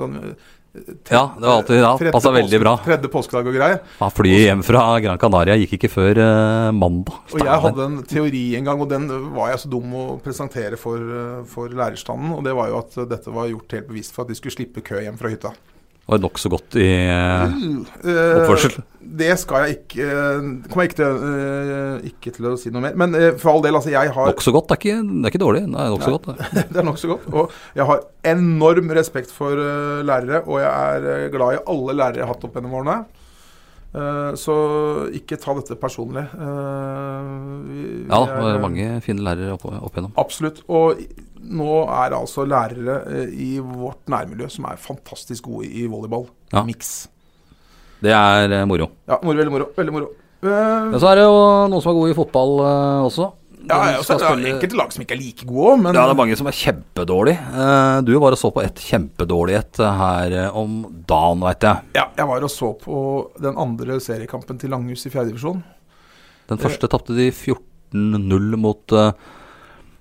Sånn, 0.00 0.16
eh, 0.16 0.56
Ja, 1.10 1.34
det 1.34 1.46
var 1.46 1.56
alltid 1.56 1.80
ja, 1.82 2.12
passa 2.14 2.30
veldig 2.30 2.60
bra. 2.62 2.76
Tredje 2.84 3.10
påskedag 3.10 3.48
og 3.50 3.56
greier. 3.56 3.80
Ja, 3.98 4.10
Flyet 4.14 4.44
hjem 4.44 4.62
fra 4.62 4.84
Gran 5.02 5.18
Canaria 5.18 5.56
gikk 5.58 5.74
ikke 5.80 5.90
før 5.90 6.20
uh, 6.22 6.68
mandag. 6.76 7.16
Og 7.34 7.42
jeg 7.42 7.64
hadde 7.64 7.88
en 7.88 7.96
teori 8.06 8.44
en 8.58 8.68
gang, 8.68 8.84
og 8.84 8.92
den 8.92 9.08
var 9.34 9.50
jeg 9.50 9.64
så 9.64 9.72
dum 9.72 9.96
å 9.98 10.04
presentere 10.22 10.78
for, 10.78 11.02
eh, 11.02 11.40
for 11.50 11.74
lærerstanden. 11.74 12.36
Og 12.36 12.46
det 12.46 12.54
var 12.54 12.70
jo 12.70 12.78
at 12.84 13.00
dette 13.10 13.34
var 13.34 13.50
gjort 13.50 13.74
helt 13.74 13.90
bevisst 13.90 14.14
for 14.14 14.22
at 14.22 14.30
de 14.30 14.38
skulle 14.38 14.54
slippe 14.54 14.84
kø 14.86 15.02
hjem 15.02 15.18
fra 15.18 15.32
hytta. 15.32 15.52
Var 16.10 16.22
nokså 16.22 16.50
godt 16.50 16.76
i 16.80 16.88
eh, 17.06 17.52
Eh, 18.02 18.40
oppførsel. 18.40 18.80
Det 19.20 19.30
skal 19.40 19.64
jeg 19.66 19.76
ikke 19.76 20.06
eh, 20.06 20.48
Kommer 20.70 20.84
jeg 20.84 20.90
ikke 20.90 20.98
til, 21.00 22.10
ikke 22.10 22.32
til 22.36 22.48
å 22.50 22.54
si 22.60 22.72
noe 22.74 22.84
mer. 22.84 22.98
Men 22.98 23.14
for 23.40 23.52
all 23.54 23.64
del, 23.64 23.78
altså, 23.78 23.92
jeg 23.94 24.12
har 24.16 24.30
Nokså 24.30 24.54
godt, 24.54 24.68
det 24.70 24.76
er, 24.76 24.82
ikke, 24.82 24.98
det 25.06 25.28
er 25.28 25.34
ikke 25.34 25.42
dårlig. 25.44 25.62
Det 25.70 25.84
er 25.84 25.94
nokså 25.94 26.10
godt. 26.16 26.28
det. 26.30 26.66
Det 26.74 26.82
er 26.82 26.88
nokså 26.90 27.12
godt. 27.12 27.30
Og 27.32 27.56
jeg 27.78 27.88
har 27.92 28.04
enorm 28.34 28.92
respekt 28.98 29.32
for 29.34 29.62
lærere, 30.06 30.42
og 30.46 30.60
jeg 30.62 30.70
er 30.70 31.32
glad 31.34 31.56
i 31.58 31.64
alle 31.74 31.96
lærere 32.02 32.22
jeg 32.22 32.26
har 32.26 32.34
hatt 32.34 32.46
opp 32.48 32.58
gjennom 32.58 32.78
årene. 32.82 32.98
Eh, 33.90 34.32
så 34.38 34.54
ikke 35.18 35.34
ta 35.42 35.54
dette 35.58 35.74
personlig. 35.80 36.22
Eh, 36.22 37.30
vi- 37.66 38.06
Ja, 38.08 38.20
det 38.24 38.36
var 38.36 38.50
er, 38.50 38.54
eh, 38.54 38.60
mange 38.62 39.00
fine 39.02 39.18
lærere 39.18 39.52
opp, 39.54 39.64
opp 39.66 39.94
igjennom. 39.96 40.12
Absolutt. 40.16 40.62
Og 40.68 40.96
nå 41.42 41.88
er 41.88 42.10
det 42.10 42.18
altså 42.18 42.46
lærere 42.46 43.28
i 43.32 43.58
vårt 43.58 44.06
nærmiljø 44.06 44.48
som 44.50 44.64
er 44.66 44.76
fantastisk 44.76 45.42
gode 45.42 45.66
i 45.66 45.86
volleyball. 45.88 46.28
Ja. 46.52 46.62
Miks. 46.62 47.08
Det 48.00 48.12
er 48.12 48.64
moro. 48.66 48.90
Ja, 49.08 49.18
moro, 49.22 49.36
veldig 49.36 49.50
moro. 49.50 49.66
Veldig 49.76 49.92
moro. 49.92 50.08
Men 50.42 50.94
så 50.94 51.10
er 51.10 51.14
det 51.16 51.24
jo 51.24 51.68
noen 51.68 51.82
som 51.82 51.90
er 51.90 51.98
gode 52.00 52.10
i 52.10 52.14
fotball 52.14 52.60
også. 53.10 53.32
Ja, 53.68 53.78
ja, 53.92 54.02
så 54.02 54.14
er 54.14 54.18
det 54.18 54.26
spille- 54.28 54.52
enkelte 54.54 54.76
lag 54.78 54.92
som 54.92 55.02
ikke 55.04 55.14
er 55.16 55.20
like 55.20 55.46
gode 55.46 55.72
òg, 55.74 55.82
men 55.82 55.94
Ja, 55.94 56.04
det 56.06 56.10
er 56.14 56.18
mange 56.20 56.36
som 56.36 56.46
er 56.46 56.56
kjempedårlige. 56.56 57.38
Eh, 57.54 58.00
Du 58.02 58.12
var 58.18 58.32
og 58.32 58.38
så 58.38 58.50
på 58.54 58.62
et 58.64 58.74
kjempedårlig 58.76 59.58
et 59.58 59.76
her 59.76 60.32
eh, 60.46 60.56
om 60.56 61.02
dagen, 61.06 61.40
veit 61.40 61.60
jeg. 61.60 61.82
ja, 61.94 62.06
jeg 62.16 62.26
var 62.26 62.42
og 62.42 62.50
så 62.50 62.72
på 62.80 63.30
den 63.40 63.56
andre 63.56 64.00
seriekampen 64.00 64.58
til 64.58 64.70
Langhus 64.70 65.04
i 65.06 65.10
fjerdedivisjon. 65.10 65.62
Den 66.48 66.58
første 66.58 66.88
tapte 66.88 67.14
de 67.14 67.30
14-0 67.30 68.56
mot 68.56 68.92
eh, 68.92 69.12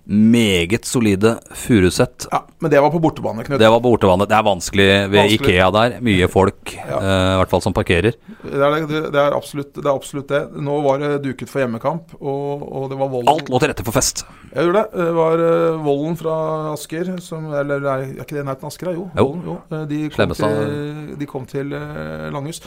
meget 0.09 0.85
solide 0.89 1.35
Furuset. 1.53 2.25
Ja, 2.31 2.39
men 2.59 2.71
det 2.73 2.79
var 2.81 2.89
på 2.89 2.99
bortebane, 3.03 3.43
Knut. 3.45 3.59
Det 3.61 3.69
var 3.69 3.79
på 3.79 3.91
bortebane. 3.91 4.25
Det 4.25 4.35
er 4.35 4.45
vanskelig 4.47 4.87
ved 5.11 5.19
Vanskelig. 5.19 5.39
Ikea 5.53 5.67
der. 5.75 5.95
Mye 6.01 6.27
folk, 6.31 6.73
Ja. 6.73 6.97
uh, 6.97 7.33
i 7.35 7.37
hvert 7.39 7.51
fall 7.53 7.61
som 7.61 7.73
parkerer. 7.77 8.17
Det 8.43 8.57
er, 8.57 8.77
det, 8.89 9.01
det, 9.13 9.21
er 9.21 9.35
absolutt, 9.37 9.73
det 9.75 9.85
er 9.85 9.93
absolutt 9.93 10.27
det. 10.33 10.41
Nå 10.65 10.79
var 10.85 10.97
det 11.03 11.11
duket 11.27 11.49
for 11.51 11.61
hjemmekamp, 11.61 12.15
og, 12.19 12.65
og 12.65 12.89
det 12.89 12.97
var 12.99 13.11
Vollen 13.13 13.29
Alt 13.29 13.49
lå 13.53 13.59
til 13.61 13.69
rette 13.73 13.85
for 13.85 13.93
fest. 13.99 14.25
Jeg 14.55 14.65
gjorde 14.65 14.81
det. 14.81 15.05
Det 15.05 15.13
var 15.19 15.45
uh, 15.45 15.83
Vollen 15.85 16.17
fra 16.19 16.37
Asker 16.73 17.13
som 17.21 17.51
Eller 17.53 17.85
er, 17.85 18.07
ikke 18.23 18.39
det 18.39 18.43
i 18.43 18.47
nærheten 18.49 18.67
Asker? 18.71 18.89
da? 18.89 18.97
Jo. 18.97 19.09
Jo. 19.13 19.27
Volden, 19.29 19.45
jo. 19.45 19.57
Eh, 19.77 19.85
De 19.89 20.01
kom 20.09 20.33
til, 20.33 21.15
de 21.19 21.25
kom 21.29 21.45
til 21.45 21.73
uh, 21.77 22.29
Langhus. 22.33 22.63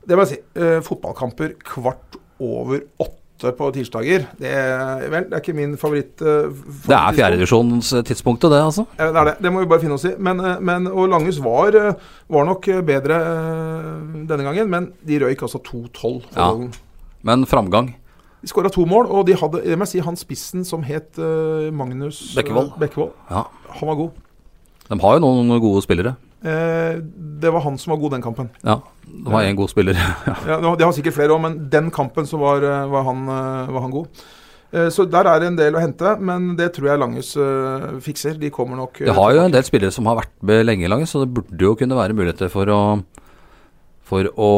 Det 0.00 0.16
må 0.16 0.24
jeg 0.24 0.30
si. 0.34 0.38
eh, 0.58 0.78
fotballkamper 0.82 1.54
kvart 1.62 2.16
over 2.40 2.80
åtte 2.98 3.16
på 3.56 3.68
tirsdager. 3.74 4.26
Det, 4.38 4.50
vel, 5.12 5.24
det 5.30 5.36
er 5.36 5.40
ikke 5.42 5.54
min 5.56 5.76
favoritt. 5.80 6.20
eh, 6.22 6.50
Det 6.86 6.96
er 6.96 7.16
fjerdedivisjonstidspunktet, 7.16 8.50
det, 8.52 8.60
altså. 8.62 8.84
Ja, 8.98 9.10
Det 9.12 9.20
er 9.20 9.24
det. 9.30 9.34
Det 9.42 9.52
må 9.52 9.60
vi 9.64 9.66
bare 9.70 9.80
finne 9.80 9.96
oss 9.96 10.04
i. 10.04 10.14
Men, 10.18 10.40
eh, 10.40 10.60
men, 10.60 10.86
og 10.88 11.08
Langhus 11.08 11.38
var, 11.42 11.74
eh, 11.74 11.94
var 12.28 12.44
nok 12.44 12.68
eh, 12.68 12.80
bedre 12.82 13.16
eh, 13.16 14.24
denne 14.28 14.44
gangen, 14.46 14.68
men 14.70 14.92
de 15.06 15.18
røyk 15.24 15.42
altså 15.42 15.58
2-12 15.62 16.22
Ja. 16.36 16.50
Men 17.22 17.44
framgang. 17.46 17.94
De 18.40 18.48
skåra 18.48 18.70
to 18.72 18.86
mål, 18.88 19.06
og 19.12 19.26
de 19.28 19.34
hadde 19.36 19.60
jeg 19.66 19.76
må 19.76 19.84
si, 19.86 19.98
han 20.00 20.16
spissen 20.16 20.64
som 20.64 20.82
het 20.82 21.18
eh, 21.20 21.68
Magnus 21.72 22.30
eh, 22.36 22.42
Bekkevold. 22.42 22.70
Bekkevold. 22.80 23.12
Ja. 23.30 23.42
Han 23.80 23.88
var 23.88 23.94
god. 23.96 24.10
De 24.90 24.98
har 25.00 25.18
jo 25.18 25.20
noen 25.20 25.60
gode 25.60 25.82
spillere. 25.84 26.16
Eh, 26.40 26.96
det 27.40 27.50
var 27.52 27.60
han 27.60 27.76
som 27.78 27.92
var 27.92 28.00
god 28.00 28.14
den 28.16 28.22
kampen. 28.24 28.48
Ja, 28.64 28.78
det 29.04 29.32
var 29.32 29.44
én 29.44 29.56
god 29.58 29.70
spiller. 29.70 29.98
Ja, 30.48 30.56
det 30.56 30.78
De 30.80 30.86
har 30.88 30.94
sikkert 30.96 31.16
flere 31.18 31.34
òg, 31.36 31.42
men 31.44 31.58
den 31.72 31.90
kampen 31.92 32.28
så 32.28 32.40
var, 32.40 32.64
eh, 32.64 32.86
var, 32.88 33.04
han, 33.04 33.26
eh, 33.28 33.72
var 33.74 33.86
han 33.86 33.96
god. 33.96 34.22
Så 34.70 35.02
der 35.10 35.26
er 35.26 35.40
det 35.42 35.48
en 35.48 35.56
del 35.58 35.74
å 35.74 35.80
hente, 35.82 36.12
men 36.22 36.52
det 36.54 36.68
tror 36.76 36.92
jeg 36.92 37.00
Langes 37.02 37.32
fikser. 38.06 38.36
De 38.38 38.52
kommer 38.54 38.78
nok 38.78 39.00
Det 39.02 39.16
har 39.16 39.32
jo 39.34 39.40
en 39.42 39.50
del 39.50 39.64
spillere 39.66 39.90
som 39.90 40.06
har 40.06 40.20
vært 40.20 40.30
med 40.46 40.62
lenge, 40.62 40.86
Langes, 40.86 41.10
så 41.10 41.24
det 41.24 41.32
burde 41.34 41.58
jo 41.58 41.72
kunne 41.74 41.98
være 41.98 42.14
muligheter 42.14 42.46
for 42.52 42.70
å 42.70 42.78
For 44.06 44.30
å 44.30 44.52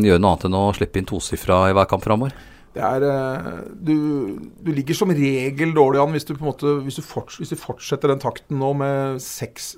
gjøre 0.00 0.16
noe 0.16 0.30
annet 0.32 0.46
enn 0.48 0.56
å 0.56 0.72
slippe 0.72 0.96
inn 0.96 1.04
tosifra 1.04 1.66
i 1.68 1.76
hver 1.76 1.90
kamp 1.92 2.04
framover. 2.04 2.32
Det 2.72 2.80
er, 2.80 3.04
du, 3.84 4.40
du 4.64 4.72
ligger 4.72 4.96
som 4.96 5.12
regel 5.12 5.76
dårlig 5.76 6.00
an 6.00 6.16
hvis 6.16 6.24
du, 6.24 6.32
på 6.32 6.46
en 6.46 6.48
måte, 6.54 6.72
hvis 6.80 6.96
du, 6.96 7.04
forts, 7.04 7.36
hvis 7.36 7.52
du 7.52 7.60
fortsetter 7.60 8.08
den 8.08 8.24
takten 8.24 8.64
nå 8.64 8.72
med 8.80 9.20
6 9.20 9.74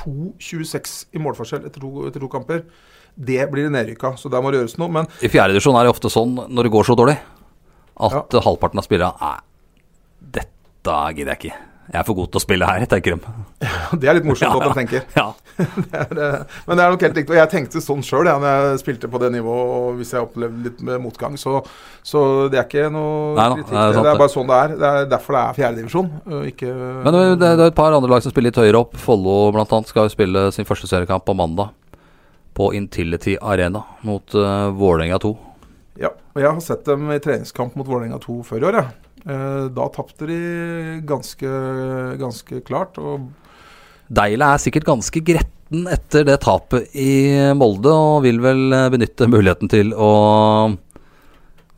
2-26 0.00 0.96
i 1.16 1.22
målforskjell 1.22 1.66
etter 1.68 1.82
to, 1.82 2.06
etter 2.08 2.22
to 2.24 2.30
kamper. 2.32 2.64
Det 3.14 3.42
blir 3.52 3.70
nedrykka, 3.72 4.14
så 4.20 4.30
der 4.32 4.42
må 4.42 4.52
det 4.52 4.62
gjøres 4.62 4.78
noe. 4.80 4.92
Men 5.00 5.08
I 5.20 5.30
fjerdedivisjon 5.32 5.76
er 5.78 5.86
det 5.86 5.94
ofte 5.94 6.12
sånn 6.12 6.36
når 6.48 6.68
det 6.68 6.74
går 6.76 6.88
så 6.88 6.96
dårlig, 6.98 7.16
at 8.00 8.36
halvparten 8.46 8.80
av 8.80 8.86
spillerne 8.86 9.18
Nei, 9.20 9.36
dette 10.38 10.98
gidder 11.16 11.34
jeg 11.34 11.40
ikke. 11.40 11.64
Jeg 11.90 11.98
er 12.00 12.06
for 12.06 12.16
god 12.16 12.30
til 12.30 12.40
å 12.40 12.44
spille 12.44 12.68
her, 12.68 12.86
tenker 12.88 13.16
de. 13.16 13.34
det 14.00 14.08
er 14.08 14.16
litt 14.16 14.24
morsomt 14.28 14.54
Ja, 14.54 14.58
at 14.58 14.70
de 14.70 14.78
tenker. 14.78 15.02
Ja. 15.16 15.28
Det 15.60 15.92
er, 15.92 16.12
eh, 16.16 16.52
men 16.64 16.78
det 16.78 16.84
er 16.86 16.94
nok 16.94 17.02
helt 17.04 17.18
riktig. 17.18 17.34
Og 17.34 17.36
jeg 17.36 17.50
tenkte 17.52 17.80
sånn 17.84 18.00
sjøl 18.06 18.30
ja, 18.30 18.38
når 18.40 18.54
jeg 18.70 18.78
spilte 18.80 19.10
på 19.12 19.18
det 19.20 19.28
nivået, 19.34 19.72
og 19.76 19.98
hvis 19.98 20.14
jeg 20.14 20.24
opplevde 20.24 20.62
litt 20.64 20.78
motgang. 21.04 21.34
Så, 21.36 21.58
så 22.06 22.22
det 22.48 22.56
er 22.62 22.64
ikke 22.64 22.86
noe 22.94 23.34
Nei 23.36 23.48
kritikk. 23.58 23.74
det 23.74 23.82
er 23.82 23.98
Det, 23.98 24.14
er 24.14 24.22
bare 24.22 24.32
sånn 24.32 24.48
det 24.48 24.60
er. 24.62 24.72
Det 24.80 24.92
er 24.92 25.10
derfor 25.10 25.36
det 25.36 25.42
er 25.42 25.58
fjerdedivisjon, 25.58 26.08
Men 26.30 27.12
det, 27.18 27.26
det 27.42 27.50
er 27.50 27.66
et 27.66 27.76
par 27.76 27.92
andre 27.92 28.08
lag 28.14 28.24
som 28.24 28.32
spiller 28.32 28.48
litt 28.48 28.62
høyere 28.62 28.80
opp. 28.80 28.96
Follo 28.96 29.36
bl.a. 29.52 29.82
skal 29.90 30.08
spille 30.14 30.46
sin 30.56 30.68
første 30.68 30.88
seriekamp 30.88 31.28
på 31.28 31.36
mandag. 31.36 31.74
På 32.56 32.70
Intility 32.74 33.36
Arena 33.36 33.84
mot 34.08 34.34
uh, 34.34 34.72
Vålerenga 34.74 35.20
2. 35.22 35.34
Ja, 36.00 36.08
og 36.16 36.40
jeg 36.40 36.48
har 36.48 36.64
sett 36.64 36.88
dem 36.88 37.12
i 37.12 37.20
treningskamp 37.20 37.76
mot 37.76 37.86
Vålerenga 37.88 38.18
2 38.24 38.40
før 38.48 38.64
i 38.64 38.68
år. 38.72 38.80
Eh, 38.80 39.68
Da 39.76 39.86
tapte 39.92 40.26
de 40.26 40.40
ganske, 41.04 41.50
ganske 42.20 42.60
klart. 42.64 42.96
Og 42.98 43.28
Deila 44.10 44.54
er 44.54 44.62
sikkert 44.62 44.88
ganske 44.88 45.22
gretten 45.22 45.86
etter 45.86 46.24
det 46.26 46.40
tapet 46.42 46.90
i 46.98 47.30
Molde, 47.54 47.92
og 47.94 48.24
vil 48.24 48.40
vel 48.42 48.74
eh, 48.74 48.88
benytte 48.90 49.28
muligheten 49.30 49.70
til 49.70 49.92
å, 49.94 50.10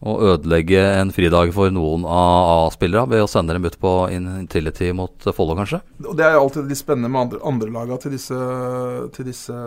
å 0.00 0.14
ødelegge 0.32 0.80
en 1.02 1.12
fridag 1.12 1.52
for 1.52 1.68
noen 1.74 2.06
av 2.08 2.70
A-spillere 2.70 3.04
ved 3.12 3.26
å 3.26 3.28
sende 3.28 3.52
dem 3.52 3.68
ut 3.68 3.76
på 3.82 3.92
Intility 4.16 4.88
mot 4.96 5.28
Follo, 5.36 5.58
kanskje. 5.60 5.82
det 6.00 6.24
er 6.24 6.38
alltid 6.40 6.72
litt 6.72 6.80
spennende 6.80 7.12
med 7.12 7.36
andre, 7.44 7.68
andre 7.68 8.00
til 8.00 8.16
disse, 8.16 8.40
til 9.12 9.28
disse 9.28 9.58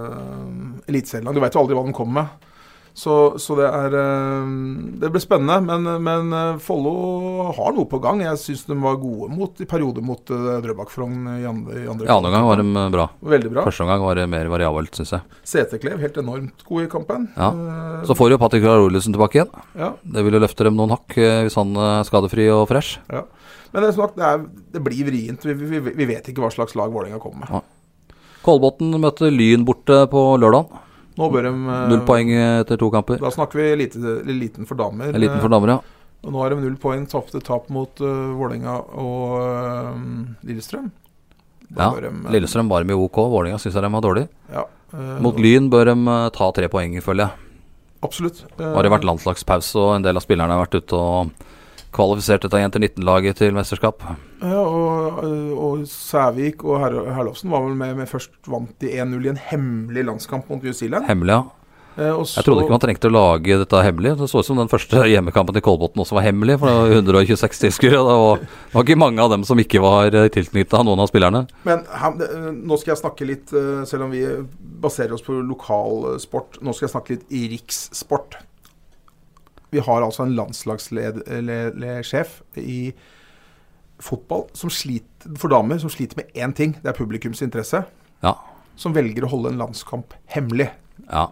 eliteseriene. 0.90 1.38
Du 1.38 1.44
veit 1.46 1.54
jo 1.54 1.62
aldri 1.62 1.78
hva 1.78 1.86
de 1.86 1.94
kommer 1.94 2.24
med. 2.24 2.52
Så, 2.96 3.36
så 3.44 3.58
det 3.60 3.66
er 3.68 3.96
eh, 4.00 4.52
Det 5.02 5.10
blir 5.12 5.20
spennende. 5.24 5.58
Men, 5.68 5.88
men 6.04 6.30
eh, 6.32 6.60
Follo 6.64 7.50
har 7.58 7.74
noe 7.76 7.88
på 7.92 8.00
gang. 8.04 8.22
Jeg 8.24 8.40
syns 8.40 8.64
de 8.70 8.78
var 8.80 8.96
gode 9.02 9.28
mot, 9.36 9.52
i 9.60 9.68
perioder 9.68 10.06
mot 10.06 10.24
Drøbak-Frogn 10.32 11.28
i 11.36 11.44
andre, 11.50 11.82
i 11.84 11.90
andre 11.92 12.08
I 12.08 12.14
andre 12.16 12.32
gang 12.32 12.48
var 12.48 12.62
de 12.62 12.68
eh, 12.72 12.88
bra. 12.96 13.08
Veldig 13.36 13.52
bra. 13.52 13.66
Første 13.68 13.84
omgang 13.84 14.06
var 14.06 14.16
det 14.22 14.30
mer 14.32 14.48
variabelt, 14.54 14.96
syns 14.96 15.12
jeg. 15.18 15.28
CT-Klev 15.44 16.00
helt 16.06 16.22
enormt 16.24 16.64
god 16.70 16.86
i 16.86 16.92
kampen. 16.96 17.28
Ja. 17.36 17.52
Eh, 17.52 18.06
Så 18.08 18.16
får 18.16 18.32
jo 18.32 18.40
Patrick 18.40 18.64
Karolisen 18.64 19.16
tilbake 19.16 19.42
igjen. 19.42 19.52
ja. 19.76 19.92
Det 20.16 20.24
vil 20.24 20.40
jo 20.40 20.44
løfte 20.46 20.70
dem 20.70 20.80
noen 20.80 20.96
hakk 20.96 21.18
eh, 21.20 21.42
hvis 21.50 21.60
han 21.60 21.76
er 21.76 22.08
skadefri 22.08 22.48
og 22.56 22.64
fresh. 22.72 23.02
Men 23.12 23.84
det, 23.84 23.92
er 23.92 24.16
det, 24.16 24.24
er, 24.32 24.48
det 24.78 24.86
blir 24.88 25.04
vrient. 25.12 25.44
Vi, 25.44 25.54
vi, 25.68 25.84
vi 25.84 26.08
vet 26.08 26.32
ikke 26.32 26.46
hva 26.46 26.54
slags 26.54 26.78
lag 26.80 26.96
Vålerenga 26.96 27.20
kommer 27.20 27.44
med. 27.44 27.72
Kolbotn 28.46 28.96
møter 29.04 29.34
Lyn 29.34 29.66
borte 29.68 30.06
på 30.08 30.22
lørdag. 30.40 30.85
Nå 31.16 31.30
bør 31.32 31.48
de 31.48 31.52
eh, 31.54 31.86
Null 31.92 32.04
poeng 32.08 32.32
etter 32.36 32.80
to 32.80 32.90
kamper. 32.94 33.22
Da 33.24 33.32
snakker 33.32 33.62
vi 33.62 33.68
lite, 33.86 34.18
liten 34.28 34.68
for 34.68 34.80
damer. 34.80 35.16
Liten 35.16 35.40
for 35.44 35.54
damer, 35.54 35.78
ja. 35.78 35.80
Og 36.26 36.34
nå 36.34 36.42
har 36.42 36.52
de 36.52 36.62
null 36.64 36.78
poeng, 36.82 37.04
tapte 37.06 37.40
tap 37.46 37.68
mot 37.74 38.02
uh, 38.02 38.34
Vålerenga 38.34 38.80
og 38.98 39.36
uh, 39.38 39.98
Lillestrøm. 40.48 40.88
Da 41.70 41.92
ja. 41.92 42.08
de, 42.08 42.10
uh, 42.10 42.32
Lillestrøm 42.34 42.72
var 42.72 42.88
med 42.88 42.98
OK. 42.98 43.20
Vålerenga 43.30 43.60
syns 43.62 43.78
jeg 43.78 43.86
de 43.86 43.92
var 43.94 44.06
dårlig. 44.06 44.26
Ja, 44.50 44.66
uh, 44.96 45.18
Mot 45.22 45.38
Lyn 45.42 45.70
bør 45.74 45.92
de 45.92 45.96
uh, 46.10 46.30
ta 46.34 46.50
tre 46.58 46.70
poeng, 46.74 46.98
føler 47.06 47.28
jeg. 47.28 47.52
Absolutt. 48.06 48.42
Uh, 48.58 48.72
har 48.74 48.88
det 48.88 48.94
vært 48.96 49.06
landslagspause, 49.06 49.78
og 49.82 50.00
en 50.00 50.08
del 50.08 50.18
av 50.18 50.26
spillerne 50.26 50.58
har 50.58 50.66
vært 50.66 50.80
ute 50.82 50.98
og 50.98 51.46
kvalifisert 51.96 52.46
dette 52.46 52.62
jenter 52.62 52.84
19-laget 52.84 53.40
til 53.42 53.56
mesterskap. 53.56 54.04
Ja, 54.44 54.62
og, 54.62 55.22
eh, 55.24 55.52
og 55.56 55.86
Sævik 55.90 56.66
og 56.68 56.82
Her 56.84 56.98
Herlovsen 57.16 57.54
var 57.54 57.66
vel 57.66 57.78
med, 57.80 57.96
med 58.02 58.12
først 58.12 58.36
vant 58.52 58.74
de 58.84 58.92
1-0 58.94 59.26
i 59.26 59.32
en 59.34 59.44
hemmelig 59.52 60.10
landskamp 60.12 60.50
mot 60.52 60.64
New 60.64 60.76
Zealand. 60.76 61.08
Hemmelig, 61.10 61.40
ja. 61.40 61.66
Eh, 61.96 62.12
og 62.12 62.26
Jeg 62.28 62.44
trodde 62.44 62.66
ikke 62.66 62.76
man 62.76 62.82
trengte 62.84 63.08
å 63.08 63.14
lage 63.14 63.58
dette 63.62 63.84
hemmelig. 63.86 64.16
Det 64.20 64.28
så 64.28 64.42
ut 64.44 64.48
som 64.48 64.60
den 64.60 64.72
første 64.72 65.06
hjemmekampen 65.08 65.56
til 65.56 65.64
Kolbotn 65.64 66.02
også 66.04 66.18
var 66.18 66.26
hemmelig, 66.28 66.58
for 66.60 66.68
det 66.68 66.76
var 66.76 66.96
126 67.00 67.62
tilskuere. 67.64 68.02
Det 68.04 68.18
var, 68.24 68.42
det 68.44 68.76
var 68.76 68.88
ikke 68.88 69.00
mange 69.00 69.24
av 69.24 69.32
dem 69.32 69.46
som 69.48 69.62
ikke 69.62 69.84
var 69.84 70.18
tilknytta 70.36 70.84
noen 70.84 71.04
av 71.06 71.12
spillerne. 71.12 71.46
Men 71.68 71.86
her, 71.88 72.20
nå 72.52 72.80
skal 72.82 72.96
jeg 72.96 73.04
snakke 73.04 73.30
litt, 73.30 73.56
eh, 73.56 73.86
selv 73.88 74.10
om 74.10 74.16
vi 74.16 74.26
baserer 74.84 75.16
oss 75.16 75.24
på 75.26 75.38
lokal 75.40 76.12
eh, 76.16 76.44
nå 76.60 76.76
skal 76.76 76.90
jeg 76.90 76.96
snakke 76.98 77.16
litt 77.16 77.32
i 77.32 77.46
rikssport. 77.56 78.42
Vi 79.76 79.84
har 79.84 80.06
altså 80.06 80.24
en 80.24 80.36
landslagssjef 80.38 82.38
i 82.62 82.94
fotball 84.04 84.46
som 84.56 84.72
sliter, 84.72 85.36
for 85.40 85.52
damer 85.52 85.80
som 85.82 85.92
sliter 85.92 86.20
med 86.20 86.32
én 86.36 86.54
ting. 86.56 86.76
Det 86.82 86.92
er 86.92 86.98
publikums 86.98 87.42
interesse. 87.44 87.84
Ja. 88.24 88.36
Som 88.80 88.96
velger 88.96 89.28
å 89.28 89.32
holde 89.32 89.54
en 89.54 89.62
landskamp 89.66 90.16
hemmelig. 90.36 90.70
ja. 91.12 91.28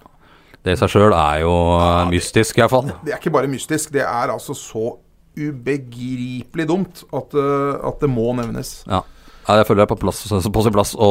Det 0.63 0.77
i 0.77 0.79
seg 0.79 0.93
sjøl 0.93 1.11
er 1.11 1.41
jo 1.41 1.53
eh, 1.75 2.05
mystisk, 2.07 2.55
iallfall. 2.61 2.85
Det 3.03 3.11
er 3.11 3.17
ikke 3.19 3.33
bare 3.35 3.49
mystisk, 3.51 3.89
det 3.91 4.05
er 4.05 4.31
altså 4.31 4.53
så 4.55 4.93
ubegripelig 5.35 6.65
dumt 6.69 7.01
at, 7.11 7.35
eh, 7.35 7.73
at 7.83 7.99
det 7.99 8.07
må 8.07 8.29
nevnes. 8.37 8.71
Ja. 8.87 9.01
Ja, 9.43 9.57
jeg 9.59 9.67
føler 9.67 9.81
det 9.81 9.89
er 9.89 9.91
på, 9.91 9.97
plass, 10.05 10.21
på 10.23 10.63
sin 10.63 10.71
plass 10.71 10.93
å 10.95 11.09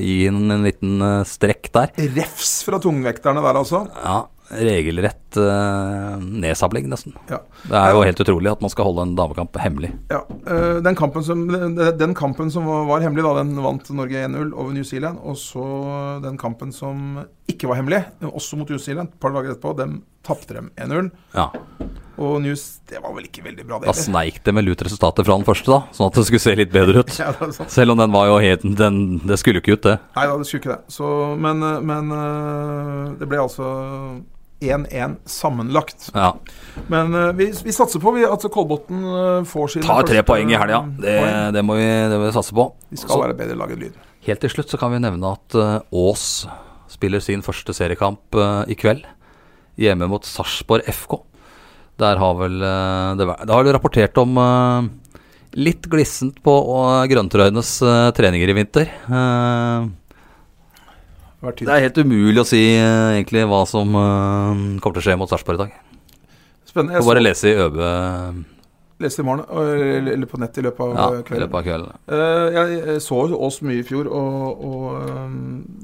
gi 0.00 0.30
en, 0.30 0.48
en 0.54 0.64
liten 0.64 0.96
eh, 1.04 1.28
strekk 1.28 1.68
der. 1.76 1.92
Refs 2.16 2.64
fra 2.64 2.80
tungvekterne 2.80 3.44
der, 3.44 3.60
altså. 3.60 3.82
Ja, 4.00 4.22
regelrett 4.50 5.36
uh, 5.36 6.16
nedsabling, 6.20 6.88
nesten. 6.90 7.14
Ja. 7.30 7.40
Det 7.66 7.78
er 7.80 7.94
jo 7.94 8.04
helt 8.06 8.22
utrolig 8.22 8.50
at 8.52 8.62
man 8.64 8.72
skal 8.72 8.88
holde 8.88 9.06
en 9.06 9.14
damekamp 9.18 9.58
hemmelig. 9.60 9.92
Ja, 10.12 10.22
uh, 10.46 10.78
den, 10.84 10.98
kampen 10.98 11.24
som, 11.26 11.46
den, 11.50 12.14
kampen 12.18 12.52
som 12.52 12.68
var, 12.68 13.02
hemmelig, 13.04 13.26
da, 13.26 13.42
den 13.42 13.56
vant 13.64 13.90
Norge 13.90 14.26
1-0 14.28 14.52
over 14.54 14.72
New 14.76 14.86
Zealand. 14.86 15.20
Og 15.26 15.38
så 15.40 15.66
den 16.24 16.38
kampen 16.40 16.74
som 16.74 17.24
ikke 17.50 17.70
var 17.70 17.80
hemmelig, 17.80 18.04
også 18.26 18.58
mot 18.58 18.70
New 18.70 18.80
Zealand, 18.82 19.12
et 19.12 19.22
par 19.22 19.34
dager 19.34 19.54
etterpå, 19.54 19.76
dem 19.78 20.00
tapte 20.26 20.56
dem 20.56 20.70
1-0. 20.74 21.10
Ja, 21.36 21.50
Og 22.16 22.40
News, 22.42 22.80
det 22.88 22.98
var 23.04 23.12
vel 23.14 23.26
ikke 23.28 23.44
veldig 23.44 23.66
bra, 23.68 23.78
det 23.78 23.90
Da 23.90 23.94
sneik 23.94 24.40
det 24.42 24.54
med 24.56 24.64
lut 24.66 24.80
resultatet 24.82 25.26
fra 25.28 25.36
den 25.36 25.46
første, 25.46 25.68
da, 25.68 25.94
sånn 25.94 26.08
at 26.08 26.16
det 26.18 26.24
skulle 26.26 26.42
se 26.42 26.54
litt 26.58 26.72
bedre 26.74 27.04
ut. 27.04 27.12
Ja. 27.22 27.32
Selv 27.70 27.94
om 27.94 28.00
den 28.00 28.14
var 28.14 28.30
jo 28.30 28.38
helt 28.42 28.64
den, 28.78 29.20
Det 29.26 29.38
skulle 29.38 29.60
jo 29.60 29.64
ikke 29.64 29.76
ut, 29.76 29.84
det. 29.86 29.98
Nei 30.16 30.24
da, 30.26 30.38
det 30.40 30.48
skulle 30.48 30.64
ikke 30.64 30.74
det. 30.74 30.94
Så, 30.96 31.10
men 31.38 31.62
men 31.86 32.10
det 33.20 33.28
ble 33.30 33.44
altså 33.44 33.68
1-1 34.60 35.16
sammenlagt. 35.28 36.08
Ja. 36.14 36.34
Men 36.92 37.14
uh, 37.14 37.30
vi, 37.36 37.50
vi 37.64 37.74
satser 37.74 38.02
på 38.02 38.12
vi, 38.16 38.24
at 38.28 38.46
Kolbotn 38.52 39.04
uh, 39.04 39.44
får 39.48 39.76
sine 39.76 39.86
Tar 39.86 40.08
tre 40.08 40.22
poeng 40.26 40.52
i 40.52 40.58
helga. 40.58 40.82
Det, 41.00 41.16
det, 41.56 41.64
må 41.66 41.78
vi, 41.78 41.86
det 41.86 42.18
må 42.18 42.28
vi 42.28 42.34
satse 42.36 42.56
på. 42.56 42.68
Vi 42.90 43.00
skal 43.00 43.14
Også, 43.14 43.22
være 43.26 43.38
bedre 43.38 43.58
laget 43.60 43.82
lyd. 43.84 44.02
Helt 44.26 44.42
til 44.42 44.52
slutt 44.52 44.72
så 44.72 44.80
kan 44.80 44.90
vi 44.90 44.98
nevne 45.04 45.36
at 45.36 45.54
eh, 45.54 45.74
Ås 45.94 46.24
spiller 46.90 47.22
sin 47.22 47.44
første 47.46 47.70
seriekamp 47.76 48.34
i 48.66 48.74
kveld. 48.78 49.04
Hjemme 49.78 50.08
mot 50.10 50.26
Sarpsborg 50.26 50.86
FK. 50.90 51.20
Der 52.02 52.18
har 52.18 52.34
vel 52.40 52.56
det, 52.58 53.26
det 53.26 53.52
har 53.52 53.62
vel 53.62 53.74
rapportert 53.76 54.18
om 54.18 54.34
litt 55.56 55.88
glissent 55.90 56.38
på 56.44 56.54
uh, 56.68 57.04
grønntrøyenes 57.08 57.70
eh, 57.82 58.08
treninger 58.16 58.52
i 58.52 58.56
vinter. 58.56 58.90
Vært 59.08 60.05
det 61.40 61.68
er 61.68 61.84
helt 61.84 61.98
umulig 62.00 62.40
å 62.42 62.48
si 62.48 62.62
uh, 62.80 63.12
egentlig 63.14 63.44
hva 63.48 63.62
som 63.68 63.92
uh, 63.92 64.52
kommer 64.80 64.96
til 64.96 65.02
å 65.02 65.06
skje 65.06 65.16
mot 65.20 65.30
Sarpsborg 65.30 65.58
i 65.58 65.64
dag. 65.66 65.78
Spennende. 66.66 67.00
Får 67.00 67.10
bare 67.12 67.24
lese 67.24 67.50
i 67.50 67.56
ØB 67.56 67.80
Lese 69.04 69.20
i 69.20 69.24
morgen, 69.28 69.42
eller, 69.52 70.24
på 70.24 70.38
nett 70.40 70.56
i 70.56 70.62
løpet 70.64 70.80
av 70.80 70.92
ja, 70.96 71.06
øh, 71.12 71.18
i 71.20 71.24
kvelden. 71.28 71.42
løpet 71.42 71.58
av 71.58 71.64
kvelden. 71.66 71.98
Uh, 72.08 72.46
jeg 72.54 73.02
så 73.04 73.18
Ås 73.36 73.58
mye 73.68 73.82
i 73.82 73.84
fjor, 73.84 74.08
og, 74.08 74.62
og 74.64 74.86
um, 75.04 75.34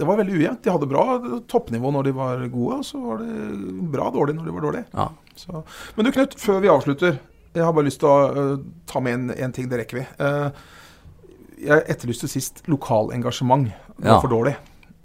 det 0.00 0.06
var 0.08 0.16
veldig 0.22 0.38
ujevnt. 0.38 0.62
De 0.64 0.72
hadde 0.72 0.88
bra 0.88 1.04
toppnivå 1.52 1.92
når 1.92 2.08
de 2.08 2.14
var 2.16 2.46
gode, 2.46 2.78
og 2.80 2.86
så 2.88 3.02
var 3.04 3.20
det 3.20 3.82
bra 3.92 4.08
dårlig 4.14 4.38
når 4.38 4.48
de 4.48 4.56
var 4.56 4.64
dårlige. 4.64 4.86
Ja. 4.96 5.10
Så. 5.36 5.60
Men 5.98 6.08
du 6.08 6.14
Knut, 6.16 6.38
før 6.40 6.64
vi 6.64 6.72
avslutter, 6.72 7.20
jeg 7.52 7.64
har 7.66 7.74
bare 7.76 7.88
lyst 7.88 8.00
til 8.00 8.08
å 8.08 8.18
eh, 8.32 8.52
ta 8.88 9.00
med 9.04 9.18
en, 9.18 9.32
en 9.44 9.52
ting, 9.52 9.68
det 9.68 9.82
rekker 9.82 10.00
vi. 10.00 10.04
Eh, 10.24 10.68
jeg 11.68 11.84
etterlyste 11.92 12.30
sist 12.30 12.62
lokalengasjement. 12.70 13.68
Det 13.68 14.06
var 14.06 14.16
Ja. 14.16 14.20
for 14.24 14.32
dårlig. 14.32 14.56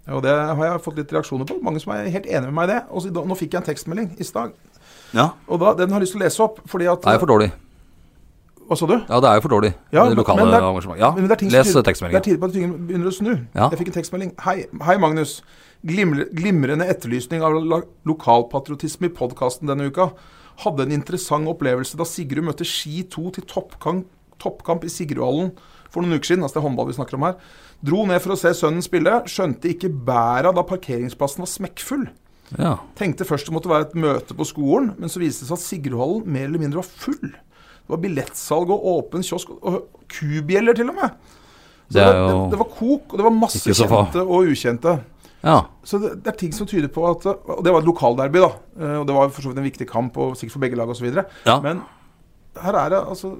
Og 0.07 0.23
det 0.23 0.31
har 0.31 0.63
jeg 0.69 0.81
fått 0.85 0.99
litt 1.01 1.11
reaksjoner 1.11 1.47
på. 1.49 1.57
Mange 1.65 1.81
som 1.83 1.91
er 1.93 2.07
helt 2.13 2.27
enig 2.29 2.47
med 2.47 2.55
meg 2.55 2.69
i 2.69 2.73
det. 2.73 2.81
Og 2.89 3.03
så, 3.03 3.11
nå 3.11 3.37
fikk 3.37 3.55
jeg 3.55 3.61
en 3.61 3.67
tekstmelding 3.67 4.09
i 4.19 4.27
stad, 4.27 4.53
ja. 5.15 5.29
og 5.47 5.59
da, 5.59 5.73
den 5.79 5.91
har 5.91 5.99
jeg 5.99 6.07
lyst 6.07 6.15
til 6.15 6.21
å 6.21 6.25
lese 6.25 6.43
opp. 6.45 6.61
Fordi 6.67 6.87
at 6.91 7.01
Det 7.03 7.15
er 7.15 7.19
for 7.23 7.31
dårlig. 7.33 7.51
Hva 8.67 8.75
sa 8.75 8.87
du? 8.87 8.97
Ja, 8.99 9.19
det 9.23 9.29
er 9.29 9.37
jo 9.39 9.43
for 9.45 9.53
dårlig. 9.55 9.69
Ja, 9.95 10.03
det 10.09 10.17
lokale 10.19 10.43
men 10.43 10.51
det 10.51 10.57
er- 10.57 10.65
engasjementet. 10.67 10.99
Ja, 10.99 11.11
Men 11.15 11.27
det 11.27 11.37
er 11.41 11.49
les 11.55 11.73
tekstmeldingen. 11.73 12.11
Det 12.11 12.19
er 12.19 12.27
tidlig 12.27 12.39
på 12.41 12.47
at 12.47 12.53
ting 12.53 12.73
begynner 12.87 13.07
å 13.07 13.15
snu. 13.15 13.31
Ja. 13.55 13.69
Jeg 13.69 13.79
fikk 13.79 13.87
en 13.87 13.97
tekstmelding. 14.01 14.33
Hei, 14.43 14.65
hei 14.83 14.97
Magnus. 14.97 15.41
Glimre, 15.85 16.25
glimrende 16.33 16.87
etterlysning 16.89 17.43
av 17.45 17.53
lokalpatriotisme 18.03 19.07
i 19.07 19.13
podkasten 19.13 19.67
denne 19.69 19.87
uka. 19.87 20.09
Hadde 20.65 20.83
en 20.83 20.91
interessant 20.91 21.47
opplevelse 21.47 21.95
da 21.95 22.03
Sigrud 22.03 22.43
møtte 22.43 22.65
Ski 22.65 23.03
2 23.03 23.31
til 23.37 23.43
toppkamp, 23.45 24.05
toppkamp 24.41 24.83
i 24.83 24.89
Sigrudhallen 24.91 25.51
for 25.89 26.01
noen 26.01 26.17
uker 26.17 26.33
siden. 26.33 26.43
Altså 26.43 26.57
det 26.57 26.63
er 26.63 26.67
håndball 26.67 26.89
vi 26.89 26.97
snakker 26.97 27.13
om 27.19 27.27
her. 27.27 27.35
Dro 27.85 28.05
ned 28.09 28.21
for 28.23 28.33
å 28.33 28.39
se 28.39 28.53
sønnen 28.57 28.81
spille. 28.85 29.19
Skjønte 29.29 29.69
ikke 29.69 29.89
bæra 29.91 30.53
da 30.55 30.63
parkeringsplassen 30.65 31.43
var 31.43 31.51
smekkfull. 31.51 32.07
Ja. 32.57 32.77
Tenkte 32.97 33.25
først 33.27 33.49
det 33.49 33.53
måtte 33.53 33.69
være 33.69 33.89
et 33.89 33.97
møte 33.99 34.33
på 34.37 34.45
skolen, 34.47 34.93
men 34.97 35.11
så 35.11 35.19
viste 35.21 35.43
det 35.43 35.49
seg 35.51 35.57
at 35.59 35.65
Sigrudhallen 35.65 36.23
mer 36.31 36.47
eller 36.47 36.63
mindre 36.63 36.79
var 36.81 36.87
full. 36.87 37.33
Det 37.35 37.91
var 37.93 38.01
billettsalg 38.03 38.71
og 38.73 38.87
åpen 38.93 39.23
kiosk, 39.23 39.51
og 39.61 39.83
kubjeller 40.11 40.75
til 40.75 40.89
og 40.91 40.95
med. 40.97 41.13
Så 41.87 41.99
Det 41.99 42.05
det, 42.07 42.23
det, 42.27 42.39
det 42.51 42.59
var 42.59 42.71
kok, 42.71 43.13
og 43.13 43.19
det 43.19 43.25
var 43.27 43.35
masse 43.35 43.61
kjente 44.07 44.23
og 44.25 44.49
ukjente. 44.51 44.95
Ja. 45.45 45.59
Så 45.87 45.99
det, 46.01 46.15
det 46.23 46.31
er 46.33 46.37
ting 46.39 46.55
som 46.55 46.67
tyder 46.67 46.89
på 46.91 47.03
at 47.07 47.23
Og 47.29 47.61
det 47.63 47.71
var 47.71 47.79
et 47.83 47.87
lokalderby, 47.87 48.41
da. 48.41 48.49
Eh, 48.79 48.95
Og 48.99 49.05
det 49.07 49.15
var 49.15 49.29
for 49.29 49.41
så 49.45 49.51
vidt 49.53 49.61
en 49.61 49.67
viktig 49.69 49.87
kamp, 49.87 50.17
og 50.17 50.33
sikkert 50.35 50.57
for 50.57 50.65
begge 50.65 50.75
lag 50.79 50.89
osv. 50.89 51.07
ja. 51.45 51.59
Men 51.63 51.83
her 52.57 52.73
er 52.73 52.89
det 52.89 53.03
altså 53.05 53.35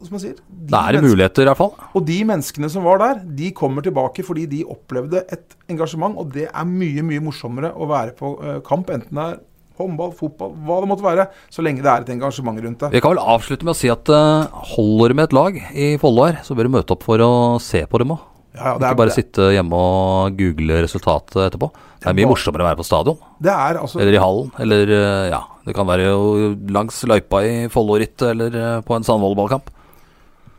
Som 0.00 0.16
jeg 0.16 0.20
sier 0.22 0.36
Det 0.48 0.72
er 0.72 0.96
menneske- 0.96 1.10
muligheter, 1.10 1.42
i 1.42 1.48
hvert 1.50 1.56
fall. 1.60 1.74
Og 1.94 2.06
de 2.06 2.18
menneskene 2.24 2.70
som 2.72 2.84
var 2.84 2.98
der, 3.02 3.20
de 3.36 3.50
kommer 3.52 3.82
tilbake 3.84 4.24
fordi 4.24 4.46
de 4.48 4.62
opplevde 4.64 5.24
et 5.30 5.56
engasjement. 5.68 6.16
Og 6.16 6.32
det 6.32 6.48
er 6.48 6.64
mye, 6.64 7.02
mye 7.04 7.20
morsommere 7.20 7.72
å 7.76 7.86
være 7.90 8.16
på 8.16 8.32
eh, 8.42 8.60
kamp, 8.64 8.88
enten 8.90 9.12
det 9.14 9.26
er 9.26 9.38
håndball, 9.80 10.10
fotball, 10.12 10.50
hva 10.66 10.80
det 10.82 10.88
måtte 10.90 11.04
være, 11.04 11.24
så 11.48 11.62
lenge 11.64 11.80
det 11.84 11.88
er 11.88 12.02
et 12.04 12.10
engasjement 12.12 12.58
rundt 12.60 12.78
det. 12.82 12.90
Vi 12.92 13.00
kan 13.00 13.14
vel 13.14 13.22
avslutte 13.24 13.64
med 13.64 13.72
å 13.72 13.78
si 13.78 13.88
at 13.88 14.08
uh, 14.12 14.44
holder 14.76 15.08
det 15.08 15.16
med 15.16 15.24
et 15.30 15.32
lag 15.36 15.56
i 15.72 15.86
Follo 16.02 16.26
her, 16.26 16.40
så 16.44 16.52
bør 16.56 16.68
du 16.68 16.74
møte 16.74 16.92
opp 16.92 17.02
for 17.06 17.16
å 17.24 17.30
se 17.64 17.80
på 17.88 18.00
dem 18.02 18.12
òg. 18.12 18.26
Ja, 18.52 18.74
ja, 18.74 18.74
Ikke 18.76 18.96
bare 18.98 19.08
det, 19.12 19.14
sitte 19.14 19.46
hjemme 19.54 19.78
og 19.78 20.36
google 20.36 20.82
resultatet 20.84 21.38
etterpå. 21.46 21.70
Det 22.02 22.08
er 22.10 22.16
mye 22.18 22.26
bare- 22.26 22.32
morsommere 22.34 22.64
å 22.66 22.68
være 22.68 22.80
på 22.82 22.84
stadion, 22.90 23.18
det 23.40 23.52
er 23.54 23.78
altså 23.80 24.00
eller 24.02 24.12
i 24.18 24.20
hallen, 24.20 24.50
eller 24.58 24.92
uh, 24.96 25.28
ja 25.30 25.40
Det 25.64 25.74
kan 25.76 25.86
være 25.86 26.08
jo 26.10 26.56
langs 26.76 27.00
løypa 27.08 27.40
i 27.46 27.68
Follo-rittet, 27.72 28.30
eller 28.34 28.50
uh, 28.60 28.80
på 28.84 28.96
en 28.96 29.04
sandvolleyballkamp. 29.06 29.70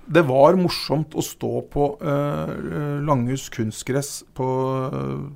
Det 0.06 0.24
var 0.28 0.58
morsomt 0.60 1.14
å 1.16 1.24
stå 1.24 1.52
på 1.72 1.88
uh, 2.02 3.02
Langhus 3.06 3.50
kunstgress 3.54 4.22
på 4.38 4.48
uh, 4.92 5.28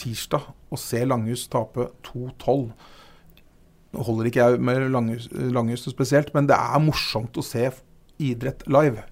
tirsdag 0.00 0.48
og 0.70 0.80
se 0.80 1.02
Langhus 1.06 1.46
tape 1.50 1.90
2-12. 2.06 2.66
Nå 3.90 4.06
holder 4.06 4.30
ikke 4.30 4.44
jeg 4.44 4.62
med 4.62 4.84
Langhus, 4.94 5.28
Langhus 5.32 5.86
spesielt, 5.90 6.32
men 6.36 6.46
det 6.50 6.58
er 6.58 6.82
morsomt 6.82 7.38
å 7.40 7.44
se 7.44 7.68
idrett 8.22 8.62
live. 8.70 9.02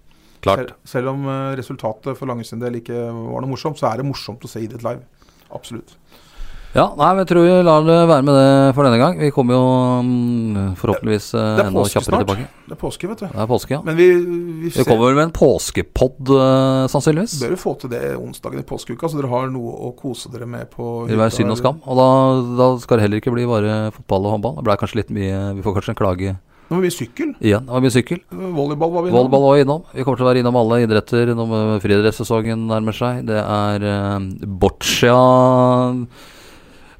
Klart. 0.44 0.61
Selv, 0.61 0.74
selv 0.86 1.12
om 1.16 1.26
eh, 1.26 1.57
resultatet 1.59 2.18
for 2.18 2.30
Langhus 2.30 2.53
sin 2.53 2.62
del 2.62 2.78
ikke 2.78 2.94
var 2.94 3.42
noe 3.42 3.51
morsomt, 3.51 3.80
så 3.80 3.88
er 3.90 4.01
det 4.01 4.07
morsomt 4.07 4.44
å 4.46 4.51
se 4.51 4.62
idrett 4.62 4.84
live. 4.86 5.03
Absolutt. 5.55 5.96
Ja, 6.76 6.84
nei, 6.98 7.08
men 7.14 7.22
jeg 7.22 7.30
tror 7.30 7.46
vi 7.46 7.52
lar 7.64 7.84
det 7.86 7.96
være 8.10 8.24
med 8.26 8.34
det 8.36 8.48
for 8.76 8.84
denne 8.84 8.98
gang. 9.00 9.14
Vi 9.18 9.30
kommer 9.32 9.56
jo 9.56 9.68
mm, 10.04 10.74
forhåpentligvis 10.76 11.28
enda 11.34 11.84
kjappere 11.88 12.04
snart. 12.04 12.26
tilbake. 12.26 12.48
Det 12.68 12.76
er 12.76 12.80
påske, 12.82 13.08
vet 13.08 13.22
du. 13.22 13.26
Det 13.26 13.40
er 13.40 13.48
påske, 13.48 13.72
ja. 13.72 13.80
Men 13.86 13.96
vi, 13.96 14.08
vi, 14.12 14.72
Vi 14.76 14.84
kommer 14.84 15.08
vel 15.08 15.16
med 15.16 15.26
en 15.30 15.34
påskepod, 15.38 16.34
uh, 16.34 16.84
sannsynligvis. 16.92 17.38
bør 17.40 17.54
jo 17.56 17.60
få 17.62 17.74
til 17.80 17.94
det 17.94 18.02
onsdagen 18.18 18.60
i 18.60 18.66
påskeuka, 18.68 19.08
så 19.08 19.20
dere 19.20 19.32
har 19.32 19.48
noe 19.54 19.72
å 19.88 19.94
kose 19.96 20.28
dere 20.34 20.48
med 20.50 20.68
på 20.74 21.08
Det 21.08 21.16
vil 21.16 21.24
være 21.24 21.36
synd 21.38 21.56
og 21.56 21.62
skam. 21.62 21.80
Og 21.88 21.98
da, 22.02 22.10
da 22.60 22.68
skal 22.84 23.00
det 23.00 23.08
heller 23.08 23.24
ikke 23.24 23.32
bli 23.32 23.48
bare 23.48 23.80
fotball 23.96 24.28
og 24.28 24.36
håndball. 24.36 24.60
Det 24.60 24.68
ble 24.68 24.78
kanskje 24.84 25.02
litt 25.02 25.16
mye 25.16 25.40
Vi 25.56 25.64
får 25.64 25.80
kanskje 25.80 25.96
en 25.96 26.02
klage 26.04 26.36
Nå 26.68 26.76
må 26.76 26.84
vi 26.84 26.90
sykkel. 26.92 27.30
igjen. 27.40 27.64
Det 27.64 27.72
var 27.72 27.80
mye 27.80 27.92
sykkel. 27.94 28.18
Volleyball 28.28 28.90
var 28.92 29.04
vi 29.04 29.08
innom. 29.08 29.16
Volleyball 29.16 29.44
var 29.46 29.60
innom. 29.62 29.84
Vi 29.94 30.04
kommer 30.04 30.20
til 30.20 30.26
å 30.26 30.28
være 30.28 30.42
innom 30.42 30.58
alle 30.60 30.82
idretter 30.84 31.30
når 31.32 31.54
eh, 31.56 31.78
friidrettssesongen 31.80 32.66
nærmer 32.68 32.96
seg. 32.96 33.22
Det 33.30 33.40
er 33.40 33.86
uh, 33.88 34.18
boccia 34.60 35.14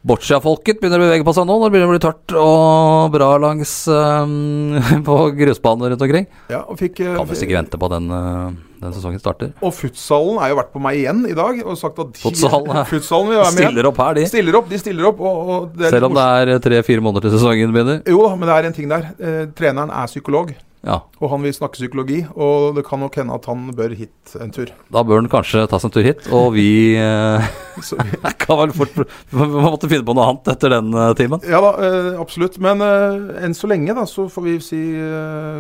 Boccia-folket 0.07 0.78
begynner 0.78 1.03
å 1.03 1.07
bevege 1.09 1.26
på 1.26 1.34
seg 1.34 1.46
nå. 1.49 1.57
Når 1.59 1.68
det 1.68 1.74
begynner 1.74 1.90
å 1.90 1.94
bli 1.96 2.03
tørt 2.05 2.34
og 2.38 3.11
bra 3.14 3.30
langs 3.42 3.72
um, 3.90 4.78
på 5.09 5.16
grusbaner 5.38 5.92
rundt 5.92 6.05
omkring. 6.07 6.28
Ja, 6.53 6.62
og, 6.62 6.78
fikk, 6.78 7.03
eh, 7.03 7.16
Kan 7.18 7.26
visst 7.30 7.46
ikke 7.46 7.59
vente 7.59 7.80
på 7.80 7.90
den, 7.90 8.07
eh, 8.14 8.78
den 8.84 8.94
sesongen 8.94 9.22
starter. 9.22 9.51
og 9.59 9.74
futsalen 9.74 10.38
er 10.44 10.53
jo 10.53 10.61
vært 10.61 10.70
på 10.76 10.84
meg 10.84 11.01
igjen 11.01 11.24
i 11.26 11.34
dag 11.38 11.59
og 11.64 11.74
sagt 11.80 11.99
at 11.99 12.14
de, 12.14 12.22
futsalen, 12.22 12.84
futsalen 12.92 13.32
vil 13.32 13.42
være 13.42 13.57
med. 13.57 13.66
Stiller 13.66 13.90
opp 13.90 14.01
her, 14.05 14.14
de. 14.20 14.28
Stiller 14.30 14.61
opp, 14.61 14.70
de 14.70 14.80
stiller 14.84 15.11
opp. 15.11 15.20
Og, 15.20 15.53
og 15.57 15.68
det 15.74 15.90
er 15.90 15.99
Selv 15.99 16.12
om 16.12 16.16
det 16.20 16.30
er 16.38 16.64
tre-fire 16.68 17.05
måneder 17.05 17.26
til 17.26 17.36
sesongen 17.38 17.74
begynner. 17.74 18.01
Jo 18.07 18.22
da, 18.28 18.32
men 18.38 18.53
det 18.53 18.57
er 18.57 18.70
en 18.70 18.80
ting 18.80 18.94
der. 18.94 19.12
Eh, 19.18 19.44
treneren 19.59 19.90
er 19.90 20.11
psykolog. 20.14 20.55
Ja, 20.86 21.00
Og 21.18 21.32
han 21.32 21.42
vil 21.42 21.50
snakke 21.52 21.74
psykologi, 21.74 22.20
og 22.38 22.76
det 22.76 22.84
kan 22.86 23.00
nok 23.02 23.16
hende 23.18 23.34
at 23.34 23.46
han 23.50 23.64
bør 23.74 23.90
hit 23.98 24.34
en 24.38 24.52
tur. 24.54 24.70
Da 24.94 25.02
bør 25.02 25.18
han 25.18 25.30
kanskje 25.32 25.64
ta 25.66 25.80
seg 25.82 25.88
en 25.90 25.94
tur 25.96 26.06
hit, 26.06 26.28
og 26.30 26.52
vi 26.54 26.94
eh, 26.94 27.48
kan 28.44 28.60
vel 28.60 28.74
fort 28.76 28.94
Man 29.34 29.56
måtte 29.56 29.90
finne 29.90 30.06
på 30.06 30.14
noe 30.14 30.28
annet 30.30 30.52
etter 30.54 30.76
den 30.76 30.92
eh, 30.94 31.10
timen. 31.18 31.42
ja 31.50 31.58
da, 31.64 31.72
eh, 31.82 32.10
absolutt. 32.22 32.60
Men 32.62 32.84
enn 32.84 33.56
så 33.58 33.70
lenge 33.70 33.96
da, 33.98 34.06
så 34.06 34.28
får 34.30 34.46
vi 34.46 34.54
si 34.62 34.82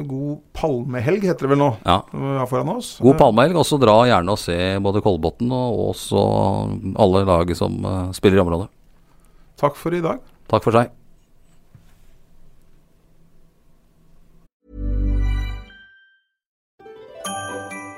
god 0.06 0.38
palmehelg, 0.54 1.26
heter 1.26 1.48
det 1.48 1.52
vel 1.56 1.62
nå, 1.64 1.72
Ja. 1.86 1.98
foran 2.46 2.70
oss. 2.76 2.94
God 3.02 3.18
palmehelg, 3.18 3.58
og 3.58 3.66
så 3.66 3.80
dra 3.82 3.98
gjerne 4.06 4.34
og 4.36 4.38
se 4.42 4.58
både 4.84 5.02
Kolbotn 5.02 5.50
og 5.50 5.82
også 5.90 6.22
alle 6.94 7.24
laget 7.26 7.58
som 7.58 7.74
spiller 8.14 8.38
i 8.38 8.44
området. 8.46 8.70
Takk 9.58 9.74
for 9.74 9.94
i 9.98 10.04
dag. 10.04 10.22
Takk 10.48 10.62
for 10.64 10.78
seg. 10.78 10.94